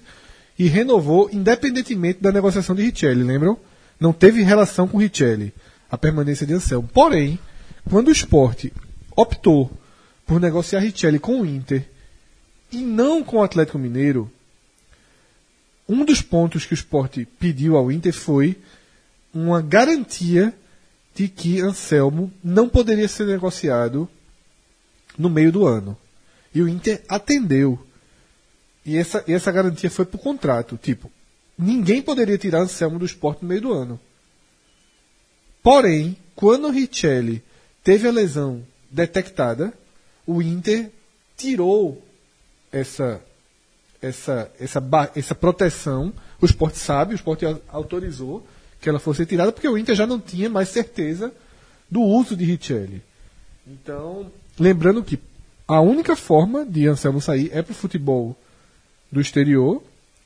[0.58, 3.58] e renovou independentemente da negociação de Richelli, lembram?
[4.00, 5.54] Não teve relação com Richelli,
[5.90, 6.90] a permanência de Anselmo.
[6.94, 7.40] Porém,
[7.90, 8.74] quando o esporte
[9.16, 9.72] optou
[10.26, 11.88] por negociar Richelli com o Inter
[12.72, 14.32] e não com o Atlético Mineiro,
[15.88, 18.58] um dos pontos que o esporte pediu ao Inter foi
[19.34, 20.54] uma garantia
[21.14, 24.10] de que Anselmo não poderia ser negociado
[25.18, 25.98] no meio do ano.
[26.54, 27.80] E o Inter atendeu.
[28.86, 30.78] E essa, essa garantia foi por contrato.
[30.82, 31.12] Tipo,
[31.58, 34.00] ninguém poderia tirar Anselmo do esporte no meio do ano.
[35.62, 37.42] Porém, quando o Richelli
[37.84, 39.74] teve a lesão detectada,
[40.28, 40.90] o Inter
[41.38, 42.04] tirou
[42.72, 43.22] essa,
[44.02, 46.14] essa, essa, essa proteção.
[46.42, 48.46] O esporte sabe, o esporte au- autorizou
[48.82, 51.34] que ela fosse tirada, porque o Inter já não tinha mais certeza
[51.90, 53.02] do uso de Richelli.
[53.66, 54.30] Então,
[54.60, 55.18] lembrando que
[55.66, 58.36] a única forma de Anselmo sair é para o futebol
[59.14, 59.82] do exterior.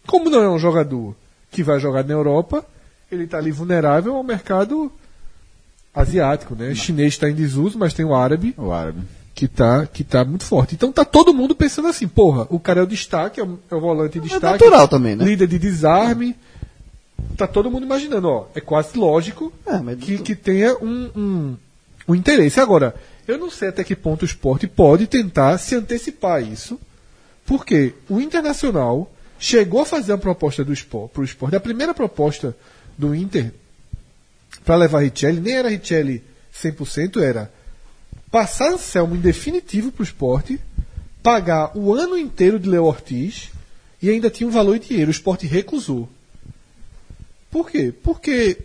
[0.07, 1.13] Como não é um jogador
[1.51, 2.65] que vai jogar na Europa,
[3.11, 4.91] ele está ali vulnerável ao mercado
[5.93, 6.73] asiático, né?
[6.75, 9.01] Chinês está em desuso, mas tem o árabe O árabe.
[9.33, 10.75] que tá, que tá muito forte.
[10.75, 13.75] Então tá todo mundo pensando assim, porra, o cara é o destaque, é o, é
[13.75, 14.63] o volante de destaque.
[14.63, 15.25] natural também, né?
[15.25, 16.35] Líder de desarme.
[17.35, 21.57] Tá todo mundo imaginando, ó, é quase lógico É, que, que tenha um, um,
[22.07, 22.59] um interesse.
[22.59, 22.95] Agora,
[23.27, 26.79] eu não sei até que ponto o esporte pode tentar se antecipar a isso,
[27.47, 31.55] porque o Internacional chegou a fazer uma proposta do esporte, pro esporte.
[31.55, 32.55] A primeira proposta
[32.97, 33.53] do Inter
[34.65, 36.21] para levar Richelli, nem era Richelli
[36.53, 37.49] 100%, era
[38.29, 40.59] passar Anselmo em definitivo para o esporte,
[41.23, 43.49] pagar o ano inteiro de Leo Ortiz
[44.01, 45.07] e ainda tinha um valor em dinheiro.
[45.07, 46.09] O esporte recusou.
[47.49, 47.93] Por quê?
[48.03, 48.57] Porque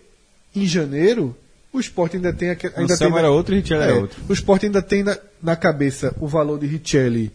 [0.57, 1.37] em janeiro
[1.73, 2.51] o esporte ainda tem.
[2.51, 4.21] Ainda Anselmo tem era outro e Richelli era É, outro.
[4.29, 7.33] O esporte ainda tem na, na cabeça o valor de Richelli,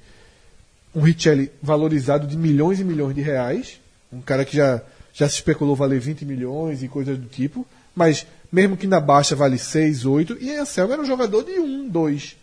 [0.97, 3.79] um Richelli valorizado de milhões e milhões de reais.
[4.11, 4.81] Um cara que já,
[5.13, 7.67] já se especulou valer 20 milhões e coisas do tipo.
[7.95, 10.37] Mas mesmo que na baixa vale 6, 8.
[10.41, 12.35] E Anselmo era um jogador de 1, 2.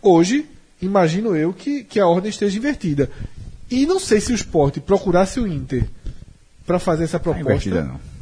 [0.00, 0.46] Hoje,
[0.80, 3.10] imagino eu que, que a ordem esteja invertida.
[3.68, 5.88] E não sei se o esporte procurasse o Inter
[6.64, 7.68] para fazer essa Não é proposta.
[7.68, 8.14] invertida, não.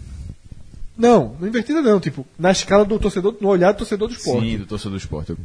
[0.97, 4.47] Não, não invertida não, tipo, na escala do torcedor, no olhar do torcedor do esporte.
[4.47, 5.37] Sim, do torcedor do esporte.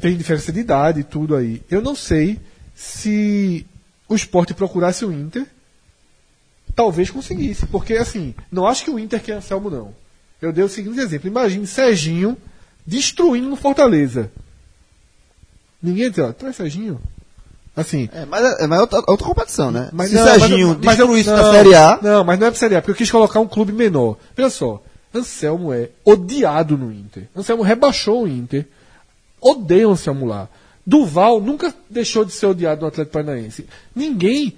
[0.00, 1.60] Tem diferença de idade e tudo aí.
[1.70, 2.38] Eu não sei
[2.74, 3.66] se
[4.08, 5.46] o esporte procurasse o Inter,
[6.74, 7.66] talvez conseguisse.
[7.66, 9.94] Porque, assim, não acho que o Inter quer Anselmo, não.
[10.42, 11.28] Eu dei o seguinte exemplo.
[11.28, 12.36] Imagine Serginho
[12.86, 14.30] destruindo no Fortaleza.
[15.82, 17.00] Ninguém diz, ó, traz Serginho.
[17.76, 19.90] Assim, É, mas é, mas é outra, outra competição, né?
[19.92, 22.50] mas Se não, Serginho mas- mas destruísse não, na Série A, Não, mas não é
[22.50, 24.16] pra Série A, porque eu quis colocar um clube menor.
[24.36, 24.80] Veja só,
[25.12, 27.24] Anselmo é odiado no Inter.
[27.34, 28.66] Anselmo rebaixou o Inter.
[29.40, 30.48] Odeia o Anselmo lá.
[30.86, 33.66] Duval nunca deixou de ser odiado no Atlético Paranaense.
[33.94, 34.54] Ninguém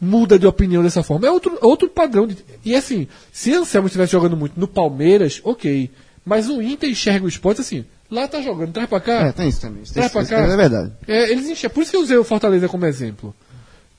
[0.00, 1.26] muda de opinião dessa forma.
[1.26, 2.26] É outro, outro padrão.
[2.26, 5.90] De, e assim, se Anselmo estivesse jogando muito no Palmeiras, ok.
[6.24, 7.84] Mas o Inter enxerga o esporte assim.
[8.10, 9.26] Lá tá jogando, traz pra cá.
[9.28, 9.82] é, tem isso também.
[9.82, 10.38] Isso, Traz pra cá.
[10.38, 10.92] é verdade.
[11.06, 11.74] É, eles enxergam.
[11.74, 13.34] Por isso que eu usei o Fortaleza como exemplo.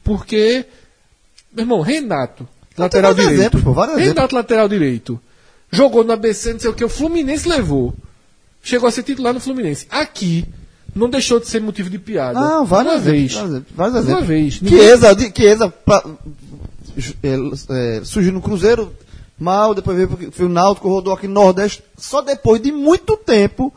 [0.03, 0.65] Porque,
[1.53, 3.33] meu irmão, Renato, lateral direito.
[3.39, 5.19] exemplos, pô, Renato, lateral direito.
[5.71, 7.93] Jogou no ABC, não sei o que, o Fluminense levou.
[8.63, 9.85] Chegou a ser titular no Fluminense.
[9.91, 10.45] Aqui,
[10.95, 12.39] não deixou de ser motivo de piada.
[12.39, 13.33] Não, vários Uma exemplos, vez.
[13.33, 14.61] vários exemplos, vários Uma vez.
[14.61, 16.03] Ninguém- Chiesa, de- Chiesa pra-
[17.23, 18.91] é, é, surgiu no Cruzeiro
[19.39, 21.83] mal, depois veio foi o Náutico, rodou aqui no Nordeste.
[21.97, 23.73] Só depois de muito tempo,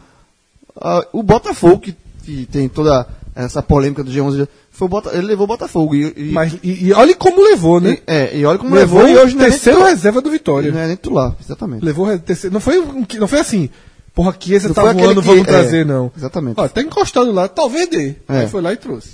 [0.76, 1.94] ah, o Botafogo, que,
[2.24, 5.94] que tem toda essa polêmica do G11, foi Bota, ele levou o Botafogo.
[5.94, 7.92] E, e- Mas, e, e olha como levou, né?
[7.98, 10.72] e- é, e olha como levou, levou, e hoje não é terceiro reserva do Vitória.
[10.72, 11.84] Não é nem titular, exatamente.
[11.84, 12.52] Levou terceiro.
[12.54, 12.82] Não foi,
[13.18, 13.70] não foi assim.
[14.14, 16.10] Porra, Chiesa Não tá voando, que- vamos é, trazer, não.
[16.16, 16.60] exatamente.
[16.60, 18.14] Ó, tá encostado lá, talvez dê.
[18.28, 18.40] É.
[18.40, 19.10] Aí foi lá e trouxe.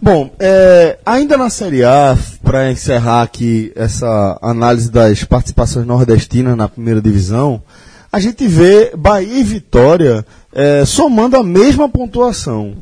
[0.00, 6.68] Bom, é, ainda na Série A, para encerrar aqui essa análise das participações nordestinas na
[6.68, 7.62] primeira divisão,
[8.10, 12.74] a gente vê Bahia e Vitória é, somando a mesma pontuação.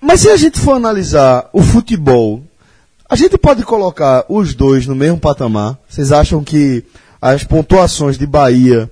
[0.00, 2.42] Mas se a gente for analisar o futebol,
[3.08, 5.76] a gente pode colocar os dois no mesmo patamar?
[5.88, 6.84] Vocês acham que
[7.20, 8.88] as pontuações de Bahia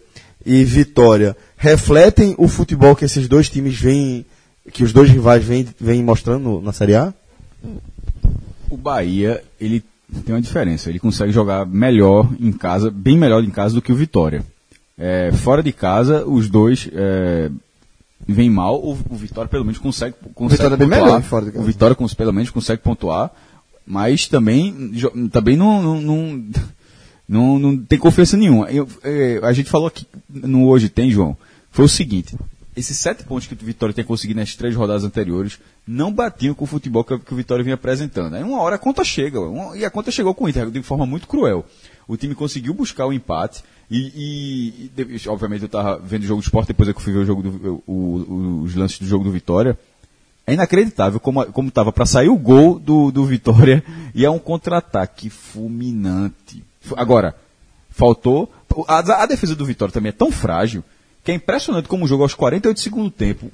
[0.49, 4.25] e Vitória refletem o futebol que esses dois times vêm,
[4.73, 7.13] que os dois rivais vêm, vêm mostrando na Série A?
[8.71, 9.85] O Bahia, ele
[10.25, 10.89] tem uma diferença.
[10.89, 14.43] Ele consegue jogar melhor em casa, bem melhor em casa do que o Vitória.
[14.97, 17.51] É, fora de casa, os dois é,
[18.27, 18.81] vêm mal.
[18.83, 21.05] O, o Vitória, pelo menos, consegue, consegue Vitória é pontuar.
[21.05, 21.63] melhor fora de casa.
[21.63, 23.31] O Vitória, pelo menos, consegue pontuar.
[23.87, 24.93] Mas também,
[25.31, 26.45] também não, não, não,
[27.29, 28.71] não, não tem confiança nenhuma.
[28.71, 31.37] Eu- é, a gente falou aqui no Hoje Tem, João,
[31.71, 32.37] foi o seguinte.
[32.77, 36.63] Esses sete pontos que o Vitória tem conseguido nas três rodadas anteriores não batiam com
[36.65, 38.35] o futebol que, que o Vitória vinha apresentando.
[38.35, 40.81] Aí uma hora a conta chega, uma- e a conta chegou com o Inter de
[40.83, 41.67] forma muito cruel.
[42.07, 46.41] O time conseguiu buscar o empate, e, e- e obviamente eu estava vendo o jogo
[46.41, 48.99] do esporte, depois é que eu fui ver o jogo do, o- o- os lances
[49.01, 49.77] do jogo do Vitória.
[50.47, 53.83] É inacreditável como, como tava para sair o gol do, do Vitória
[54.15, 56.63] e é um contra-ataque fulminante.
[56.97, 57.35] Agora,
[57.91, 58.51] faltou.
[58.87, 60.85] A, a defesa do Vitória também é tão frágil
[61.25, 63.51] que é impressionante como o jogo aos 48 do segundo tempo,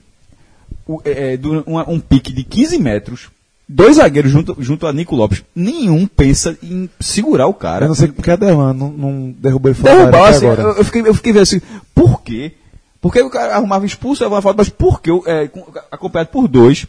[0.86, 3.30] o- é, é, do- uma- um pique de 15 metros,
[3.68, 7.86] dois zagueiros junto, junto a Nico Lopes, nenhum pensa em segurar o cara.
[7.86, 10.62] Eu não sei porque a Derlan não, não derrubou ele fora Derrubar, assim, agora.
[10.62, 11.60] eu, eu fiquei, eu fiquei vendo assim,
[11.94, 12.52] por quê?
[13.00, 15.10] Porque o cara arrumava expulso, levava falta, mas por quê?
[15.26, 16.86] É, com- acompanhado por dois.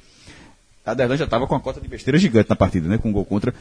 [0.86, 2.98] A Derlan já estava com a cota de besteira gigante na partida, né?
[2.98, 3.54] Com um gol contra.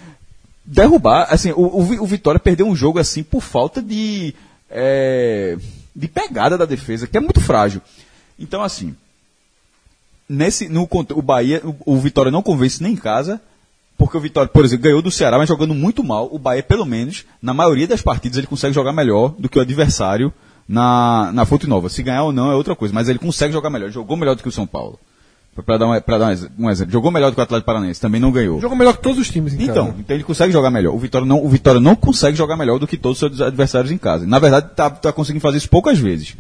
[0.65, 4.35] Derrubar, assim, o, o o Vitória perdeu um jogo assim por falta de.
[4.71, 5.57] é,
[5.95, 7.83] de pegada da defesa, que é muito frágil.
[8.39, 8.95] Então, assim,
[10.29, 13.41] nesse, no, o Bahia, o, o Vitória não convence nem em casa,
[13.97, 16.29] porque o Vitória, por exemplo, ganhou do Ceará, mas jogando muito mal.
[16.33, 19.63] O Bahia, pelo menos, na maioria das partidas, ele consegue jogar melhor do que o
[19.63, 20.33] adversário
[20.69, 21.89] na, na Fonte Nova.
[21.89, 23.91] Se ganhar ou não é outra coisa, mas ele consegue jogar melhor.
[23.91, 24.99] Jogou melhor do que o São Paulo.
[25.65, 26.93] Pra dar, um, pra dar um ex- exemplo.
[26.93, 28.61] Jogou melhor do que o Atlético Paranaense, também não ganhou.
[28.61, 29.97] Jogou melhor que todos os times em Então, casa.
[30.01, 30.93] então ele consegue jogar melhor.
[30.95, 33.93] O Vitória não, o Vitória não consegue jogar melhor do que todos os seus adversários
[33.93, 34.27] em casa.
[34.27, 36.37] Na verdade, tá, tá conseguindo fazer isso poucas vezes.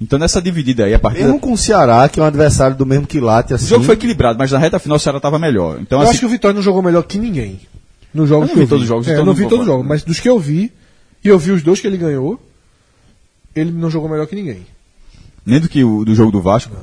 [0.00, 1.24] Então, nessa dividida aí, a partida.
[1.24, 3.66] Mesmo com o Ceará, que é um adversário do mesmo quilate, assim.
[3.66, 5.78] O jogo foi equilibrado, mas na reta final o Ceará estava melhor.
[5.80, 7.60] Então, Eu assim, acho que o Vitória não jogou melhor que ninguém.
[8.12, 9.44] Nos jogos Eu não que vi todos os jogos, É, então eu não não vi
[9.48, 10.72] todos os jogos, mas dos que eu vi,
[11.24, 12.40] e eu vi os dois que ele ganhou,
[13.54, 14.66] ele não jogou melhor que ninguém.
[15.46, 16.74] nem do que o do jogo do Vasco.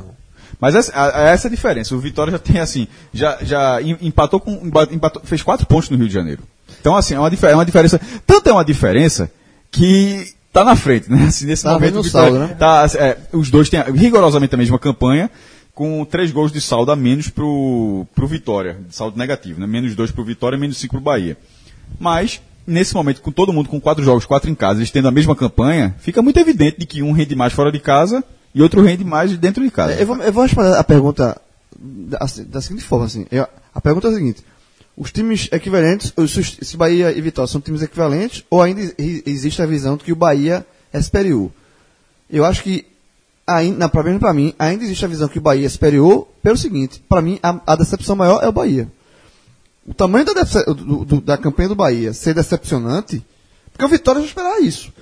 [0.66, 1.94] Mas essa, a- essa é a diferença.
[1.96, 4.52] O Vitória já tem assim, já, já em- empatou com,
[4.92, 6.42] empatou- fez quatro pontos no Rio de Janeiro.
[6.82, 9.32] Então assim, é uma, é uma diferença, tanto é uma diferença
[9.70, 11.26] que tá na frente, né?
[11.28, 12.56] Assim, nesse Tá momento o Vitória saldo, né?
[12.58, 15.30] tá, é, os dois têm rigorosamente a mesma campanha,
[15.74, 19.68] com três gols de saldo a menos pro, pro Vitória, saldo negativo, né?
[19.68, 21.38] Menos dois pro Vitória, menos cinco pro Bahia.
[22.00, 25.12] Mas nesse momento, com todo mundo com quatro jogos, quatro em casa, eles tendo a
[25.12, 28.24] mesma campanha, fica muito evidente de que um rende mais fora de casa
[28.56, 29.94] e outro rende mais dentro de casa.
[29.94, 31.40] É, Eu vou, eu vou responder a pergunta
[31.78, 33.28] da, assim, da seguinte forma, assim.
[33.30, 34.42] Eu- a pergunta é a seguinte.
[34.98, 36.14] Os times equivalentes,
[36.62, 40.16] se Bahia e Vitória são times equivalentes, ou ainda existe a visão de que o
[40.16, 41.52] Bahia é superior?
[42.30, 42.86] Eu acho que,
[43.46, 46.56] ainda, pra mim, pra mim, ainda existe a visão que o Bahia é superior, pelo
[46.58, 48.88] seguinte, para mim, a, a decepção maior é o Bahia.
[49.86, 50.32] O tamanho da,
[50.74, 53.22] do- do- da campanha do Bahia ser decepcionante,
[53.74, 54.94] porque o Vitória já esperava isso.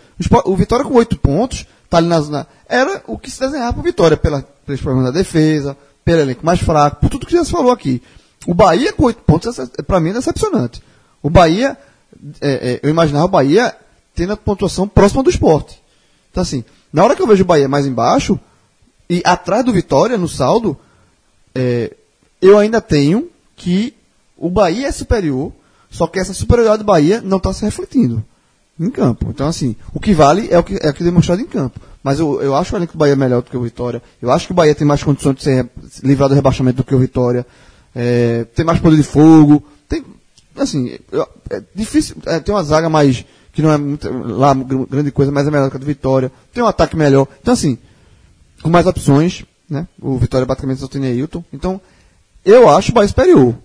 [0.46, 2.48] O Vitória com oito pontos, tá ali na zona.
[2.68, 6.60] Era o que se desenhava para Vitória, pela, pelos problemas da defesa, pelo elenco mais
[6.60, 8.02] fraco, por tudo que já se falou aqui.
[8.48, 9.56] O Bahia com oito pontos,
[9.86, 10.82] para mim, é decepcionante.
[11.22, 11.78] O Bahia,
[12.42, 13.76] é, é, eu imaginava o Bahia
[14.16, 15.82] tendo a pontuação próxima do esporte.
[16.32, 18.40] Então, assim, na hora que eu vejo o Bahia mais embaixo,
[19.10, 20.78] e atrás do Vitória, no saldo,
[21.54, 21.96] é,
[22.42, 23.94] eu ainda tenho que
[24.36, 25.54] o Bahia é superior,
[25.92, 28.26] só que essa superioridade do Bahia não está se refletindo
[28.86, 29.28] em campo.
[29.30, 31.80] Então, assim, o que vale é o que é o que é demonstrado em campo.
[32.04, 34.02] Mas eu, eu acho o elenco Bahia melhor do que o Vitória.
[34.22, 35.70] Eu acho que o Bahia tem mais condições de ser
[36.04, 37.46] livrado do rebaixamento do que o Vitória.
[37.96, 39.64] É, tem mais poder de fogo.
[39.88, 40.04] Tem,
[40.58, 40.98] assim,
[41.50, 42.18] é difícil.
[42.26, 43.24] é, tem uma zaga mais.
[43.54, 46.32] que não é muito, lá gr- grande coisa, mas é melhor que a do Vitória.
[46.54, 47.28] Tem um ataque melhor.
[47.42, 47.78] Então, assim,
[48.62, 49.88] com mais opções, né?
[50.02, 51.44] O Vitória basicamente só tem Neilton.
[51.54, 51.80] Então,
[52.44, 53.56] eu acho o Bahia superior.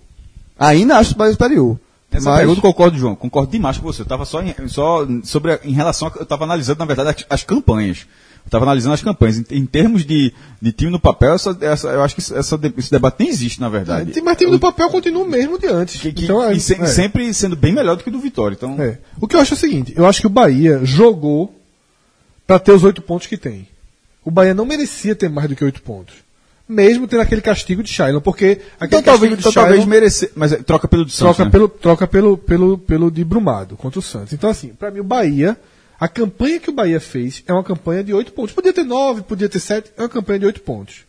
[0.57, 1.77] Ainda acho o Bahia superior.
[2.11, 3.15] Essa mas, pergunta eu concordo, João.
[3.15, 4.01] Concordo demais com você.
[4.01, 7.09] Eu estava só, em, só sobre a- em relação a, eu estava analisando na verdade
[7.09, 8.07] as, as campanhas.
[8.43, 9.37] Eu estava analisando as campanhas.
[9.37, 12.89] Em, em termos de, de time no papel, essa, essa- eu acho que essa, esse
[12.91, 14.11] debate nem existe na verdade.
[14.11, 16.01] Tem- Mas time do papel continua o mesmo de antes.
[16.01, 16.85] Que- que- Então, é- e se- é.
[16.87, 18.55] sempre sendo bem melhor do que o do Vitória.
[18.55, 18.97] Então, É.
[19.21, 21.55] O que eu acho é o seguinte, eu acho que o Bahia jogou
[22.47, 23.67] pra ter os oito pontos que tem.
[24.25, 26.15] O Bahia não merecia ter mais do que 8 pontos.
[26.69, 30.31] Mesmo tendo aquele castigo de Shailon, porque aquele Então talvez, então, de talvez Shailon merecer.
[30.35, 31.35] Mas é, troca pelo de Santos.
[31.35, 31.49] troca, né?
[31.49, 34.33] pelo, troca pelo, pelo, pelo de Brumado contra o Santos.
[34.33, 35.57] Então, assim, pra mim, o Bahia,
[35.99, 38.53] a campanha que o Bahia fez é uma campanha de 8 pontos.
[38.53, 41.05] Podia ter 9, podia ter 7, é uma campanha de 8 pontos.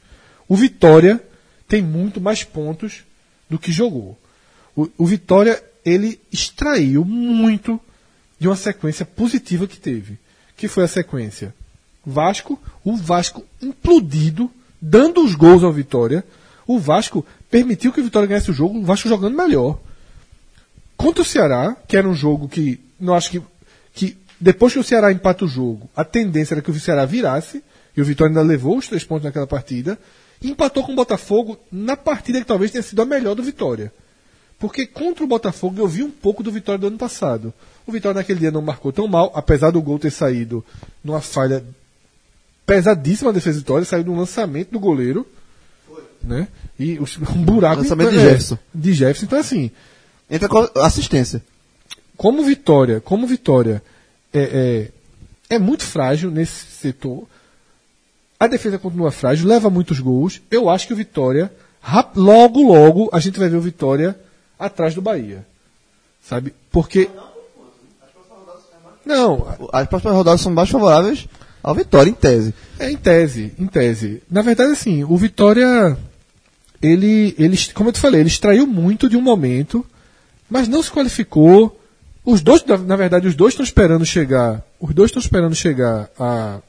[0.48, 1.22] O Vitória
[1.68, 3.04] tem muito mais pontos
[3.48, 4.18] do que jogou.
[4.74, 7.78] O, o Vitória, ele extraiu muito
[8.38, 10.18] de uma sequência positiva que teve.
[10.56, 11.54] Que foi a sequência
[12.04, 14.50] Vasco, o Vasco implodido,
[14.80, 16.24] dando os gols ao Vitória.
[16.66, 19.78] O Vasco permitiu que o Vitória ganhasse o jogo, o Vasco jogando melhor.
[20.96, 23.42] Contra o Ceará, que era um jogo que não acho que,
[23.94, 27.62] que depois que o Ceará empata o jogo, a tendência era que o Ceará virasse,
[27.96, 29.98] e o Vitória ainda levou os três pontos naquela partida,
[30.40, 33.92] e empatou com o Botafogo na partida que talvez tenha sido a melhor do Vitória.
[34.58, 37.52] Porque contra o Botafogo eu vi um pouco do Vitória do ano passado.
[37.86, 40.64] O Vitória naquele dia não marcou tão mal, apesar do gol ter saído
[41.02, 41.64] numa falha
[42.70, 45.26] pesadíssima defesa do Vitória, saiu de um lançamento do goleiro.
[46.22, 46.46] Né?
[46.78, 47.82] E um buraco.
[47.82, 48.58] Lançamento de é, Jefferson.
[48.72, 49.26] De Jefferson.
[49.26, 49.70] Então, assim,
[50.30, 51.42] Entra com assistência.
[52.16, 53.82] como Vitória, como Vitória
[54.32, 54.90] é,
[55.50, 57.26] é, é muito frágil nesse setor,
[58.38, 60.40] a defesa continua frágil, leva muitos gols.
[60.50, 61.52] Eu acho que o Vitória,
[61.82, 64.16] rap- logo, logo, a gente vai ver o Vitória
[64.58, 65.44] atrás do Bahia.
[66.22, 66.54] Sabe?
[66.70, 67.10] Porque.
[69.04, 71.26] Não, As próximas rodadas são mais favoráveis
[71.62, 72.54] ao Vitória, em tese.
[72.78, 74.22] é em tese, em tese.
[74.30, 75.96] Na verdade, assim, o Vitória,
[76.80, 79.84] ele, ele, como eu te falei, ele extraiu muito de um momento,
[80.48, 81.78] mas não se qualificou.
[82.24, 86.60] Os dois, na, verdade, os dois estão esperando chegar, os dois estão esperando chegar a,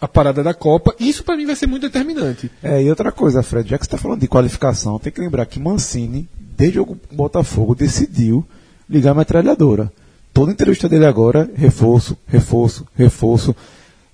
[0.00, 2.50] a parada da Copa, e isso para mim vai ser muito determinante.
[2.62, 5.46] É, e outra coisa, Fred, já que você está falando de qualificação, tem que lembrar
[5.46, 8.44] que Mancini, desde o Botafogo, decidiu
[8.88, 9.92] ligar a metralhadora.
[10.32, 13.54] Toda entrevista dele agora, reforço, reforço, reforço.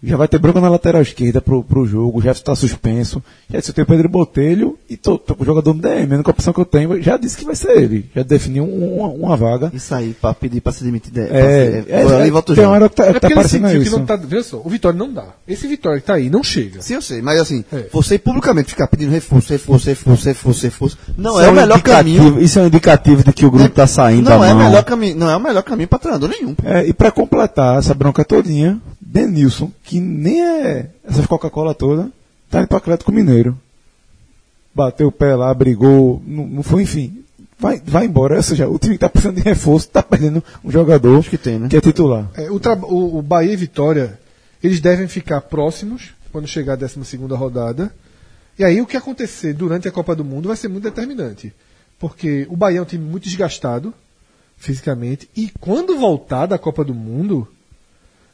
[0.02, 3.22] Já vai ter bronca na lateral esquerda pro, pro jogo, já está suspenso.
[3.50, 6.14] Já disse, eu tenho Pedro Botelho e tô, tô com o jogador no DM, a
[6.16, 8.08] única opção que eu tenho, já disse que vai ser ele.
[8.16, 9.70] Já definiu um- uma, uma vaga.
[9.74, 11.12] Isso aí, pra pedir pra se demitir.
[11.12, 12.68] de- pra É, se- é, ali é, e volta o tem jogo.
[12.74, 13.98] uma hora que tá, É tá porque ele parecendo sentiu que isso.
[13.98, 14.16] não tá.
[14.16, 15.24] Veja só, o Vitória não dá.
[15.46, 16.80] Esse Vitória que tá aí não chega.
[16.80, 17.86] Sim, eu sei, mas assim, É.
[17.92, 21.82] você publicamente ficar pedindo reforço, reforço, reforço, reforço, reforço, não Isso é o um melhor
[21.82, 22.40] caminho.
[22.40, 24.66] Isso é um indicativo de que o grupo está saindo não é o mão.
[24.66, 26.54] melhor caminho, não é o melhor caminho pra treinador nenhum.
[26.64, 28.80] É, e para completar essa bronca todinha,
[29.10, 32.12] Denilson, que nem é essa Coca-Cola toda,
[32.48, 33.58] tá indo pro Atlético Mineiro.
[34.72, 37.24] Bateu o pé lá, brigou, não, não foi, enfim.
[37.58, 38.36] Vai, vai embora.
[38.36, 41.36] Ou seja, o time que tá precisando de reforço, tá perdendo um jogador Acho que
[41.36, 41.68] tem, né?
[41.68, 42.30] que é titular.
[42.34, 44.18] É, o, o, o Bahia e Vitória,
[44.62, 47.92] eles devem ficar próximos quando chegar a 12 rodada.
[48.56, 51.52] E aí o que acontecer durante a Copa do Mundo vai ser muito determinante.
[51.98, 53.92] Porque o Bahia é um time muito desgastado
[54.56, 55.28] fisicamente.
[55.36, 57.48] E quando voltar da Copa do Mundo,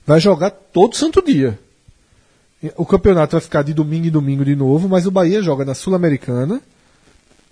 [0.07, 1.59] vai jogar todo santo dia.
[2.77, 5.75] O campeonato vai ficar de domingo em domingo de novo, mas o Bahia joga na
[5.75, 6.61] Sul-Americana,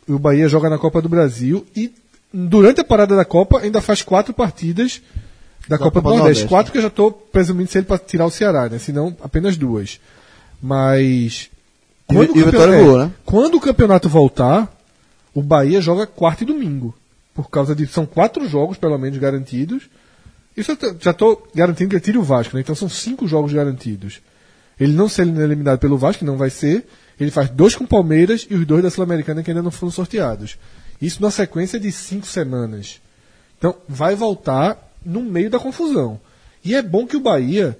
[0.09, 1.93] o Bahia joga na Copa do Brasil e
[2.32, 5.02] durante a parada da Copa ainda faz quatro partidas
[5.68, 6.47] da, Copa, do Nordeste.
[6.47, 8.78] Quatro que eu já estou presumindo ser ele para tirar o Ceará, né?
[8.78, 10.01] Senão apenas duas.
[10.60, 11.51] Mas
[12.06, 13.12] quando, e o campeonato- é, né?
[13.24, 14.74] quando o campeonato voltar,
[15.35, 16.94] o Bahia joga quarta e domingo.
[17.35, 17.86] Por causa de.
[17.86, 19.85] São quatro jogos, pelo menos, garantidos.
[20.56, 22.60] Isso eu já estou garantindo que ele tire o Vasco, né?
[22.60, 24.20] Então são cinco jogos garantidos.
[24.78, 26.86] Ele não ser eliminado pelo Vasco, não vai ser.
[27.18, 29.90] Ele faz dois com o Palmeiras e os dois da Sul-Americana que ainda não foram
[29.90, 30.59] sorteados.
[31.01, 33.01] Isso numa sequência de cinco semanas.
[33.59, 36.20] Então vai voltar no meio da confusão.
[36.64, 37.78] E é bom que o Bahia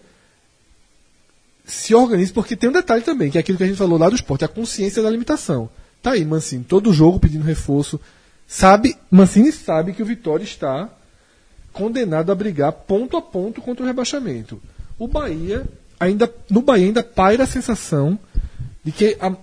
[1.65, 4.09] se organize, porque tem um detalhe também, que é aquilo que a gente falou lá
[4.09, 5.71] do esporte, a consciência da limitação.
[6.03, 7.99] Tá aí, Mancini, todo jogo pedindo reforço.
[8.47, 10.91] Sabe, Mancini sabe que o Vitória está
[11.75, 14.59] condenado a brigar ponto a ponto contra o rebaixamento.
[14.99, 15.67] O Bahia,
[16.01, 18.19] ainda, no Bahia ainda paira a sensação
[18.83, 19.35] de que, a-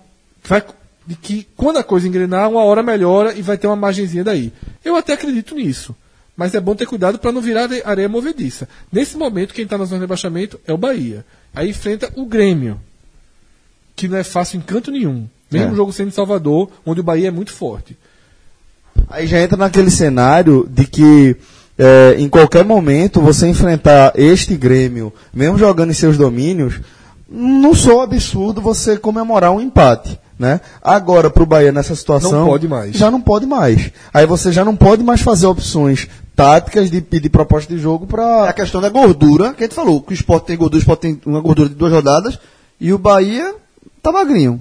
[0.44, 0.64] vai,
[1.06, 4.52] de que quando a coisa engrenar, uma hora melhora e vai ter uma margenzinha daí.
[4.84, 5.96] Eu até acredito nisso.
[6.36, 8.68] Mas é bom ter cuidado para não virar are- areia movediça.
[8.92, 11.26] Nesse momento, quem está na zona de rebaixamento é o Bahia.
[11.54, 12.80] Aí enfrenta o Grêmio,
[13.96, 15.28] que não é fácil em canto nenhum.
[15.52, 15.76] Mesmo É.
[15.76, 17.98] jogo sendo em Salvador, onde o Bahia é muito forte.
[19.10, 21.36] Aí já entra naquele cenário de que
[21.78, 26.80] é, em qualquer momento você enfrentar este Grêmio, mesmo jogando em seus domínios,
[27.30, 30.20] não sou absurdo você comemorar um empate.
[30.38, 30.60] Né?
[30.82, 32.32] Agora, para o Bahia nessa situação.
[32.32, 32.96] Não pode mais.
[32.96, 33.92] Já não pode mais.
[34.12, 38.50] Aí você já não pode mais fazer opções táticas de pedir proposta de jogo para.
[38.50, 41.02] a questão da gordura, que a gente falou, que o esporte tem gordura, o esporte
[41.02, 42.40] tem uma gordura de duas rodadas,
[42.80, 43.54] e o Bahia
[44.02, 44.60] tá magrinho.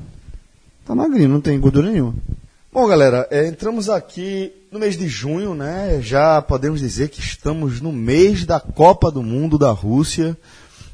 [0.85, 2.13] Tá magrinho, não tem gordura nenhuma.
[2.73, 5.99] Bom, galera, é, entramos aqui no mês de junho, né?
[6.01, 10.39] Já podemos dizer que estamos no mês da Copa do Mundo da Rússia.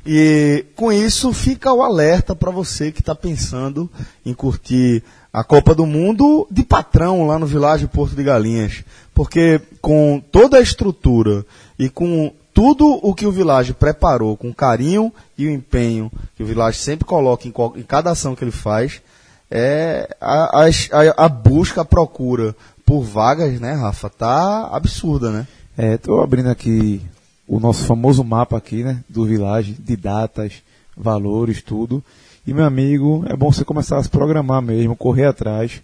[0.07, 3.91] E com isso fica o alerta para você que está pensando
[4.25, 8.83] em curtir a Copa do Mundo de patrão lá no Vilagem Porto de Galinhas.
[9.13, 11.45] Porque com toda a estrutura
[11.79, 16.47] e com tudo o que o Village preparou, com carinho e o empenho que o
[16.47, 19.03] Village sempre coloca em cada ação que ele faz,
[19.51, 22.55] é a, a- a busca, a procura
[22.85, 25.47] por vagas, né, Rafa, tá absurda, né?
[25.77, 27.03] É, tô abrindo aqui
[27.47, 30.55] o nosso famoso mapa aqui, né, do Village, de datas,
[30.97, 32.03] valores, tudo.
[32.47, 35.83] E meu amigo, é bom você começar a se programar mesmo, correr atrás,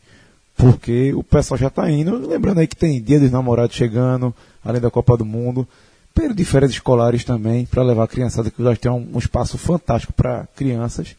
[0.57, 2.17] porque o pessoal já tá indo.
[2.29, 4.33] Lembrando aí que tem Dia dos Namorados chegando,
[4.65, 5.67] além da Copa do Mundo,
[6.15, 9.19] período de férias escolares também, para levar a criançada, que o Village tem um, um
[9.19, 11.17] espaço fantástico para crianças.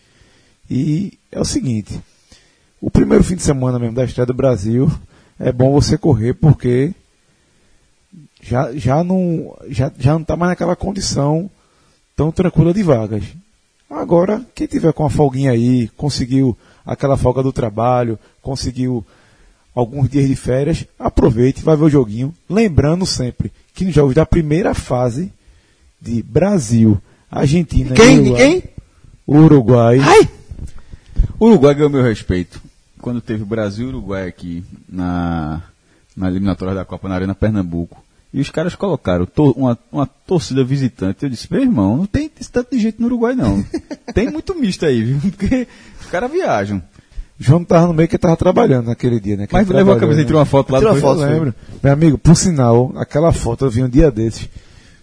[0.69, 1.99] E é o seguinte,
[2.83, 4.91] o primeiro fim de semana mesmo da estreia do Brasil,
[5.39, 6.93] é bom você correr, porque
[8.41, 11.49] já, já não já, já não está mais naquela condição
[12.13, 13.23] tão tranquila de vagas.
[13.89, 19.05] Agora, quem tiver com a folguinha aí, conseguiu aquela folga do trabalho, conseguiu
[19.73, 22.35] alguns dias de férias, aproveite, vai ver o joguinho.
[22.49, 25.31] Lembrando sempre que nos jogos da primeira fase
[26.01, 27.01] de Brasil,
[27.31, 28.19] Argentina Quem?
[28.19, 28.63] Uruguai, quem?
[29.25, 29.99] Uruguai
[31.39, 32.61] O Uruguai ganhou meu respeito.
[33.03, 35.61] Quando teve Brasil e Uruguai aqui na,
[36.15, 38.01] na eliminatória da Copa na Arena Pernambuco.
[38.33, 41.21] E os caras colocaram to- uma, uma torcida visitante.
[41.23, 43.63] Eu disse, meu irmão, não tem esse tanto de gente no Uruguai, não.
[44.15, 45.19] tem muito misto aí, viu?
[45.31, 45.67] Porque
[46.01, 46.81] os caras viajam.
[47.37, 49.47] João estava no meio que estava trabalhando naquele dia, né?
[49.47, 50.25] Que Mas levou a camisa e né?
[50.27, 51.01] tirou uma foto lá depois.
[51.01, 51.53] foto, Eu lembro.
[51.83, 54.45] Meu amigo, por sinal, aquela foto eu vi um dia desses.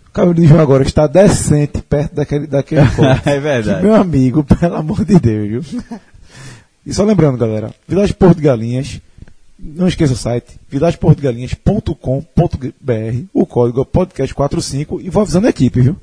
[0.09, 3.29] O cabelo de João agora está decente perto daquele, daquele corte.
[3.29, 3.79] É verdade.
[3.81, 5.83] Que, meu amigo, pelo amor de Deus, viu?
[6.87, 9.01] E só lembrando, galera, Village Porto de Galinhas,
[9.59, 15.97] não esqueça o site, villageportogalinhas.com.br, o código é podcast45 e vou avisando a equipe, viu?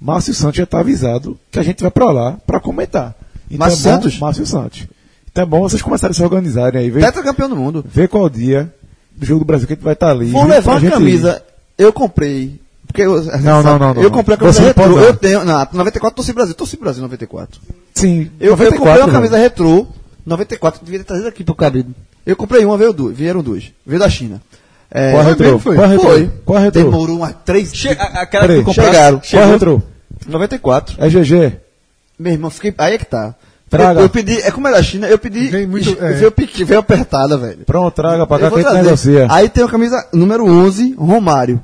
[0.00, 3.14] Márcio Santos já está avisado que a gente vai para lá para comentar.
[3.50, 4.18] Então Márcio é bom- Santos?
[4.18, 4.86] Márcio Santos.
[5.30, 7.84] Então é bom vocês começarem a se organizarem aí, ver, Tetra campeão do mundo.
[7.86, 8.72] ver qual dia
[9.14, 10.30] do jogo do Brasil que a gente vai estar ali.
[10.30, 10.94] Vou levar uma gente ir.
[10.94, 11.42] camisa.
[11.76, 12.60] Eu comprei.
[12.86, 14.02] Porque eu, Não, não, não, não.
[14.02, 14.98] Eu comprei a camisa retrô.
[14.98, 15.44] Eu tenho.
[15.44, 16.54] Não, 94 torci Brasil.
[16.54, 17.60] Torci Brasil 94.
[17.94, 19.12] Sim, Eu, eu 94, comprei uma velho.
[19.12, 19.86] camisa retrô.
[20.26, 21.94] 94, devia ter trazido aqui pro cabrido.
[22.26, 23.72] Eu comprei uma, veio duas, vieram duas.
[23.86, 24.40] Veio da China.
[24.90, 25.58] É, Qual a retrô?
[25.58, 25.74] foi?
[25.76, 26.08] Qual a retrô?
[26.10, 26.30] Foi.
[26.44, 26.82] Qual retrô?
[26.84, 27.72] Demorou umas três.
[27.74, 29.20] Che a- aquela Peraí, que tu chegaram.
[29.30, 29.82] Qual a retrô?
[30.26, 30.96] 94.
[30.98, 31.52] É GG.
[32.18, 32.74] Meu irmão, fiquei.
[32.76, 33.34] Aí é que tá.
[33.68, 34.00] Traga.
[34.00, 35.46] Eu, eu pedi, é como é da China, eu pedi.
[35.48, 36.12] Vem muito- é.
[36.14, 36.32] Veio,
[36.66, 37.58] veio apertada, velho.
[37.64, 39.26] Pronto, traga pra cá que a gente negocia.
[39.30, 41.62] Aí tem a camisa número 11, Romário.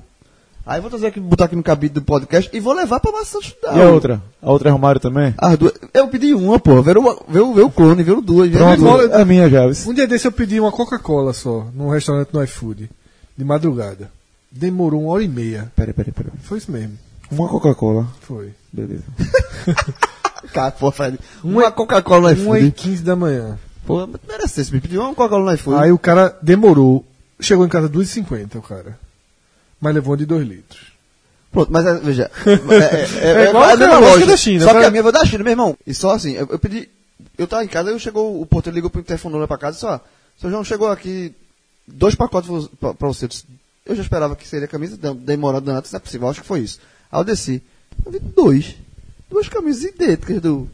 [0.67, 3.13] Aí eu vou trazer aqui, botar aqui no cabide do podcast e vou levar pra
[3.13, 3.77] Massa estudar.
[3.77, 4.21] E a outra?
[4.43, 5.33] A outra é Romário também?
[5.39, 5.73] As duas.
[5.95, 6.83] Eu pedi uma, pô.
[6.83, 8.49] Veio, uma- veio, veio o clone, veio duas.
[8.51, 9.11] veio Pronto, duas.
[9.13, 9.65] é minha já.
[9.89, 12.91] Um dia desse eu pedi uma Coca-Cola só, num restaurante no iFood,
[13.39, 14.11] de madrugada.
[14.51, 15.71] Demorou uma hora e meia.
[15.77, 16.33] Peraí, peraí, peraí.
[16.43, 16.99] Foi isso mesmo.
[17.31, 18.09] Uma Coca-Cola.
[18.23, 18.51] Foi.
[18.73, 19.05] Beleza.
[20.53, 21.19] Cara, pô, Fred.
[21.45, 22.73] Uma Coca-Cola no Uma e iFood.
[22.83, 23.59] 15 da manhã.
[23.87, 24.73] Pô, merecesse.
[24.73, 25.79] Me pediu uma Coca-Cola no iFood.
[25.81, 27.05] Aí o cara demorou.
[27.41, 28.99] Chegou em casa 2h50 o cara.
[29.81, 30.81] Mas levou uma de 2 litros.
[31.53, 32.31] Pronto, mas é, veja.
[33.21, 35.45] É, É igual a mesma lógica da China, Só que a minha veio da China,
[35.45, 35.77] meu irmão.
[35.87, 36.89] E só assim, eu, eu pedi.
[37.39, 39.81] Eu tava em casa, aí chegou, o porteiro ligou pro interfone lá pra casa e
[39.81, 39.99] disse: Ó,
[40.41, 41.33] seu João chegou aqui
[41.87, 42.51] dois pacotes
[42.81, 43.27] pra, pra, você.
[43.27, 43.31] Eu
[43.87, 46.61] Eu já esperava que seria camisa, dem- demorando antes, não é possível, acho que foi
[46.61, 46.79] isso.
[47.11, 47.63] Aí eu desci.
[48.05, 48.75] Eu vi dois.
[49.31, 50.69] Duas camisas idênticas do,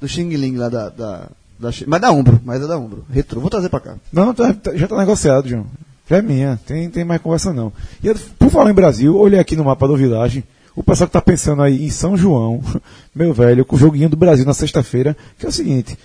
[0.00, 1.70] do Xing Ling lá da, da, da.
[1.86, 3.04] Mas da Umbro, mas é da Umbro.
[3.10, 3.96] Retro, vou trazer pra cá.
[4.12, 5.66] Não, tá- tá- já tá negociado, João.
[6.10, 6.60] É minha.
[6.66, 7.72] Tem, tem mais conversa não.
[8.02, 10.44] E eu, por falar em Brasil, olhei aqui no mapa do Village.
[10.76, 12.62] O pessoal que tá pensando aí em São João,
[13.14, 15.96] meu velho, com o joguinho do Brasil na sexta-feira, que é o seguinte: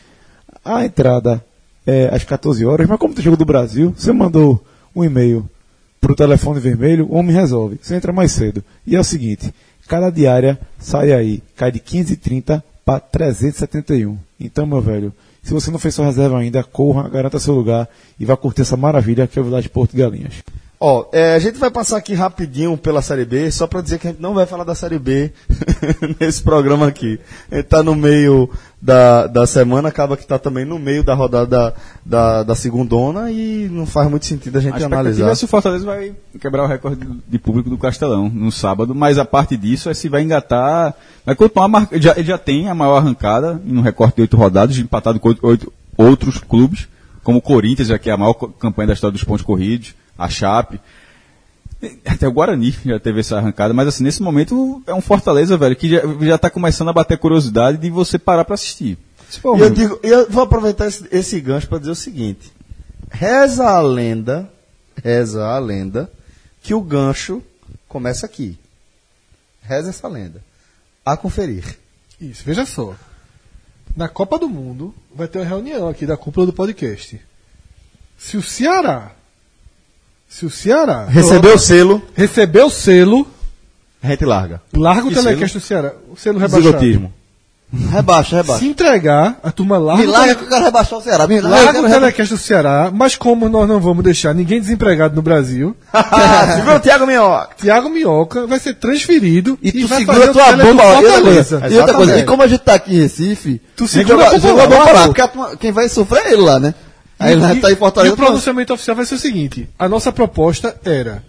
[0.63, 1.43] a entrada
[1.85, 4.63] é às 14 horas, mas como tem jogo do Brasil, você mandou
[4.95, 5.49] um e-mail
[5.99, 7.79] pro telefone vermelho, o homem resolve.
[7.81, 8.63] Você entra mais cedo.
[8.85, 9.53] E é o seguinte:
[9.87, 14.17] cada diária sai aí, cai de 15,30 para 371.
[14.39, 15.13] Então, meu velho,
[15.43, 17.87] se você não fez sua reserva ainda, corra, garanta seu lugar
[18.19, 20.33] e vá curtir essa maravilha que é o Village Porto de Galinhas.
[20.81, 24.07] Ó, é, a gente vai passar aqui rapidinho pela Série B, só para dizer que
[24.07, 25.29] a gente não vai falar da Série B
[26.19, 27.19] nesse programa aqui.
[27.51, 28.49] A gente tá no meio
[28.81, 31.73] da, da semana, acaba que tá também no meio da rodada da,
[32.05, 35.29] da, da segundona e não faz muito sentido a gente A analisar.
[35.29, 39.17] é se o Fortaleza vai quebrar o recorde de público do Castelão no sábado, mas
[39.17, 40.93] a parte disso é se vai engatar.
[41.25, 41.87] Vai continuar mar...
[41.93, 45.73] já, ele já tem a maior arrancada no recorte de oito rodadas, empatado com oito,
[45.97, 46.87] outros clubes,
[47.21, 50.29] como o Corinthians, já que é a maior campanha da história dos pontos corridos, a
[50.29, 50.79] Chape.
[52.05, 55.75] Até o Guarani já teve essa arrancada, mas assim, nesse momento é um Fortaleza, velho,
[55.75, 58.97] que já, já tá começando a bater curiosidade de você parar pra assistir.
[59.57, 62.51] E eu, digo, eu vou aproveitar esse, esse gancho para dizer o seguinte:
[63.09, 64.51] reza a lenda,
[65.03, 66.11] reza a lenda,
[66.61, 67.41] que o gancho
[67.87, 68.57] começa aqui.
[69.61, 70.43] Reza essa lenda.
[71.05, 71.77] A conferir.
[72.19, 72.95] Isso, veja só.
[73.95, 77.21] Na Copa do Mundo vai ter uma reunião aqui da cúpula do podcast.
[78.17, 79.11] Se o Ceará.
[80.29, 83.27] Se o Ceará Recebeu o selo, receber o selo,
[84.01, 84.61] a gente larga.
[84.73, 85.91] larga o Que telecast do Ceará.
[86.11, 86.71] O selo rebaixado.
[86.79, 87.13] Zigotismo.
[87.91, 88.59] Rebaixa, rebaixa.
[88.61, 91.27] Se entregar, a turma larga, Me larga que eu quero rebaixar o Ceará.
[91.27, 95.15] Me larga, larga o telecast do Ceará, mas como nós não vamos deixar ninguém desempregado
[95.15, 97.49] no Brasil, Você viu o Thiago Minhoca?
[97.57, 100.83] Thiago Minhoca vai ser transferido E tu vai segura fazer tua bomba.
[100.83, 104.25] E coisa, e outra coisa, e como a gente tá aqui em Recife, Tu segura
[104.31, 106.73] joga- a bomba lá, lá, porque quem vai sofrer é ele lá, né?
[107.19, 108.13] Aí ele E- tá em e Fortaleza.
[108.13, 111.21] o pronunciamento oficial vai ser o seguinte: a nossa proposta era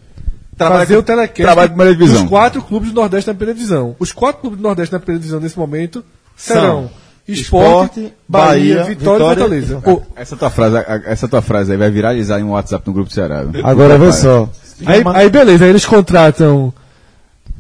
[0.56, 2.20] Trabalha fazer com- o telecast trabalha com primeira divisão.
[2.22, 3.96] dos quatro clubes do Nordeste na primeira divisão.
[3.98, 6.04] Os quatro clubes do Nordeste na primeira divisão nesse momento
[6.36, 6.90] serão
[7.26, 9.82] Esporte, Esporte, Bahia, Bahia, Vitória, e Fortaleza.
[9.84, 10.76] Ô, Essa tua frase,
[11.06, 13.42] essa tua frase aí vai viralizar em um WhatsApp no grupo do Ceará.
[13.44, 13.66] viu?
[13.66, 14.48] Agora vê só.
[14.86, 16.72] aí, aí beleza, aí eles contratam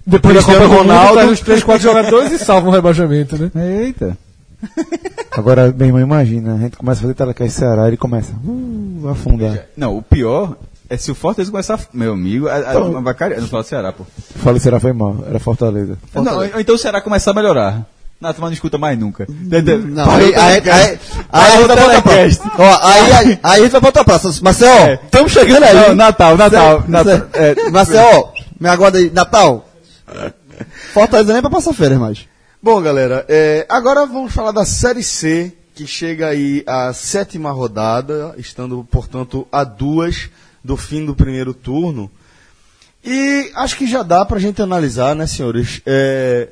[0.06, 1.12] depois da Copa Cristiano do Mundo, Ronaldo.
[1.14, 3.50] trazem os três, quatro jogadores e salvam o rebaixamento, né?
[3.84, 4.16] Eita.
[5.32, 9.12] Agora, meu irmão, imagina, a gente começa a fazer telecast Ceará, ele começa uh, a
[9.12, 9.66] afundar.
[9.76, 10.56] Não, o pior
[10.88, 11.74] é se o Fortaleza começar.
[11.74, 13.40] a- Meu amigo, a, a, Então- vai cair.
[13.40, 14.04] Não fala Ceará, pô.
[14.36, 15.96] Falei Ceará foi mal, era Fortaleza.
[16.14, 17.86] Não, ou então o Ceará começar a melhorar.
[18.20, 19.26] Não, tu não escuta mais nunca.
[19.28, 20.98] Não, aí, aí, aí,
[21.32, 22.42] aí, a praça.
[22.58, 24.30] Ó, aí, aí, aí a gente vai pra outra praça.
[24.42, 25.74] Marcel, estamos chegando aí.
[25.74, 27.28] Não, Natal, Natal, Marcel, Natal.
[27.32, 29.10] Marcel, Marcel, me aguarda aí.
[29.10, 29.66] Natal.
[30.92, 32.26] Fortaleza nem pra passar férias mais.
[32.62, 38.34] Bom, galera, é, agora vamos falar da Série C, que chega aí à sétima rodada,
[38.36, 40.28] estando, portanto, a duas
[40.62, 42.10] do fim do primeiro turno.
[43.02, 45.80] E acho que já dá pra gente analisar, né, senhores?
[45.86, 46.48] É,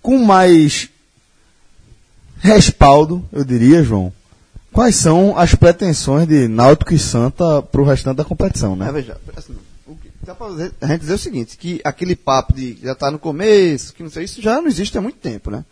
[0.00, 0.88] com mais
[2.38, 4.10] respaldo, eu diria, João.
[4.72, 8.88] Quais são as pretensões de Náutico e Santa pro restante da competição, né?
[8.88, 9.58] É, veja, assim, o
[10.26, 13.94] dá dizer- a gente dizer o seguinte, que aquele papo de já tá no começo,
[13.94, 15.64] que não sei, isso já não existe há muito tempo, né?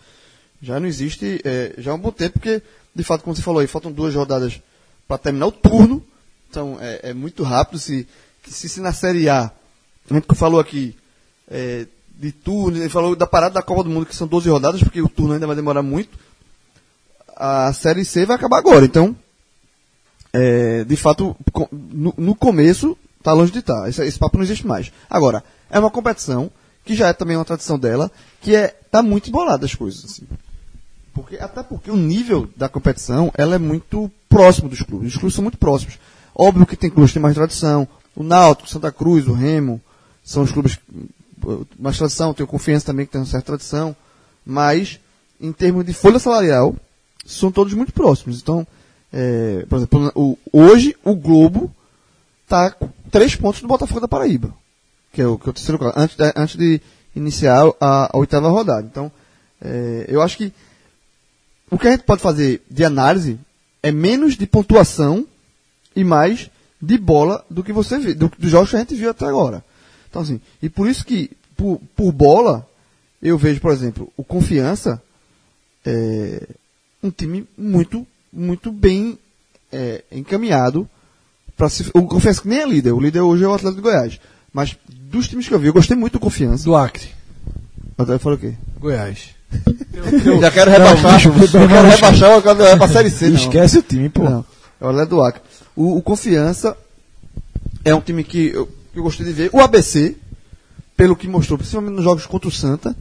[0.62, 2.62] Já não existe, é, já há um bom tempo, porque,
[2.94, 4.60] de fato, como você falou aí, faltam duas rodadas
[5.08, 6.02] para terminar o turno,
[6.48, 8.06] então é, é muito rápido, se,
[8.46, 9.50] se, se na Série A,
[10.10, 10.96] a gente falou aqui,
[11.50, 11.86] é,
[12.16, 15.02] de turno, ele falou da parada da Copa do Mundo, que são 12 rodadas, porque
[15.02, 16.16] o turno ainda vai demorar muito,
[17.36, 19.16] a Série C vai acabar agora, então,
[20.32, 21.36] é, de fato,
[21.72, 23.88] no, no começo, está longe de estar.
[23.88, 24.92] Esse, esse papo não existe mais.
[25.08, 26.50] Agora, é uma competição
[26.84, 28.10] que já é também uma tradição dela,
[28.42, 30.04] que é tá muito embolada as coisas.
[30.04, 30.24] Assim.
[31.14, 35.12] Porque, até porque o nível da competição ela é muito próximo dos clubes.
[35.14, 35.98] Os clubes são muito próximos.
[36.34, 37.88] Óbvio que tem clubes que têm mais tradição.
[38.14, 39.80] O Náutico, Santa Cruz, o Remo,
[40.22, 40.78] são os clubes
[41.40, 42.34] com mais tradição.
[42.34, 43.96] Tem o Confiança também, que tem uma certa tradição.
[44.44, 45.00] Mas,
[45.40, 46.74] em termos de folha salarial,
[47.24, 48.40] são todos muito próximos.
[48.42, 48.66] Então,
[49.12, 51.70] é, por exemplo, o- hoje o Globo
[52.44, 52.74] está
[53.10, 54.54] três pontos do Botafogo da Paraíba,
[55.12, 56.80] que é o, que é o terceiro colocado, antes, antes de
[57.14, 58.86] iniciar a, a oitava rodada.
[58.90, 59.10] Então,
[59.60, 60.52] é, eu acho que
[61.70, 63.38] o que a gente pode fazer de análise
[63.82, 65.26] é menos de pontuação
[65.94, 66.50] e mais
[66.80, 69.64] de bola do que você vê, do, dos jogos que a gente viu até agora.
[70.08, 72.68] Então, assim, e por isso que, por, por bola,
[73.22, 75.02] eu vejo, por exemplo, o Confiança
[75.84, 76.46] é,
[77.02, 79.18] um time muito, muito bem
[79.72, 80.88] é, encaminhado
[81.56, 81.90] para se.
[81.94, 82.92] Eu confesso que nem é líder.
[82.92, 84.20] O líder hoje é o Atlético de Goiás.
[84.52, 86.64] Mas dos times que eu vi, eu gostei muito do Confiança.
[86.64, 87.08] do Acre,
[87.98, 88.54] Eu falei o quê?
[88.78, 89.34] Goiás.
[90.40, 91.26] Já quero rebaixar.
[91.26, 93.28] eu quero rebaixar eu quero levar pra Série C.
[93.28, 93.36] Não.
[93.36, 94.24] Esquece o time, pô.
[94.24, 94.44] Não,
[94.80, 95.42] é o Atlético do Acre.
[95.76, 96.76] O, o Confiança
[97.84, 99.50] é um time que eu, que eu gostei de ver.
[99.52, 100.16] O ABC,
[100.96, 102.96] pelo que mostrou, principalmente nos jogos contra o Santa,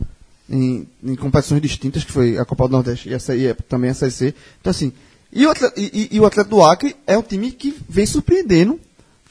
[0.50, 3.94] em, em competições distintas, que foi a Copa do Nordeste e, a, e também a
[3.94, 4.36] Série C.
[4.60, 4.92] Então, assim,
[5.34, 8.80] e o, Atlético, e, e- o Atlético do Acre é um time que vem surpreendendo,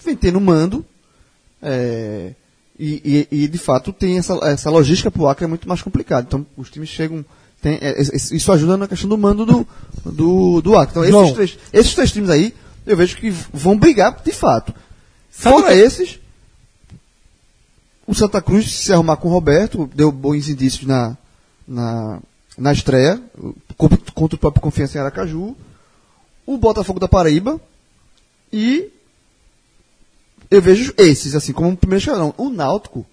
[0.04, 0.84] vem tendo mando,
[1.62, 2.32] é,
[2.78, 6.26] e, e- de fato tem essa, essa logística para o Acre é muito mais complicada.
[6.26, 7.24] Então os times chegam.
[7.60, 9.66] tem- é, es- isso ajuda na questão do mando do,
[10.04, 10.90] do, do Acre.
[10.98, 11.22] Então João.
[11.24, 12.52] esses três, esses três times aí,
[12.84, 14.74] eu vejo que vão brigar de fato.
[15.30, 16.18] Sabe Fora que- esses,
[18.06, 21.16] o Santa Cruz se arrumar com o Roberto, deu bons indícios na,
[21.66, 22.18] na,
[22.58, 23.22] na estreia,
[23.76, 25.56] contra o próprio Confiança em Aracaju.
[26.46, 27.60] O Botafogo da Paraíba
[28.52, 28.90] e
[30.50, 32.34] eu vejo esses, assim, como o primeiro escalão.
[32.36, 33.06] O Náutico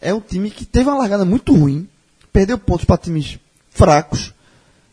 [0.00, 1.88] é um time que teve uma largada muito ruim,
[2.32, 3.38] perdeu pontos para times
[3.70, 4.32] fracos,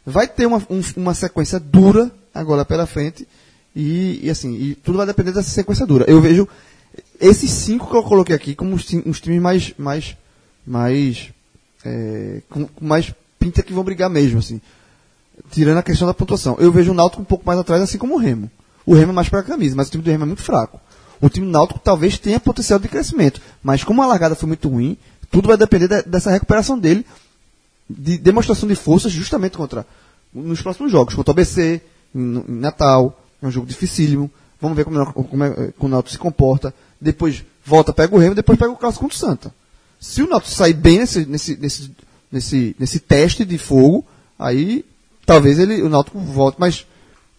[0.05, 3.27] vai ter uma, um- uma sequência dura agora pela frente,
[3.75, 6.05] e, e assim, e tudo vai depender dessa sequência dura.
[6.07, 6.47] Eu vejo
[7.19, 10.17] esses cinco que eu coloquei aqui como os, ti- os times mais, mais,
[10.65, 11.29] mais,
[11.85, 14.59] é, com mais pinta que vão brigar mesmo, assim.
[15.51, 16.55] Tirando a questão da pontuação.
[16.59, 18.49] Eu vejo o Náutico um pouco mais atrás, assim como o Remo.
[18.85, 20.79] O Remo é mais para a camisa, mas o time do Remo é muito fraco.
[21.21, 24.67] O time do Náutico talvez tenha potencial de crescimento, mas como a largada foi muito
[24.69, 24.97] ruim,
[25.31, 27.05] tudo vai depender de- dessa recuperação dele
[27.89, 29.85] de demonstração de forças justamente contra
[30.33, 31.81] nos próximos jogos, contra o ABC,
[32.13, 34.29] em, em Natal, é um jogo dificílimo.
[34.59, 36.73] Vamos ver como, como, é, como o Náutico se comporta.
[36.99, 39.53] Depois volta, pega o Remo, depois pega o clássico contra o Santa.
[39.99, 41.91] Se o Náutico sair bem nesse, nesse, nesse,
[42.31, 44.05] nesse, nesse teste de fogo,
[44.37, 44.83] aí
[45.25, 46.85] talvez ele, o Náutico volte, mas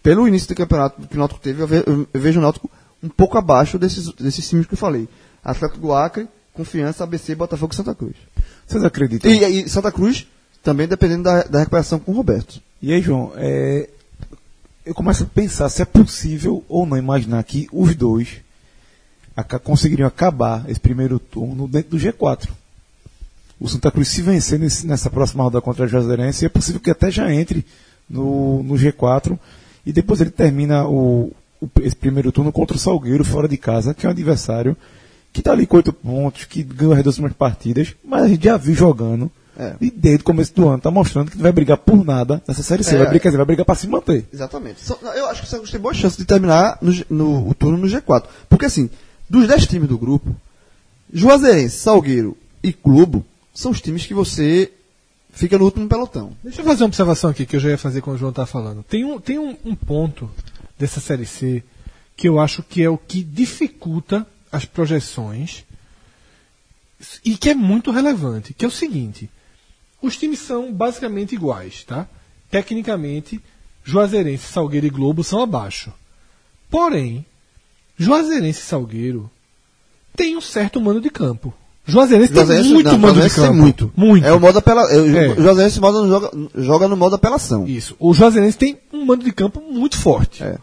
[0.03, 2.71] pelo início do campeonato que o Náutico teve, eu, ve- eu- vejo o Náutico
[3.03, 5.09] um pouco abaixo desses, desses times que eu falei.
[5.45, 8.15] Atlético do Acre, Confiança, ABC, Botafogo e Santa Cruz.
[8.67, 9.31] Vocês acreditam?
[9.31, 10.27] E, e Santa Cruz
[10.63, 12.61] também dependendo da, da recuperação com o Roberto.
[12.83, 13.89] E aí, João, é,
[14.85, 18.39] eu começo a pensar se é possível ou não imaginar que os dois
[19.63, 22.49] conseguiriam acabar esse primeiro turno dentro do G4.
[23.59, 26.91] O Santa Cruz se vencer nesse- nessa próxima rodada contra a Juazeirense, é possível que
[26.91, 27.65] até já entre
[28.09, 29.39] no, no G4
[29.85, 33.95] e depois ele termina o, o- esse primeiro turno contra o Salgueiro fora de casa,
[33.95, 34.77] que é um adversário
[35.33, 38.45] que está ali com oito pontos, que ganhou as duas últimas partidas, mas a gente
[38.45, 39.75] já viu jogando É.
[39.81, 42.63] e desde o começo do ano tá mostrando que não vai brigar por nada nessa
[42.63, 42.99] série C, É.
[42.99, 44.27] vai brigar, vai brigar para se manter.
[44.33, 44.81] Exatamente.
[45.15, 47.87] Eu acho que o Cruz tem boa chance de terminar no, no- o turno no
[47.89, 48.25] G4.
[48.51, 48.91] Porque assim,
[49.31, 50.35] dos 10 times do grupo,
[51.13, 53.25] Juazeirense, Salgueiro e Clube
[53.57, 54.71] são os times que você
[55.33, 56.37] fica no último pelotão.
[56.45, 58.45] Deixa eu fazer uma observação aqui que eu já ia fazer quando o João tá
[58.45, 58.83] falando.
[58.83, 60.31] Tem um, tem um, um ponto
[60.79, 61.65] dessa série C
[62.15, 65.65] que eu acho que é o que dificulta as projeções
[67.25, 69.31] e que é muito relevante, que é o seguinte:
[70.03, 72.07] os times são basicamente iguais, tá?
[72.51, 73.41] Tecnicamente,
[73.83, 75.93] Juazeirense, Salgueiro e Globo são abaixo.
[76.69, 77.25] Porém,
[77.97, 79.31] Juazeirense e Salgueiro
[80.15, 81.55] tem um certo mano de campo.
[81.87, 83.63] Juazeirense, Juazeirense- tem muito não, mano de Juazeirense tem campo.
[83.63, 83.93] muito.
[83.97, 84.27] Muito.
[84.27, 84.83] É o modo apela...
[84.93, 85.35] é, o É.
[85.37, 87.67] Juazeirense modo joga, joga no modo apelação.
[87.67, 87.95] Isso.
[87.99, 90.43] O Juazeirense tem um mando de campo muito forte.
[90.43, 90.57] É.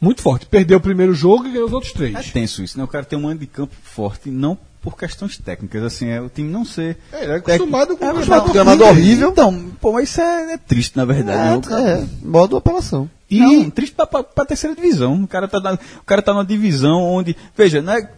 [0.00, 0.46] Muito forte.
[0.46, 2.14] Perdeu o primeiro jogo e ganhou os outros três.
[2.16, 2.84] É tenso isso, né?
[2.84, 6.30] O cara tem um mando de campo forte, não por questões técnicas, assim, é o
[6.30, 6.96] time não ser.
[7.12, 9.28] É, ele é acostumado com É, campeonato o gramado horrível.
[9.28, 11.68] Então, pô, mas isso é, é triste, na verdade.
[11.68, 11.82] né?
[11.82, 13.10] É, é, modo apelação.
[13.28, 15.22] E não, triste pra, pra, pra terceira divisão.
[15.22, 17.36] O cara, tá na, o cara tá numa divisão onde.
[17.54, 18.08] Veja, né?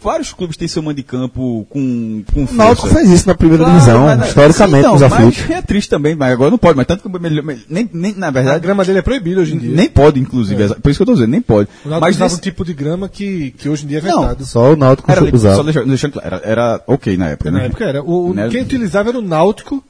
[0.00, 2.54] Vários clubes têm seu mando de campo com, com O força.
[2.62, 5.40] Náutico fez isso na primeira Claro, divisão, mas- historicamente, Então, nos aflitos.
[5.48, 6.76] mas É triste também, mas agora não pode.
[6.76, 7.18] Mas tanto que
[7.68, 9.74] nem, nem, na A verdade, grama dele é proibida hoje em dia.
[9.74, 10.62] nem pode, inclusive.
[10.62, 11.68] exa- Por isso que eu tô dizendo, nem pode.
[11.84, 14.02] o Náutico Mas usava nesse- um tipo de grama que, que hoje em dia é
[14.02, 14.20] Não.
[14.20, 14.46] vetado.
[14.46, 15.56] Só o Náutico era, usava.
[15.56, 17.58] só deixando, deixando claro, era, era ok na época, né?
[17.58, 18.00] Na época era.
[18.00, 18.48] O, o- Né?
[18.50, 19.82] Quem utilizava era o Náutico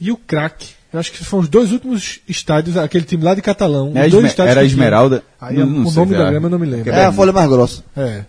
[0.00, 0.66] e o Crack.
[0.92, 3.92] Eu acho que foram os dois últimos estádios, aquele time lá de Catalão.
[3.94, 4.64] Era os dois estádios era.
[4.66, 5.22] Esmeralda.
[5.40, 6.90] Aí Não- o não sei, nome da grama eu não me lembro.
[6.90, 7.84] É a folha mais grossa.
[7.96, 8.22] É.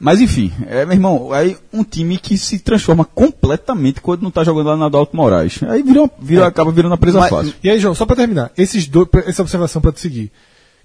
[0.00, 4.44] Mas enfim, é, meu irmão, aí um time que se transforma completamente quando não tá
[4.44, 5.60] jogando lá na Adalto Moraes.
[5.64, 7.54] Aí vira, uma- vira, acaba virando uma presa Mas- fácil.
[7.62, 10.30] E aí, João, só pra terminar, esses dois, essa observação pra te seguir.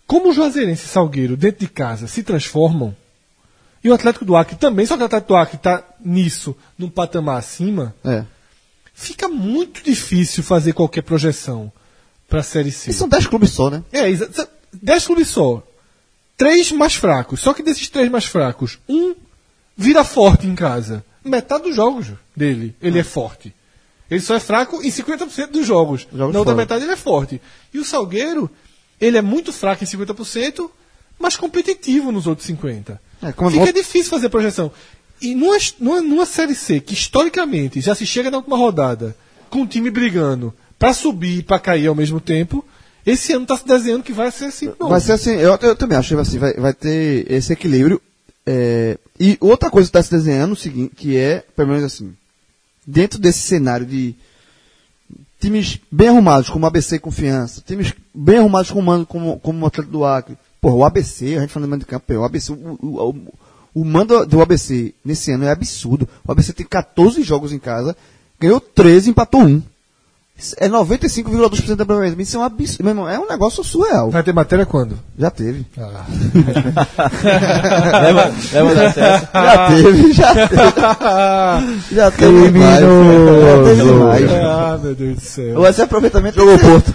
[0.08, 2.96] Como o Juazeirense e Salgueiro, dentro de casa, se transformam,
[3.84, 6.90] e o Atlético do Acre também, só que o Atlético do Acre tá nisso, num
[6.90, 8.24] patamar acima, É.
[8.96, 11.72] fica muito difícil fazer qualquer projeção
[12.28, 12.90] pra Série C.
[12.90, 13.84] E são 10 clubes só, né?
[13.94, 14.48] É, exa- sa-
[14.82, 15.62] dez clubes só.
[16.38, 17.40] Três mais fracos.
[17.42, 19.16] Só que desses três mais fracos, um
[19.78, 21.04] vira forte em casa.
[21.24, 23.54] Metade dos jogos dele, ele é forte.
[24.12, 26.08] Ele só é fraco em 50% dos jogos.
[26.14, 27.42] Jogos Na outra metade ele é forte.
[27.74, 28.50] E o Salgueiro,
[29.00, 30.70] ele é muito fraco em 50%,
[31.18, 33.00] mas competitivo nos outros 50%.
[33.22, 34.72] É, como Fica volta- difícil fazer projeção.
[35.22, 39.16] E numa, numa, numa Série C, que historicamente já se chega na última rodada
[39.50, 42.66] com o time brigando pra subir e pra cair ao mesmo tempo,
[43.06, 44.68] esse ano tá se desenhando que vai ser assim.
[44.68, 44.90] novo.
[44.90, 48.02] Vai ser assim, eu, eu também acho que assim, vai, vai ter esse equilíbrio.
[48.46, 52.14] é, e outra coisa que está se desenhando, seguinte, que é, pelo menos assim,
[52.86, 54.16] dentro desse cenário de
[55.40, 59.92] times bem arrumados, como ABC e Confiança, times bem arrumados como, como, como o Atlético
[59.92, 60.38] do Acre.
[60.62, 63.34] Porra, o ABC, a gente falando de mando de campo, o ABC, o, o, o,
[63.74, 66.08] o mando do ABC nesse ano é absurdo.
[66.26, 67.96] O ABC tem 14 jogos em casa,
[68.40, 69.62] ganhou 13 empatou 1.
[70.58, 72.22] É 95,2% da aproveitamento.
[72.22, 72.84] Isso é um absurdo.
[72.84, 74.10] Meu irmão, é um negócio surreal.
[74.10, 74.98] Vai ter matéria quando?
[75.18, 75.66] Já teve.
[75.78, 76.04] Ah.
[78.02, 79.28] leva, leva acesso.
[79.34, 80.56] Já teve, já teve.
[81.96, 82.80] Já teve demais.
[82.82, 84.32] Já teve demais.
[84.32, 85.66] ah, meu Deus do céu.
[85.68, 86.36] Esse aproveitamento.
[86.40, 86.94] Jogou Porto.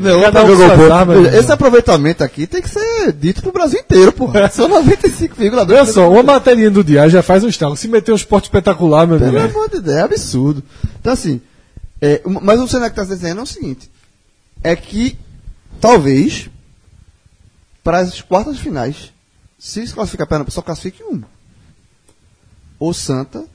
[0.00, 1.06] Não, Cada um jogou Porto.
[1.06, 4.48] meu Esse aproveitamento aqui tem que ser dito pro Brasil inteiro, porra.
[4.50, 5.58] São 95,2%.
[5.70, 7.76] Olha só, uma materinha do dia já faz um estrago.
[7.76, 9.58] Se meter um esporte espetacular, meu Pelo amigo.
[9.58, 10.62] amor de Deus, é absurdo.
[11.00, 11.40] Então, assim,
[12.06, 13.90] é, mas o cenário que está se desenhando é o seguinte:
[14.62, 15.18] é que
[15.80, 16.50] talvez
[17.82, 19.10] para as quartas finais,
[19.58, 21.22] se se classificar para só classifique um.
[22.78, 23.46] Ou Santa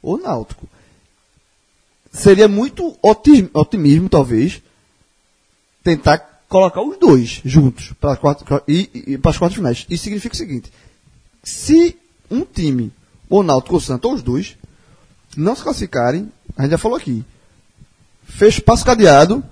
[0.00, 0.66] ou Náutico.
[2.10, 4.62] Seria muito otim- otimismo, talvez,
[5.84, 9.86] tentar colocar os dois juntos para quartas, e, e, para as quartas finais.
[9.90, 10.72] Isso significa o seguinte:
[11.42, 11.94] se
[12.30, 12.90] um time,
[13.28, 14.56] ou Náutico ou Santa, ou os dois,
[15.36, 17.22] não se classificarem, a gente já falou aqui,
[18.28, 19.42] fez passo cadeado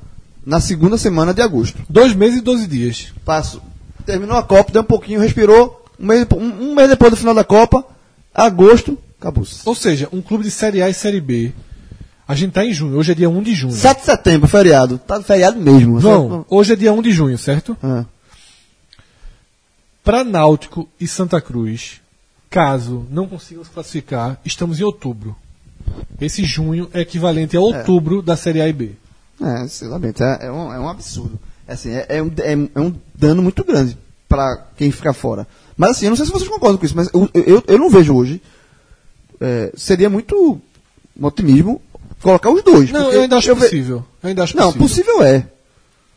[0.45, 1.83] na segunda semana de agosto.
[1.89, 3.13] Dois meses e 12 dias.
[3.25, 3.61] Passo.
[4.05, 5.85] Terminou a Copa, deu um pouquinho, respirou.
[5.99, 7.85] Um mês, um, um mês depois do final da Copa,
[8.33, 9.63] agosto, acabou-se.
[9.65, 11.53] Ou seja, um clube de Série A e Série B.
[12.29, 13.73] A gente tá em junho, hoje é dia 1 de junho.
[13.73, 14.99] 7 de setembro, feriado.
[14.99, 15.99] Tá feriado mesmo.
[15.99, 17.77] Vão, hoje é dia 1 de junho, certo?
[17.83, 18.05] Ah.
[20.05, 22.01] Para Náutico e Santa Cruz,
[22.51, 25.37] caso não consigam se classificar, estamos em outubro.
[26.21, 28.93] Esse junho é equivalente a outubro da Série A e B.
[29.41, 31.39] É, sinceramente, é, é, um, é um absurdo.
[31.69, 33.97] É, assim, é, é um, é, é um dano muito grande
[34.29, 35.47] para quem fica fora.
[35.77, 37.91] Mas assim, eu não sei se vocês concordam com isso, mas eu, eu, eu não
[37.91, 38.41] vejo hoje.
[39.41, 40.61] é, seria muito
[41.21, 41.81] um otimismo
[42.23, 42.91] colocar os dois.
[42.91, 44.05] Não, eu ainda acho ve- possível.
[44.23, 44.89] Eu ainda acho Não, possível.
[45.15, 45.47] possível é.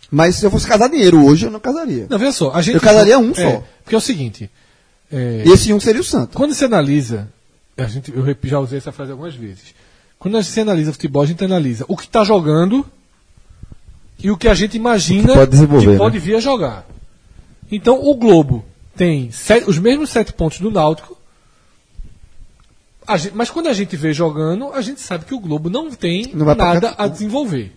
[0.09, 2.07] Mas se eu fosse casar dinheiro hoje, eu não casaria.
[2.09, 2.51] Não, veja só.
[2.53, 3.63] A gente, Eu casaria um é, só.
[3.83, 4.49] Porque é o seguinte.
[5.11, 6.35] é, esse um seria o Santa.
[6.35, 7.27] Quando você analisa,
[7.81, 9.73] a gente, eu já usei essa frase algumas vezes.
[10.17, 12.85] Quando você analisa futebol, a gente analisa o que está jogando
[14.21, 15.97] e o que a gente imagina que pode desenvolver, que né?
[15.97, 16.85] pode vir a jogar.
[17.71, 18.65] Então o Globo
[18.95, 21.17] tem sete- os mesmos sete pontos do Náutico.
[23.07, 25.89] A gente- mas quando a gente vê jogando, a gente sabe que o Globo não
[25.89, 27.73] tem Não nada a desenvolver.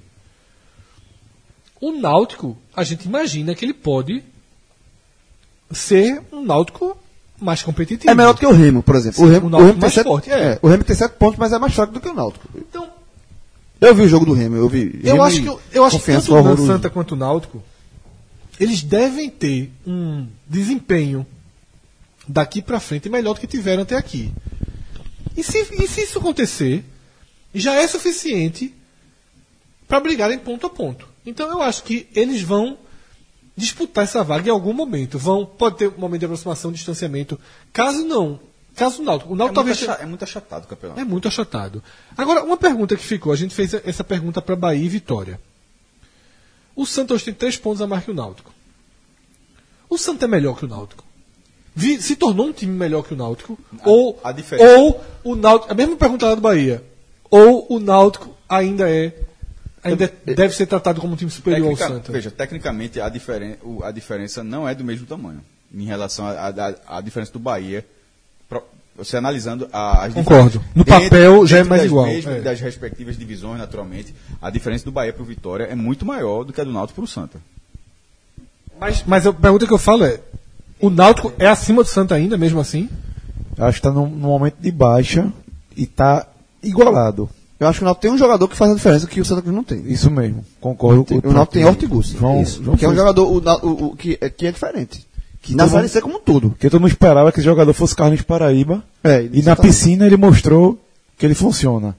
[1.81, 4.23] O Náutico, a gente imagina que ele pode
[5.71, 6.97] ser um Náutico
[7.43, 8.11] mais competitivo.
[8.11, 9.19] É melhor do que o Remo, por exemplo.
[9.19, 10.59] Sim, o Remo, o o Remo tem mais sete, forte, é.
[10.63, 12.49] o Remo tem sete pontos, mas é mais fraco do que o Náutico.
[12.55, 12.89] Então,
[13.81, 15.01] Eu vi o jogo do Remo, eu vi.
[15.03, 16.67] Eu Remo acho que, eu acho que tanto o.
[16.67, 17.63] Santa quanto o Náutico,
[18.59, 21.27] eles devem ter um desempenho
[22.29, 24.33] daqui pra frente melhor do que tiveram até aqui.
[25.37, 26.85] E se, e se isso acontecer,
[27.55, 28.75] já é suficiente
[29.89, 31.09] para brigarem ponto a ponto.
[31.27, 32.79] Então eu acho que eles vão
[33.57, 35.19] disputar essa vaga em algum momento.
[35.19, 37.39] Vão, pode ter um momento de aproximação, distanciamento.
[37.73, 38.41] Caso não,
[38.75, 41.01] caso o Náutico, o É Náutico muito, talvez acha- é muito achatado o campeonato.
[41.01, 41.83] é muito achatado.
[42.17, 45.41] Agora, uma pergunta que ficou, a gente fez essa pergunta para Bahia e Vitória.
[46.75, 48.51] O Santa hoje tem três pontos a mais que o Náutico.
[49.89, 51.05] O Santa é melhor que o Náutico?
[51.75, 53.59] Vi- se tornou um time melhor que o Náutico?
[53.85, 55.71] ou, a diferença- ou o Náutico.
[55.71, 56.83] A mesma pergunta lá do Bahia.
[57.31, 59.15] Ou o Náutico ainda é.
[59.85, 62.13] Ainda deve ser tratado como um time superior ao Santa.
[62.13, 65.41] Veja, tecnicamente a, diferen, a diferença não é do mesmo tamanho.
[65.75, 66.27] Em relação
[66.87, 67.85] à diferença do Bahia.
[68.49, 68.63] Pro-
[68.97, 70.63] Você analisando a- as Concordo.
[70.75, 72.41] No dentro- papel já é mais das igual, mesmas- é.
[72.43, 76.53] Das respectivas divisões, naturalmente, a diferença do Bahia para o Vitória é muito maior do
[76.53, 77.41] que a do Náutico para o Santa.
[78.79, 80.21] Mas, mas a pergunta que eu falo é:
[80.81, 82.89] o Náutico é acima do Santa ainda, mesmo assim?
[83.59, 85.33] Acho que está num, num momento de baixa
[85.77, 86.27] e está
[86.63, 87.29] igualado.
[87.63, 89.43] Eu acho que o Náutico tem um jogador que faz a diferença que o Santa
[89.43, 89.83] Cruz não tem.
[89.87, 92.07] Isso mesmo, concordo com O Náutico tem Hortigus.
[92.09, 92.63] João, Isso.
[92.63, 95.07] João que é um jogador o, o- o- que, é- que é diferente.
[95.41, 96.51] Que na Série C como um todo.
[96.51, 98.83] Porque todo mundo esperava que esse jogador fosse Carlos Paraíba.
[99.03, 100.79] É, E na piscina ele mostrou
[101.19, 101.97] que ele funciona.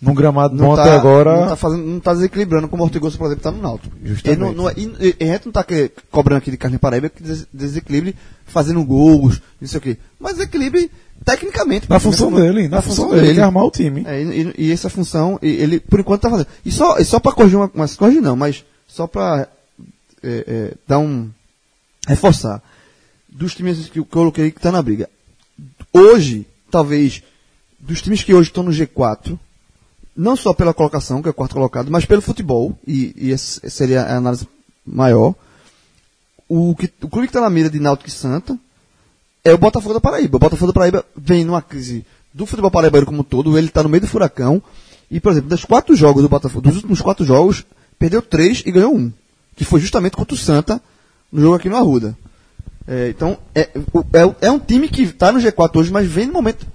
[0.00, 1.40] Num gramado bom até agora.
[1.40, 3.94] Não tá, fazendo, não tá desequilibrando como o Ortigoso, por exemplo, tá no Náutico.
[4.02, 4.40] Justamente.
[4.40, 6.80] Ele não, não, é- e, e a gente não tá que- cobrando aqui de Carlinhos
[6.80, 8.14] Paraíba que des- desequilibre
[8.46, 9.98] fazendo gols, não sei o quê.
[10.20, 10.88] Mas desequilibre
[11.24, 11.88] tecnicamente.
[11.88, 14.04] na função dele, na, função, dele, que é armar o time.
[14.06, 16.48] É, e, e- essa função, ele, por enquanto, tá fazendo.
[16.64, 19.48] E só, e só pra corrigir uma, mas corrigir não, mas só pra
[20.22, 21.30] é, é, dar um.
[22.06, 22.62] reforçar.
[23.28, 25.08] Dos times que eu coloquei que tá na briga.
[25.92, 27.22] Hoje, talvez,
[27.78, 29.38] dos times que hoje estão no G4,
[30.16, 33.68] não só pela colocação, que é o quarto colocado, mas pelo futebol, e, e essa
[33.70, 34.48] seria a análise
[34.84, 35.34] maior.
[36.48, 38.58] O, que, o clube que está na mira de Náutico e Santa
[39.50, 40.36] é o Botafogo da Paraíba.
[40.36, 43.82] O Botafogo da Paraíba vem numa crise do futebol paraibano como um todo, ele está
[43.82, 44.62] no meio do furacão.
[45.10, 47.64] E, por exemplo, dos quatro jogos do Botafogo, dos últimos quatro jogos,
[47.98, 49.12] perdeu três e ganhou um.
[49.56, 50.80] Que foi justamente contra o Santa
[51.32, 52.16] no jogo aqui no Arruda.
[52.86, 53.68] É, então, é,
[54.12, 56.66] é, é um time que está no G4 hoje, mas vem no momento.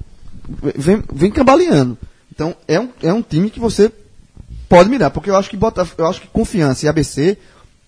[0.76, 1.98] Vem, vem cambaleando.
[2.32, 3.91] Então, é um, é um time que você
[4.68, 7.38] pode mirar, porque eu acho que Botaf eu acho que Confiança e ABC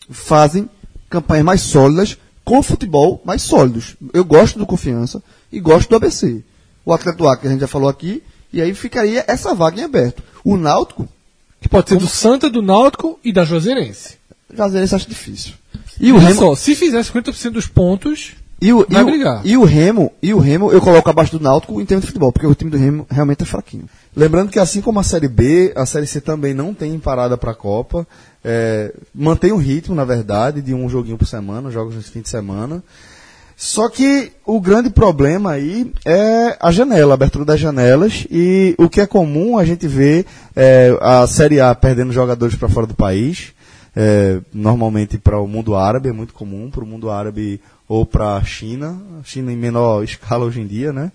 [0.10, 0.70] fazem
[1.10, 3.98] campanhas mais sólidas com futebol mais sólidos.
[4.14, 6.44] Eu gosto do Confiança e gosto do ABC.
[6.86, 8.22] O Atlético do Acre, a gente já falou aqui,
[8.54, 10.24] e aí ficaria essa vaga em aberto.
[10.44, 11.10] O Náutico,
[11.60, 14.18] Que pode ser do Santa, do Náutico e da Juazeirense.
[14.54, 15.54] Juazeirense acho difícil.
[16.00, 19.42] E o Olha Remo, só, se fizer 50% dos pontos, e o, vai e, o,
[19.44, 22.32] e o Remo, e o Remo eu coloco abaixo do Náutico em termos de futebol,
[22.32, 23.86] porque o time do Remo realmente é fraquinho.
[24.16, 27.52] Lembrando que assim como a Série B, a Série C também não tem parada para
[27.52, 28.08] a Copa.
[28.44, 32.30] É, mantém o ritmo, na verdade, de um joguinho por semana, jogos no fim de
[32.30, 32.82] semana.
[33.58, 38.26] Só que o grande problema aí é a janela, a abertura das janelas.
[38.30, 40.26] E o que é comum a gente ver
[40.56, 43.54] é, a Série A perdendo jogadores para fora do país.
[43.98, 48.36] É, normalmente para o mundo árabe, é muito comum para o mundo árabe ou para
[48.36, 51.12] a China, China em menor escala hoje em dia, né?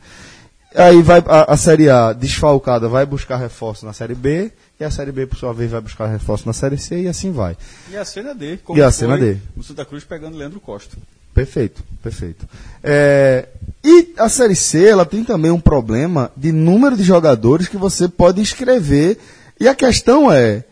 [0.75, 4.91] aí vai a, a Série A desfalcada vai buscar reforço na Série B, e a
[4.91, 7.57] Série B, por sua vez, vai buscar reforço na Série C, e assim vai.
[7.91, 8.59] E a cena D.
[8.75, 9.37] E a cena D.
[9.55, 10.97] O Santa Cruz pegando Leandro Costa.
[11.35, 12.49] Perfeito, perfeito.
[12.83, 13.47] É,
[13.85, 18.09] e a Série C, ela tem também um problema de número de jogadores que você
[18.09, 19.19] pode escrever.
[19.59, 20.65] E a questão é,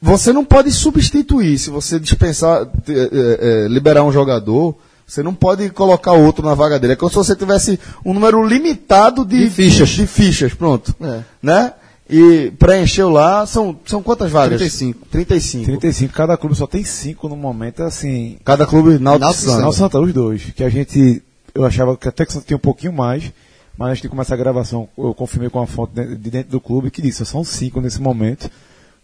[0.00, 4.76] você não pode substituir, se você dispensar, eh, eh, liberar um jogador,
[5.10, 6.92] você não pode colocar outro na vaga dele.
[6.92, 9.88] É como se você tivesse um número limitado de, De fichas.
[9.88, 10.94] De, fichas, pronto.
[11.00, 11.22] É.
[11.42, 11.72] Né?
[12.08, 14.58] E preencheu lá, são, são quantas vagas?
[14.58, 15.06] 35.
[15.10, 15.64] 35.
[15.64, 18.38] 35, cada clube só tem 5 no momento, assim.
[18.44, 19.62] Cada clube Náutico Náutico Santa.
[19.62, 20.44] Não, Santa, os dois.
[20.54, 21.20] Que a gente.
[21.52, 23.32] Eu achava que até que Santa tinha um pouquinho mais,
[23.76, 26.60] mas antes de começar a gravação, eu confirmei com a fonte de de dentro do
[26.60, 28.48] clube que disse, são cinco nesse momento.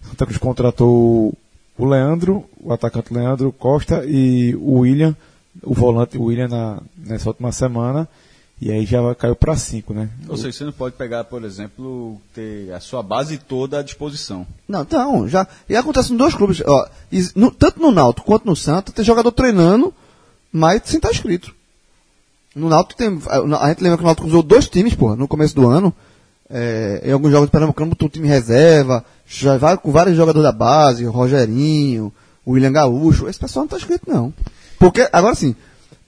[0.09, 1.35] Santa Cruz contratou
[1.77, 5.17] o Leandro, o atacante Leandro Costa e o William,
[5.63, 8.09] o volante William na, nessa última semana.
[8.59, 10.09] E aí já caiu para cinco, né?
[10.29, 14.47] Ou seja, você não pode pegar, por exemplo, ter a sua base toda à disposição.
[14.67, 15.47] Não, então, já.
[15.69, 16.63] E acontece em dois clubes.
[16.67, 19.93] Ó, is- no- tanto no Náutico quanto no Santa, tem jogador treinando,
[20.51, 21.55] mas sem estar inscrito.
[22.55, 23.21] No Náutico tem.
[23.29, 25.93] A a gente lembra que o Náutico usou dois times, pô, no começo do ano.
[26.49, 30.45] É, em alguns jogos do Pernambucano botou um time reserva, já vai com vários jogadores
[30.45, 32.11] da base, o Rogerinho,
[32.45, 33.29] o William Gaúcho.
[33.29, 34.33] Esse pessoal não tá inscrito, não.
[34.79, 35.55] Porque, agora sim,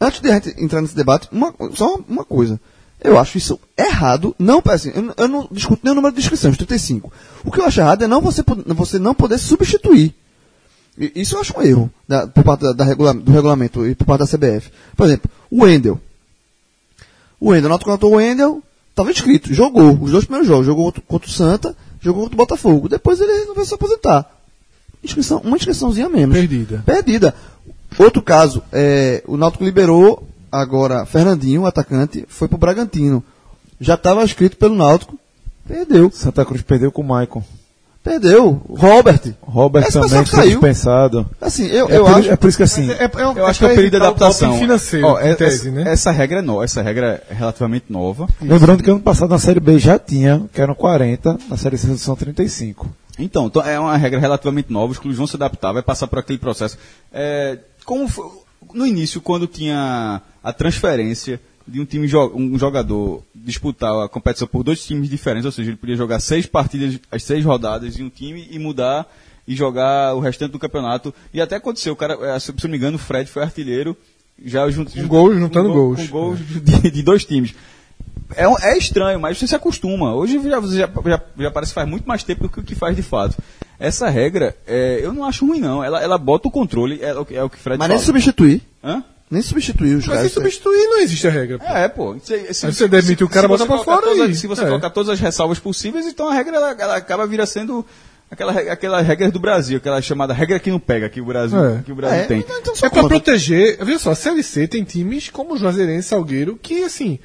[0.00, 2.60] antes de a gente entrar nesse debate, uma- só uma coisa.
[3.02, 6.20] Eu acho isso errado, não, assim, eu, não- eu não discuto nem o número de
[6.20, 7.12] inscrições, 35.
[7.44, 8.42] O que eu acho errado é não você,
[8.74, 10.14] você não poder substituir.
[11.14, 14.04] Isso eu acho um erro da- por parte da, da regula- do regulamento e por
[14.04, 14.70] parte da CBF.
[14.96, 16.00] Por exemplo, o Wendel.
[17.38, 21.28] O Wendel, Náutico contratou o Wendel, estava inscrito, jogou os dois primeiros jogos, jogou contra,
[21.28, 22.88] o Santa, jogou contra o Botafogo.
[22.88, 24.28] Depois ele resolveu se aposentar.
[25.04, 26.34] Inscrição, uma inscriçãozinha menos.
[26.36, 26.82] Perdida.
[26.84, 27.32] Perdida.
[27.96, 33.22] Outro caso, é, o Náutico liberou agora Fernandinho, o atacante, foi pro Bragantino.
[33.80, 35.18] Já estava inscrito pelo Náutico,
[35.66, 36.10] perdeu.
[36.12, 37.42] Santa Cruz perdeu com o Maicon.
[38.02, 38.62] Perdeu.
[38.70, 39.20] Robert.
[39.42, 40.50] Robert Esse também saiu.
[40.52, 41.28] dispensado.
[41.40, 42.30] Assim, eu, É, eu por, acho.
[42.30, 42.88] é por isso que assim.
[43.36, 44.58] Eu acho que é o período de adaptação.
[44.58, 45.92] financeiro, Ó, é- tese, essa, né?
[45.92, 48.26] essa regra é nova, essa regra é relativamente nova.
[48.40, 51.98] Lembrando que ano passado na Série B já tinha, que eram 40, na Série C
[51.98, 52.88] são 35.
[53.18, 56.20] Então, então, é uma regra relativamente nova, os clubes vão se adaptar, vai passar por
[56.20, 56.78] aquele processo.
[57.12, 57.58] É,
[57.88, 58.28] como foi-
[58.74, 64.62] no início, quando tinha a transferência de um time um jogador disputar a competição por
[64.62, 68.10] dois times diferentes, ou seja, ele podia jogar seis partidas, as seis rodadas em um
[68.10, 69.06] time e mudar
[69.46, 71.14] e jogar o restante do campeonato.
[71.32, 73.96] E até aconteceu, o cara, é, se eu não me engano, o Fred foi artilheiro,
[74.44, 76.08] já junto, Com gols, juntando com gol- gols.
[76.08, 77.54] Com gols de, de dois times.
[78.36, 80.14] É, é estranho, mas você se acostuma.
[80.14, 82.74] Hoje já, já, já, já parece que faz muito mais tempo do que o que
[82.74, 83.36] faz de fato.
[83.80, 85.82] Essa regra, é, eu não acho ruim, não.
[85.82, 88.06] Ela, ela bota o controle, é, o que- é o que Fred Mas nem fala.
[88.06, 88.62] substituir.
[88.84, 89.02] Hã?
[89.30, 90.30] Nem substituir os Mas caras.
[90.32, 91.58] se substituir não existe a regra.
[91.58, 91.64] pô.
[91.66, 92.16] É, pô.
[92.22, 94.66] Se, se- você demite o cara, bota pra fora todas- e- Se você é.
[94.66, 97.84] colocar todas as ressalvas possíveis, então a regra ela, ela acaba vira sendo
[98.30, 101.82] aquela, aquela regra do Brasil, aquela chamada regra que não pega que o Brasil, É.
[101.84, 102.38] que o Brasil É, tem.
[102.40, 103.78] então sou É pra proteger.
[103.84, 107.18] Veja só, a Série C tem times como o Juazeirense Salgueiro que, assim.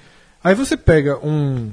[0.43, 1.71] Aí você pega um.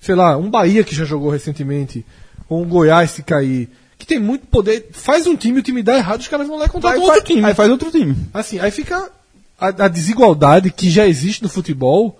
[0.00, 2.04] Sei lá, um Bahia que já jogou recentemente,
[2.48, 4.88] ou um Goiás se cair, que tem muito poder.
[4.92, 7.24] Faz um time, o time dá errado, os caras vão lá e contratam outro faz-
[7.28, 7.44] time.
[7.44, 8.16] Aí faz outro time.
[8.34, 9.10] Assim, aí fica.
[9.60, 12.18] A, a desigualdade que já existe no futebol,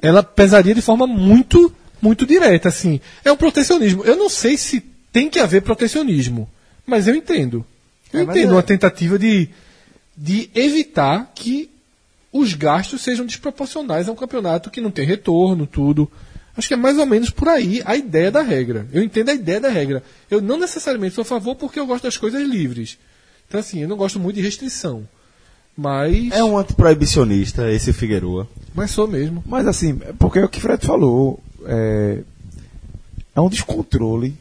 [0.00, 2.68] ela pesaria de forma muito, muito direta.
[2.68, 4.04] Assim, é um protecionismo.
[4.04, 4.80] Eu não sei se
[5.12, 6.48] tem que haver protecionismo,
[6.86, 7.64] mas eu entendo.
[8.12, 9.48] Eu É, entendo é- uma tentativa de,
[10.16, 11.68] de evitar que
[12.32, 16.10] os gastos sejam desproporcionais a um campeonato que não tem retorno, tudo.
[16.56, 18.86] Acho que é mais ou menos por aí a ideia da regra.
[18.92, 20.02] Eu entendo a ideia da regra.
[20.30, 22.98] Eu não necessariamente sou a favor porque eu gosto das coisas livres.
[23.48, 25.06] Então, assim, eu não gosto muito de restrição.
[25.76, 26.30] Mas.
[26.32, 28.48] É um antiproibicionista, esse Figueroa.
[28.74, 29.42] Mas sou mesmo.
[29.46, 31.40] Mas assim, é porque é o que Fred falou.
[31.64, 32.22] É,
[33.34, 34.36] é um descontrole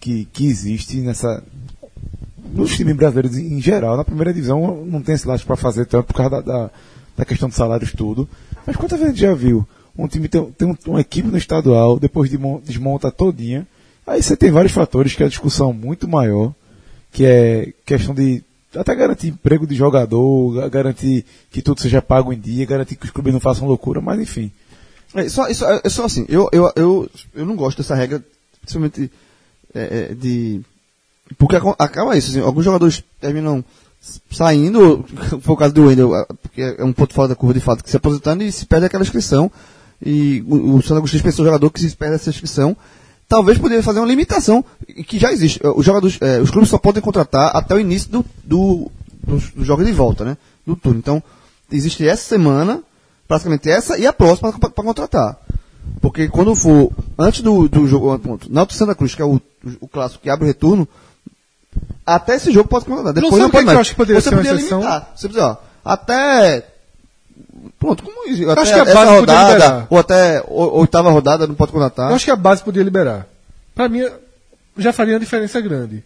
[0.00, 1.42] que, que existe nessa.
[2.52, 6.14] Nos times brasileiros em geral, na primeira divisão não tem esse para fazer tanto por
[6.14, 6.70] causa da, da,
[7.16, 8.28] da questão de salários tudo.
[8.66, 9.66] Mas quantas vezes a gente já viu?
[9.96, 13.66] Um time tem, tem um- uma equipe no estadual, depois de mon- desmonta todinha.
[14.06, 16.54] Aí você tem vários fatores que é a discussão muito maior,
[17.12, 18.42] que é questão de
[18.74, 23.04] até garantir emprego de jogador, ga- garantir que tudo seja pago em dia, garantir que
[23.04, 24.50] os clubes não façam loucura, mas enfim.
[25.14, 28.24] É só, isso, é só assim, eu, eu, eu, eu não gosto dessa regra,
[28.62, 29.10] principalmente
[29.74, 30.62] é, é, de.
[31.36, 33.62] Porque acaba isso, assim, alguns jogadores terminam
[34.30, 35.04] saindo,
[35.40, 37.84] foi o caso do Wendel, ah, porque é um ponto fora da curva de fato,
[37.84, 39.50] que se aposentando e se perde aquela inscrição.
[40.04, 42.76] E o, o Santo Agostinho pensou jogador que se perde essa inscrição.
[43.28, 44.64] Talvez poderia fazer uma limitação,
[45.06, 45.60] que já existe.
[45.64, 48.90] Os jogadores, eh, os clubes só podem contratar até o início do, do,
[49.24, 50.36] do, do jogo de volta, né?
[50.66, 50.98] Do turno.
[50.98, 51.22] Então,
[51.70, 52.82] existe essa semana,
[53.26, 55.38] praticamente essa, e a próxima para contratar.
[56.00, 59.40] Porque quando for, antes do, do jogo, ponto, Náutico Santa Cruz, que é o,
[59.80, 60.86] o clássico que abre o retorno,
[62.04, 63.12] até esse jogo pode contratar.
[63.12, 63.78] Depois não, o que pode que eu mais.
[63.80, 64.78] acho que poderia Você ser uma poderia exceção?
[64.80, 65.12] limitar.
[65.14, 66.66] Você precisa, ó, até...
[67.78, 68.48] Pronto, como isso?
[68.50, 69.86] Até acho que a essa base rodada, liberar.
[69.90, 72.10] ou até oitava rodada não pode contratar.
[72.10, 73.26] Eu acho que a base podia liberar.
[73.74, 74.04] Pra mim,
[74.76, 76.02] já faria uma diferença grande.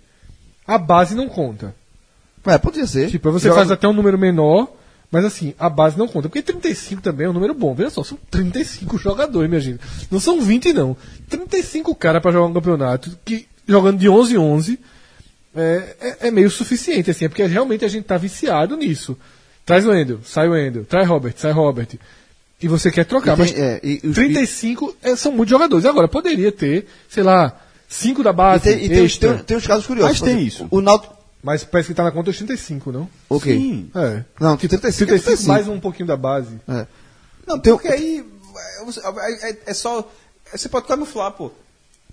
[0.66, 1.74] A base não conta.
[2.46, 3.10] É, podia ser.
[3.10, 4.68] Tipo, você Joga- faz até um número menor,
[5.10, 6.28] mas assim, a base não conta.
[6.28, 7.74] Porque 35 também é um número bom.
[7.74, 9.80] Veja só, são 35 jogadores, minha gente.
[10.10, 10.96] Não são 20, não.
[11.28, 14.80] 35 caras pra jogar um campeonato, que jogando de 11 em 11,
[15.56, 19.16] é, é, é meio suficiente, assim, é porque realmente a gente tá viciado nisso.
[19.64, 21.88] Traz o Endel, sai o Endel, traz Robert, sai Robert.
[22.62, 25.50] E você quer trocar, E mas tem- é, e- e os- 35 é, são muitos
[25.50, 25.84] jogadores.
[25.84, 27.58] Agora, poderia ter, sei lá,
[27.88, 30.12] 5 da E base, tem, e tem, tem, tem uns casos curiosos.
[30.12, 30.68] Mas tem exemplo, isso.
[30.70, 31.14] O Náutico...
[31.42, 33.08] Mas parece que tá na conta dos 35, não?
[33.28, 33.56] Ok.
[33.56, 33.90] Sim.
[33.94, 34.24] É.
[34.40, 35.48] Não, tem 35, 35 35.
[35.48, 36.58] mais um pouquinho da base.
[36.66, 36.86] É.
[37.46, 38.24] Não, Tem- porque aí
[38.80, 38.82] é,
[39.46, 40.10] é, é- é só.
[40.52, 41.52] Você pode camuflar, pô.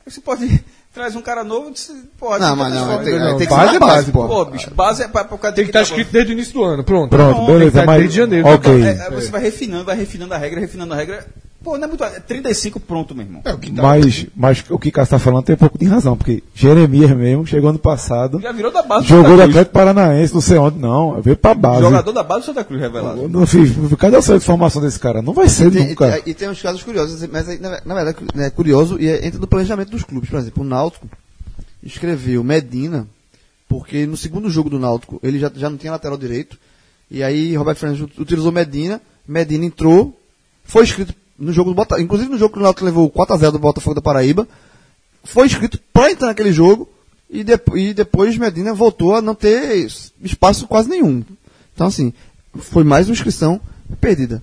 [0.06, 0.64] Você pode.
[0.94, 3.04] Traz um cara novo, você, pô, Não, mas não, transforma.
[3.04, 4.28] tem, Não, tem que base ser é base, base, pô.
[4.28, 6.54] Pô, bicho, base é pra, pra cara Tem que estar tá- escrito desde o início
[6.54, 7.10] do ano, pronto.
[7.10, 8.48] Pronto, Tem beleza, mas- desde janeiro.
[8.48, 8.82] ok.
[8.82, 8.88] tá?
[8.88, 11.26] É, é, você vai refinando, vai refinando a regra, refinando a regra.
[11.64, 12.04] Pô, não é muito.
[12.04, 13.42] É 35 pronto, meu irmão.
[13.46, 15.86] É, o que tá- Mas, mas o que Cássio está falando tem um pouco de
[15.86, 19.50] razão, porque Jeremias mesmo chegou ano passado, Já virou da base do jogou Cruz.
[19.50, 21.82] Atlético Paranaense, não sei onde, não, veio pra base.
[21.82, 23.22] Jogador da base do Santa Cruz revelado.
[23.22, 25.22] Eu não fiz, cadê o seu de formação desse cara?
[25.22, 26.20] Não vai ser Tem- nunca.
[26.26, 29.40] e, e tem uns casos curiosos, mas na, na verdade é curioso e é, entra
[29.40, 30.30] no planejamento dos clubes.
[30.30, 31.08] Por exemplo, o Náutico
[31.82, 33.08] escreveu Medina,
[33.68, 36.58] porque no segundo jogo do Náutico ele já, já não tinha lateral direito,
[37.10, 40.18] e aí Roberto Fernandes ut- utilizou Medina, Medina entrou,
[40.64, 43.60] foi escrito no jogo do Botafogo, inclusive no jogo que o Náutico levou 4x0 do
[43.60, 44.48] Botafogo da Paraíba,
[45.24, 46.88] foi escrito para entrar naquele jogo,
[47.30, 49.88] e, depo- e depois Medina voltou a não ter
[50.22, 51.24] espaço quase nenhum.
[51.74, 52.14] Então, assim,
[52.56, 53.60] foi mais uma inscrição
[54.00, 54.42] perdida.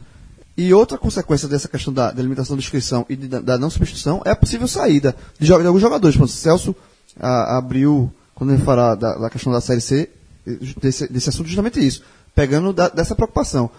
[0.57, 3.71] E outra consequência dessa questão da, da limitação da inscrição e de- da, da não
[3.71, 6.17] substituição é a possível saída de, de alguns jogadores.
[6.17, 6.75] Por exemplo, Celso
[7.19, 10.11] ah, abriu, quando ele falar da, da questão da Série C,
[10.47, 12.03] eh, desse, desse assunto, justamente isso,
[12.35, 13.71] pegando da- dessa preocupação.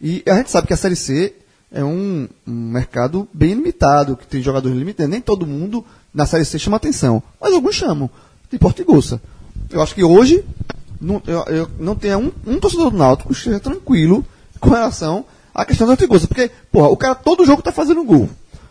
[0.00, 1.32] E a gente sabe que a Série C
[1.70, 5.10] é um, um mercado bem limitado, que tem jogadores limitados.
[5.10, 8.08] Nem todo mundo na Série C chama atenção, mas alguns chamam,
[8.50, 9.20] de Portuguesa.
[9.70, 10.44] Eu acho que hoje
[11.00, 14.24] não, eu, eu não tenha um, um torcedor do Náutico que esteja tranquilo
[14.60, 15.24] com relação
[15.54, 16.26] à questão da Ortigosa.
[16.26, 18.28] Porque, porra, o cara todo jogo tá fazendo gol.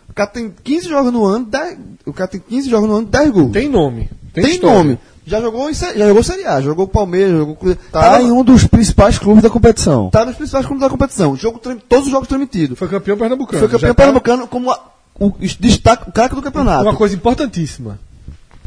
[0.10, 3.08] O cara tem 15 jogos no ano, 10, o cara tem 15 jogos no ano,
[3.08, 3.52] 10 gols.
[3.52, 4.10] Tem nome.
[4.34, 5.00] Tem, Tem nome.
[5.28, 7.80] Já jogou, já jogou Série A, já jogou Palmeiras, já jogou Cruzeiro.
[7.92, 10.10] Tá em um dos principais clubes da competição.
[10.12, 11.36] tá nos principais clubes da competição.
[11.36, 12.78] Jogo, todos os jogos transmitidos.
[12.78, 13.60] Foi campeão pernambucano.
[13.60, 14.80] Foi campeão Já tá- pernambucano como a-
[15.20, 16.84] o destaque, o craque do campeonato.
[16.84, 17.98] Uma coisa importantíssima.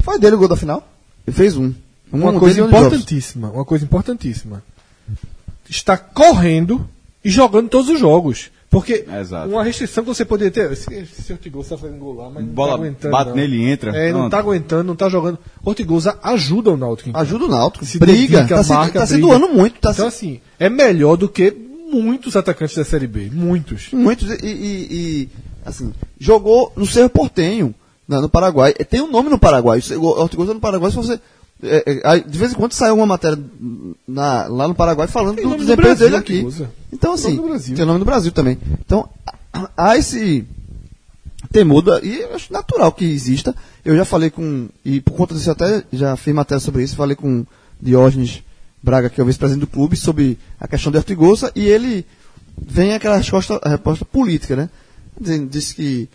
[0.03, 0.83] Foi dele o gol da final.
[1.27, 1.73] Ele fez um.
[2.13, 3.51] Um Uma coisa importantíssima.
[3.51, 4.63] Uma coisa importantíssima.
[5.69, 6.89] Está correndo
[7.25, 8.51] e jogando todos os jogos.
[8.71, 9.49] Porque Exato.
[9.51, 10.71] uma restrição que você poderia ter.
[10.73, 13.13] Esse, esse Ortigosa tá fazendo gol lá, mas não Bola tá aguentando.
[13.13, 13.37] bate não.
[13.37, 13.97] nele e entra.
[13.97, 14.31] É, não Pronto.
[14.31, 15.39] tá aguentando, não tá jogando.
[15.65, 17.09] Ortigosa ajuda o Náutico.
[17.09, 17.21] então.
[17.21, 17.87] Ajuda o Náutico.
[17.87, 18.39] Se briga.
[18.41, 19.27] dedica, tá se, marca, tá se briga.
[19.29, 19.81] doando muito.
[19.81, 21.51] Tá Então, se, assim, é melhor do que
[21.91, 23.31] muitos atacantes da Série B.
[23.33, 23.89] Muitos.
[23.93, 25.29] muitos e, e- e,
[25.65, 25.91] assim,
[26.21, 27.75] jogou no Cerro Portenho,
[28.07, 28.75] na- no Paraguai.
[28.79, 29.81] É, Tem um nome no Paraguai.
[29.99, 31.19] O Ortigosa no Paraguai, se você.
[31.63, 33.39] É, é, de vez em quando sai uma matéria
[34.07, 36.43] na- lá no Paraguai falando do desempenho Brasil, dele aqui.
[36.93, 37.37] Então, assim,
[37.75, 38.59] tem o nome do Brasil também.
[38.85, 39.09] Então,
[39.77, 40.45] há- esse
[41.53, 43.55] temor, e eu acho natural que exista.
[43.85, 46.97] Eu já falei com, e por conta disso eu até já fiz matéria sobre isso,
[46.97, 47.45] falei com
[47.81, 48.43] Diógenes
[48.83, 52.05] Braga, que é o vice-presidente do clube, sobre a questão de Ortigosa, e ele
[52.61, 54.69] vem aquela resposta, resposta política, né?
[55.21, 56.09] Dizendo- Diz que,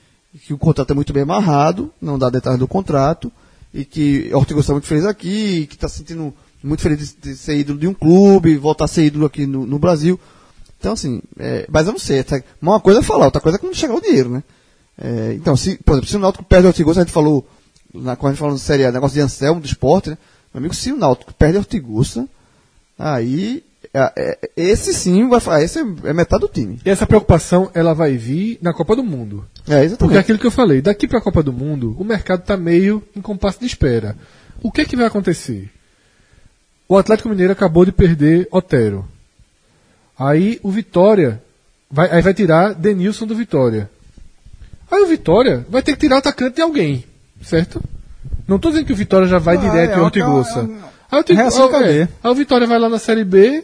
[0.46, 3.32] que o contrato é muito bem amarrado, não dá detalhes do contrato,
[3.74, 6.34] e que Ortigosa está muito feliz aqui, que está se sentindo
[6.64, 9.80] muito feliz de, ser ídolo de um clube, voltar a ser ídolo aqui no, no
[9.80, 10.20] Brasil.
[10.80, 12.24] Então, assim, é, mas eu não sei.
[12.62, 14.44] Uma coisa é falar, outra coisa é quando chegar o dinheiro, né?
[14.98, 16.70] É, então, se, por exemplo, se o Náutico perde o
[17.00, 17.48] a gente falou,
[17.94, 20.18] na, quando a gente falou de série negócio de Anselmo, do esporte, né?
[20.54, 21.62] Meu amigo, se o Náutico perde o
[22.98, 23.64] aí, é, é,
[24.58, 26.80] esse sim vai falar, esse é, é metade do time.
[26.84, 29.46] E essa preocupação, ela vai vir na Copa do Mundo.
[29.60, 30.18] É, Porque é exatamente.
[30.18, 33.22] aquilo que eu falei, daqui para a Copa do Mundo, o mercado está meio em
[33.22, 34.16] compasso de espera.
[34.62, 35.70] O que é que vai acontecer?
[36.88, 39.08] O Atlético Mineiro acabou de perder Otero.
[40.18, 41.42] Aí o Vitória
[41.90, 43.90] vai, aí vai tirar Denilson do Vitória.
[44.92, 47.04] Aí o Vitória vai ter que tirar o atacante de alguém,
[47.42, 47.82] certo?
[48.48, 50.70] Não estou dizendo que o Vitória já vai Ah, direto é em Ortigosa.
[51.66, 52.10] é aí- cadeia.
[52.24, 53.64] aí o Vitória vai lá na Série B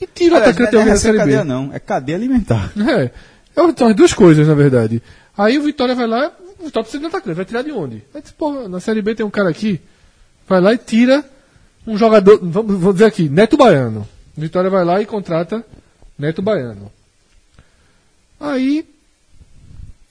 [0.00, 1.18] e tira Aliás, atacante não é Série B.
[1.18, 2.72] cadeia não, é cadeia alimentar.
[2.76, 3.10] É.
[3.56, 5.02] É, São as duas coisas, na verdade.
[5.36, 8.02] Aí o Vitória vai lá, o Vitória precisa de atacante, vai tirar de onde?
[8.14, 9.80] Aí diz, pô, na Série B tem um cara aqui,
[10.48, 11.24] vai lá e tira
[11.86, 14.06] um jogador, vamos, vou dizer aqui, Neto Baiano.
[14.36, 15.64] O Vitória vai lá e contrata
[16.18, 16.90] Neto Baiano.
[18.38, 18.86] Aí,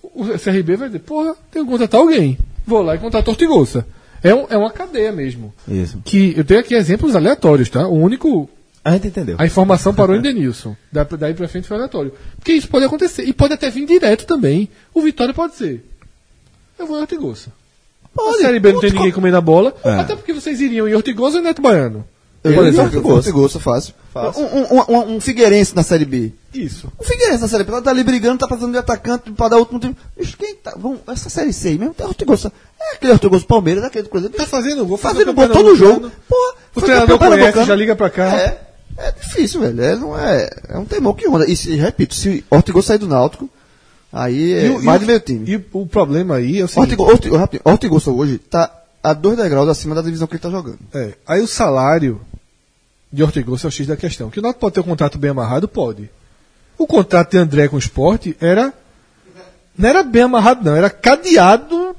[0.03, 2.37] o CRB vai dizer, porra, tenho que contratar alguém.
[2.65, 3.85] Vou lá e contrato Ortigosa.
[4.21, 5.53] É, um, é uma cadeia mesmo.
[5.67, 5.99] Isso.
[6.03, 7.87] Que eu tenho aqui exemplos aleatórios, tá?
[7.87, 8.49] O único.
[8.83, 9.35] A gente entendeu.
[9.37, 10.75] A informação parou em Denilson.
[10.91, 12.13] Da- Daí pra frente foi aleatório.
[12.37, 13.23] Porque isso pode acontecer.
[13.23, 14.69] E pode até vir direto também.
[14.93, 15.85] O Vitória pode ser.
[16.77, 17.47] Eu vou em Ortigosa.
[18.17, 19.75] A Série B não tem ninguém comendo a bola.
[19.83, 19.91] É.
[19.95, 22.05] Até porque vocês iriam em Ortigosa e Neto Baiano.
[22.41, 23.59] Eu Por vou exemplo, exemplo, Ortigosa.
[23.59, 23.93] Fácil.
[24.13, 24.43] Fácil.
[24.43, 26.31] Um, um, um, um Figueirense na Série B.
[26.53, 26.91] Isso.
[26.97, 29.57] O Figueirense na Série B, ela tá ali brigando, tá passando de atacante pra dar
[29.57, 29.95] último time.
[30.17, 30.73] Bicho, quem tá?
[30.77, 32.51] Vamos, essa Série C aí mesmo tem Ortigosa.
[32.81, 34.33] É aquele Ortigosa Palmeiras, é aquele do Cruzeiro.
[34.33, 36.09] Tá fazendo gol, faz fazendo o gol todo jogo.
[36.29, 38.33] Porra, O treinador conhece, já liga pra cá.
[38.39, 38.68] É,
[38.99, 39.81] é difícil, velho.
[39.81, 41.49] É, não é, é um temor que onda.
[41.49, 43.49] E se, repito, se Ortigosa sair do Náutico,
[44.11, 45.49] aí é o- mais o- de meio time.
[45.49, 46.95] E o, problema aí é o seguinte.
[46.95, 48.71] Ortigo- Orti- rapidinho, Ortigosa hoje tá
[49.01, 50.79] a dois degraus acima da divisão que ele tá jogando.
[50.93, 52.19] É, aí o salário
[53.11, 54.29] de Ortigosa é o X da questão.
[54.29, 55.67] Que o Náutico pode ter um contrato bem amarrado?
[55.67, 56.09] Pode.
[56.77, 58.73] O contrato de André com o esporte era.
[59.77, 60.75] Não era bem amarrado, não.
[60.75, 61.95] Era cadeado.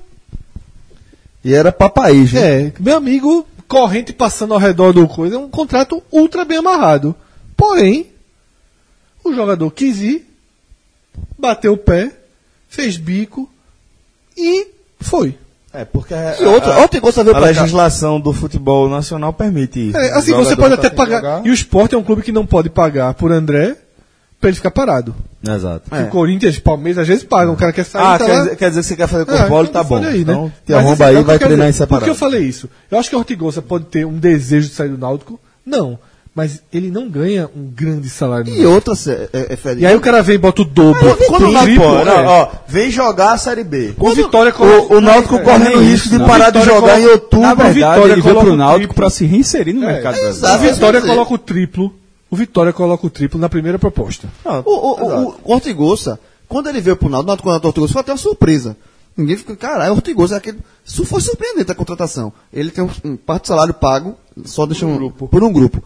[1.42, 2.64] E era papaís, né?
[2.66, 5.36] É, meu amigo, corrente passando ao redor do coisa.
[5.36, 7.14] É um contrato ultra bem amarrado.
[7.56, 8.08] Porém,
[9.24, 10.28] o jogador quis ir,
[11.38, 12.10] bateu o pé,
[12.68, 13.48] fez bico
[14.36, 14.66] e
[14.98, 15.38] foi.
[15.72, 16.78] É, porque a, E outra, a-
[17.22, 19.92] veio a legislação do futebol nacional permite.
[19.94, 21.16] É, assim, você pode até pagar.
[21.18, 21.46] jogar.
[21.46, 23.76] E o esporte é um clube que não pode pagar por André
[24.40, 25.14] pra ele ficar parado.
[25.46, 25.90] Exato.
[25.94, 27.54] O Corinthians, Palmeiras, às vezes pagam.
[27.54, 28.02] O cara quer sair.
[28.02, 28.42] Ah, tá quer, lá.
[28.44, 29.96] dizer, quer dizer que você quer fazer É, corpólio, então tá bom.
[29.96, 30.32] aí, né?
[30.32, 31.86] Então, te Mas, arromba aí é o e que vai treinar em dizer.
[31.86, 32.10] Por que separado.
[32.10, 32.68] eu falei isso?
[32.90, 35.38] Eu acho que a Ortigosa pode ter um desejo de sair do Náutico.
[35.64, 35.98] Não.
[36.32, 38.54] Mas ele não ganha um grande salário.
[38.54, 38.94] E outra,
[39.32, 41.16] é, é, E aí o cara vem e bota o dobro.
[41.26, 42.24] Quando o não, triplo, pô, não, é.
[42.24, 43.94] ó, vem jogar a Série B.
[43.98, 46.26] O Vitória O, o Náutico é, correndo é risco de não.
[46.28, 47.40] parar de Vitória jogar coloca- em outubro.
[47.46, 50.40] Na verdade, Vitória ele veio pro o Náutico pra se reinserir no É, mercado exato.
[50.40, 50.70] brasileiro.
[50.70, 51.92] O Vitória dizer- coloca o triplo.
[52.30, 54.28] O Vitória coloca o triplo na primeira proposta.
[54.44, 57.70] Não, O, o, o, o Ortigosa, quando ele veio pro Náutico, o Náutico contratou o
[57.70, 58.76] Ortigosa, foi até uma surpresa.
[59.16, 60.58] Ninguém ficou, caralho, Ortigosa é aquele.
[60.84, 62.32] Isso foi surpreendente a contratação.
[62.52, 65.26] Ele tem um, um parte do salário pago, só deixa um, grupo.
[65.28, 65.82] por um grupo.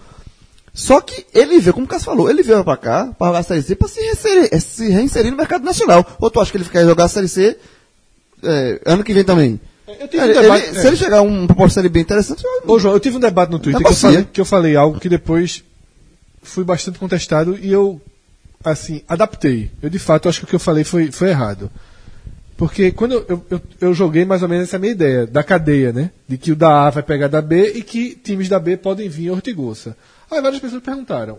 [0.73, 3.43] Só que ele veio, como o Cássio falou, ele veio pra cá, pra jogar a
[3.45, 6.05] Série C, pra se reinserir, eh, se reinserir no mercado nacional.
[6.21, 7.57] Ou tu acha que ele quer jogar a Série C
[8.43, 9.61] eh, ano que vem também?
[9.87, 10.81] Eu tive um Ele- debate- ele- é.
[10.81, 13.21] Se ele chegar a um proposta de Série B interessante, Ô, João, eu tive um
[13.21, 15.63] debate no Twitter que eu, falei, que eu falei algo que depois
[16.45, 18.01] fui bastante contestado e eu,
[18.63, 19.71] assim, adaptei.
[19.83, 21.71] Eu, de fato, acho que o que eu falei foi, foi errado.
[22.57, 26.11] Porque quando eu, eu, eu, joguei mais ou menos essa minha ideia, da cadeia, né?
[26.29, 29.09] De que o da A vai pegar da B e que times da B podem
[29.09, 29.97] vir a Ortigosa.
[30.31, 31.39] Aí várias pessoas perguntaram: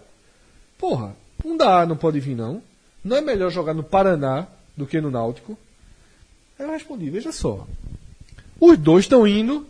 [0.78, 2.62] Porra, um da A não pode vir, não?
[3.04, 4.46] Não é melhor jogar no Paraná
[4.76, 5.58] do que no Náutico?
[6.60, 7.66] Aí eu respondi: Veja só.
[8.60, 9.66] Os dois estão indo,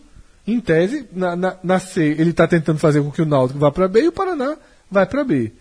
[0.47, 3.71] em tese, na, na, na C, ele está tentando fazer com que o Náutico vá
[3.71, 4.57] para B e o Paraná
[4.89, 5.51] vai para B.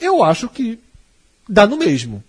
[0.00, 0.78] Eu acho que
[1.48, 2.22] dá no mesmo.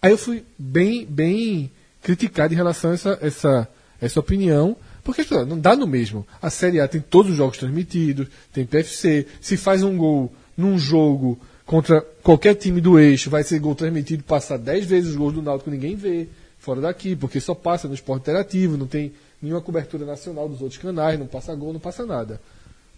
[0.00, 1.70] Aí eu fui bem, bem
[2.02, 3.68] criticado em relação a essa, essa,
[4.00, 6.26] essa opinião, porque não dá no mesmo.
[6.40, 9.26] A Série A tem todos os jogos transmitidos, tem PFC.
[9.40, 14.22] Se faz um gol num jogo contra qualquer time do eixo, vai ser gol transmitido,
[14.22, 16.28] passar 10 vezes os gols do Náutico, ninguém vê
[16.58, 20.80] fora daqui, porque só passa no esporte interativo, não tem nenhuma cobertura nacional dos outros
[20.80, 22.40] canais, não passa gol, não passa nada.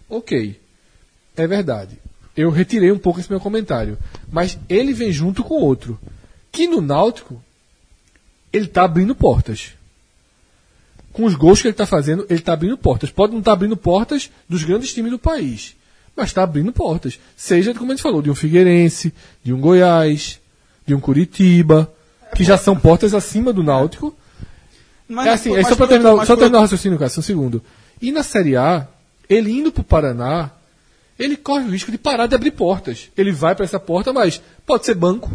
[0.09, 0.59] Ok,
[1.37, 1.97] é verdade.
[2.35, 3.97] Eu retirei um pouco esse meu comentário,
[4.31, 5.99] mas ele vem junto com outro,
[6.51, 7.41] que no Náutico
[8.51, 9.73] ele está abrindo portas.
[11.13, 13.09] Com os gols que ele está fazendo, ele está abrindo portas.
[13.09, 15.75] Pode não estar abrindo portas dos grandes times do país,
[16.15, 17.19] mas está abrindo portas.
[17.35, 20.39] Seja, como a gente falou, de um Figueirense, de um Goiás,
[20.85, 21.91] de um Curitiba,
[22.35, 24.15] que já são portas acima do Náutico.
[25.07, 27.63] Mas, é assim, mas é só para terminar, só terminar o raciocínio, Cássio, um segundo.
[27.99, 28.87] E na Série A,
[29.27, 30.51] ele indo para o Paraná,
[31.17, 33.09] ele corre o risco de parar de abrir portas.
[33.17, 35.31] Ele vai para essa porta, mas pode ser banco,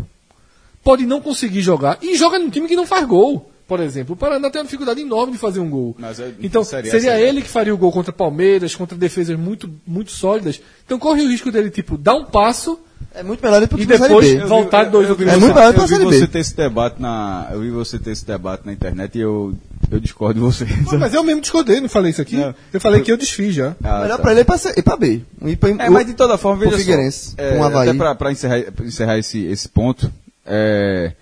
[0.82, 3.50] pode não conseguir jogar e joga num time que não faz gol.
[3.66, 5.96] Por exemplo, o Paraná tem uma dificuldade enorme de fazer um gol.
[5.98, 7.28] Mas é- então, Série A, seria Série A.
[7.28, 10.60] ele que faria o gol contra Palmeiras, contra defesas muito, muito sólidas.
[10.84, 12.78] Então, corre o risco dele, tipo, dar um passo
[13.14, 14.46] é muito melhor ir pro e time da depois Série B.
[14.46, 16.26] voltar dois ou vi três É você- muito melhor eu vi Série você B.
[16.28, 19.54] ter esse debate na, eu vi você ter esse debate na internet e eu,
[19.90, 20.64] eu discordo de você.
[20.88, 22.36] Pô, Mas eu mesmo discordei, não falei isso aqui.
[22.36, 22.54] Não.
[22.72, 23.74] Eu falei que eu desfiz já.
[23.82, 24.22] Ah, melhor tá.
[24.22, 25.22] pra ele é ir pra, C- ir B.
[25.44, 27.34] Ir pra, É, mas de toda forma, veja Figueirense, só.
[27.42, 27.88] É, Avaí.
[27.88, 30.12] até pra, pra encerrar, pra encerrar esse, esse ponto,
[30.46, 31.12] é,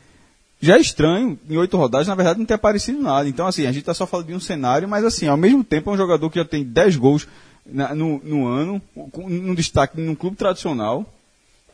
[0.60, 3.28] já é estranho, em oito rodadas, na verdade, não ter aparecido nada.
[3.28, 5.90] Então, assim, a gente tá só falando de um cenário, mas, assim, ao mesmo tempo,
[5.90, 7.26] é um jogador que já tem 10 gols
[7.66, 8.80] na- no, no ano,
[9.10, 11.06] com um destaque num clube tradicional.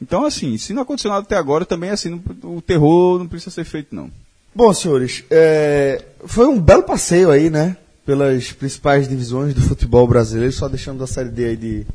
[0.00, 2.10] Então, assim, se não aconteceu nada até agora, também, assim,
[2.42, 4.10] não- o terror não precisa ser feito, não.
[4.54, 7.76] Bom, senhores, é, foi um belo passeio aí, né?
[8.04, 11.86] Pelas principais divisões do futebol brasileiro, só deixando a Série D aí de,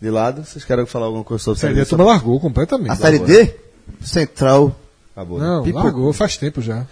[0.00, 0.44] de lado.
[0.44, 1.88] Vocês querem falar alguma coisa sobre a Série A, a D?
[1.88, 2.90] turma largou completamente.
[2.90, 3.54] A Série D,
[4.02, 4.74] Central
[5.16, 5.46] Acabou, né?
[5.46, 5.84] Não, Pipocou.
[5.84, 6.84] largou faz tempo já.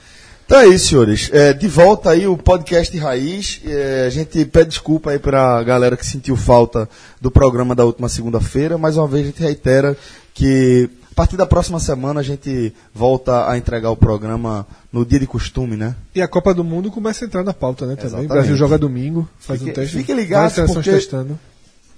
[0.46, 1.28] Então é isso, senhores.
[1.32, 3.60] É, de volta aí o podcast Raiz.
[3.64, 6.88] É, a gente pede desculpa aí pra galera que sentiu falta
[7.20, 8.76] do programa da última segunda-feira.
[8.78, 9.96] Mais uma vez a gente reitera
[10.34, 15.18] que a partir da próxima semana a gente volta a entregar o programa no dia
[15.20, 15.94] de costume, né?
[16.14, 17.94] E a Copa do Mundo começa a entrar na pauta, né?
[17.96, 18.06] Também.
[18.06, 18.30] Exatamente.
[18.30, 19.96] O Brasil joga domingo, faz Fique- um teste.
[19.98, 21.38] fique ligado, porque- testando.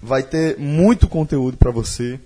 [0.02, 2.19] Vai ter muito conteúdo pra você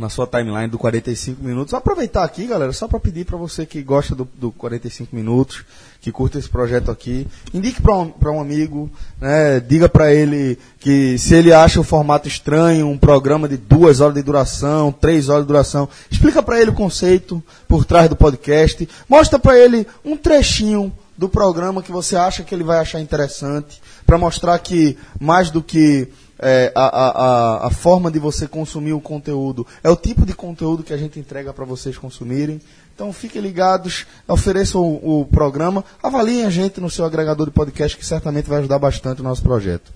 [0.00, 1.74] na sua timeline do 45 minutos.
[1.74, 5.62] Aproveitar aqui, galera, só pra pedir pra você que gosta do, do 45 minutos,
[6.00, 8.90] que curta esse projeto aqui, indique pra um, um amigo,
[9.20, 14.00] né, diga pra ele que se ele acha o formato estranho, um programa de duas
[14.00, 18.16] horas de duração, três horas de duração, explica pra ele o conceito por trás do
[18.16, 22.98] podcast, mostra pra ele um trechinho do programa que você acha que ele vai achar
[22.98, 26.08] interessante, para mostrar que mais do que
[26.40, 30.82] é, a, a, a, forma de você consumir o conteúdo é o tipo de conteúdo
[30.82, 32.60] que a gente entrega para vocês consumirem.
[32.94, 37.96] Então fiquem ligados, ofereçam o, o programa, avaliem a gente no seu agregador de podcast
[37.96, 39.92] que certamente vai ajudar bastante o nosso projeto.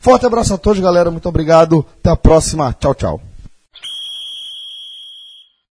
[0.00, 1.10] Forte abraço a todos, galera.
[1.10, 1.84] Muito obrigado.
[2.00, 2.72] Até a próxima.
[2.72, 3.27] Tchau, tchau.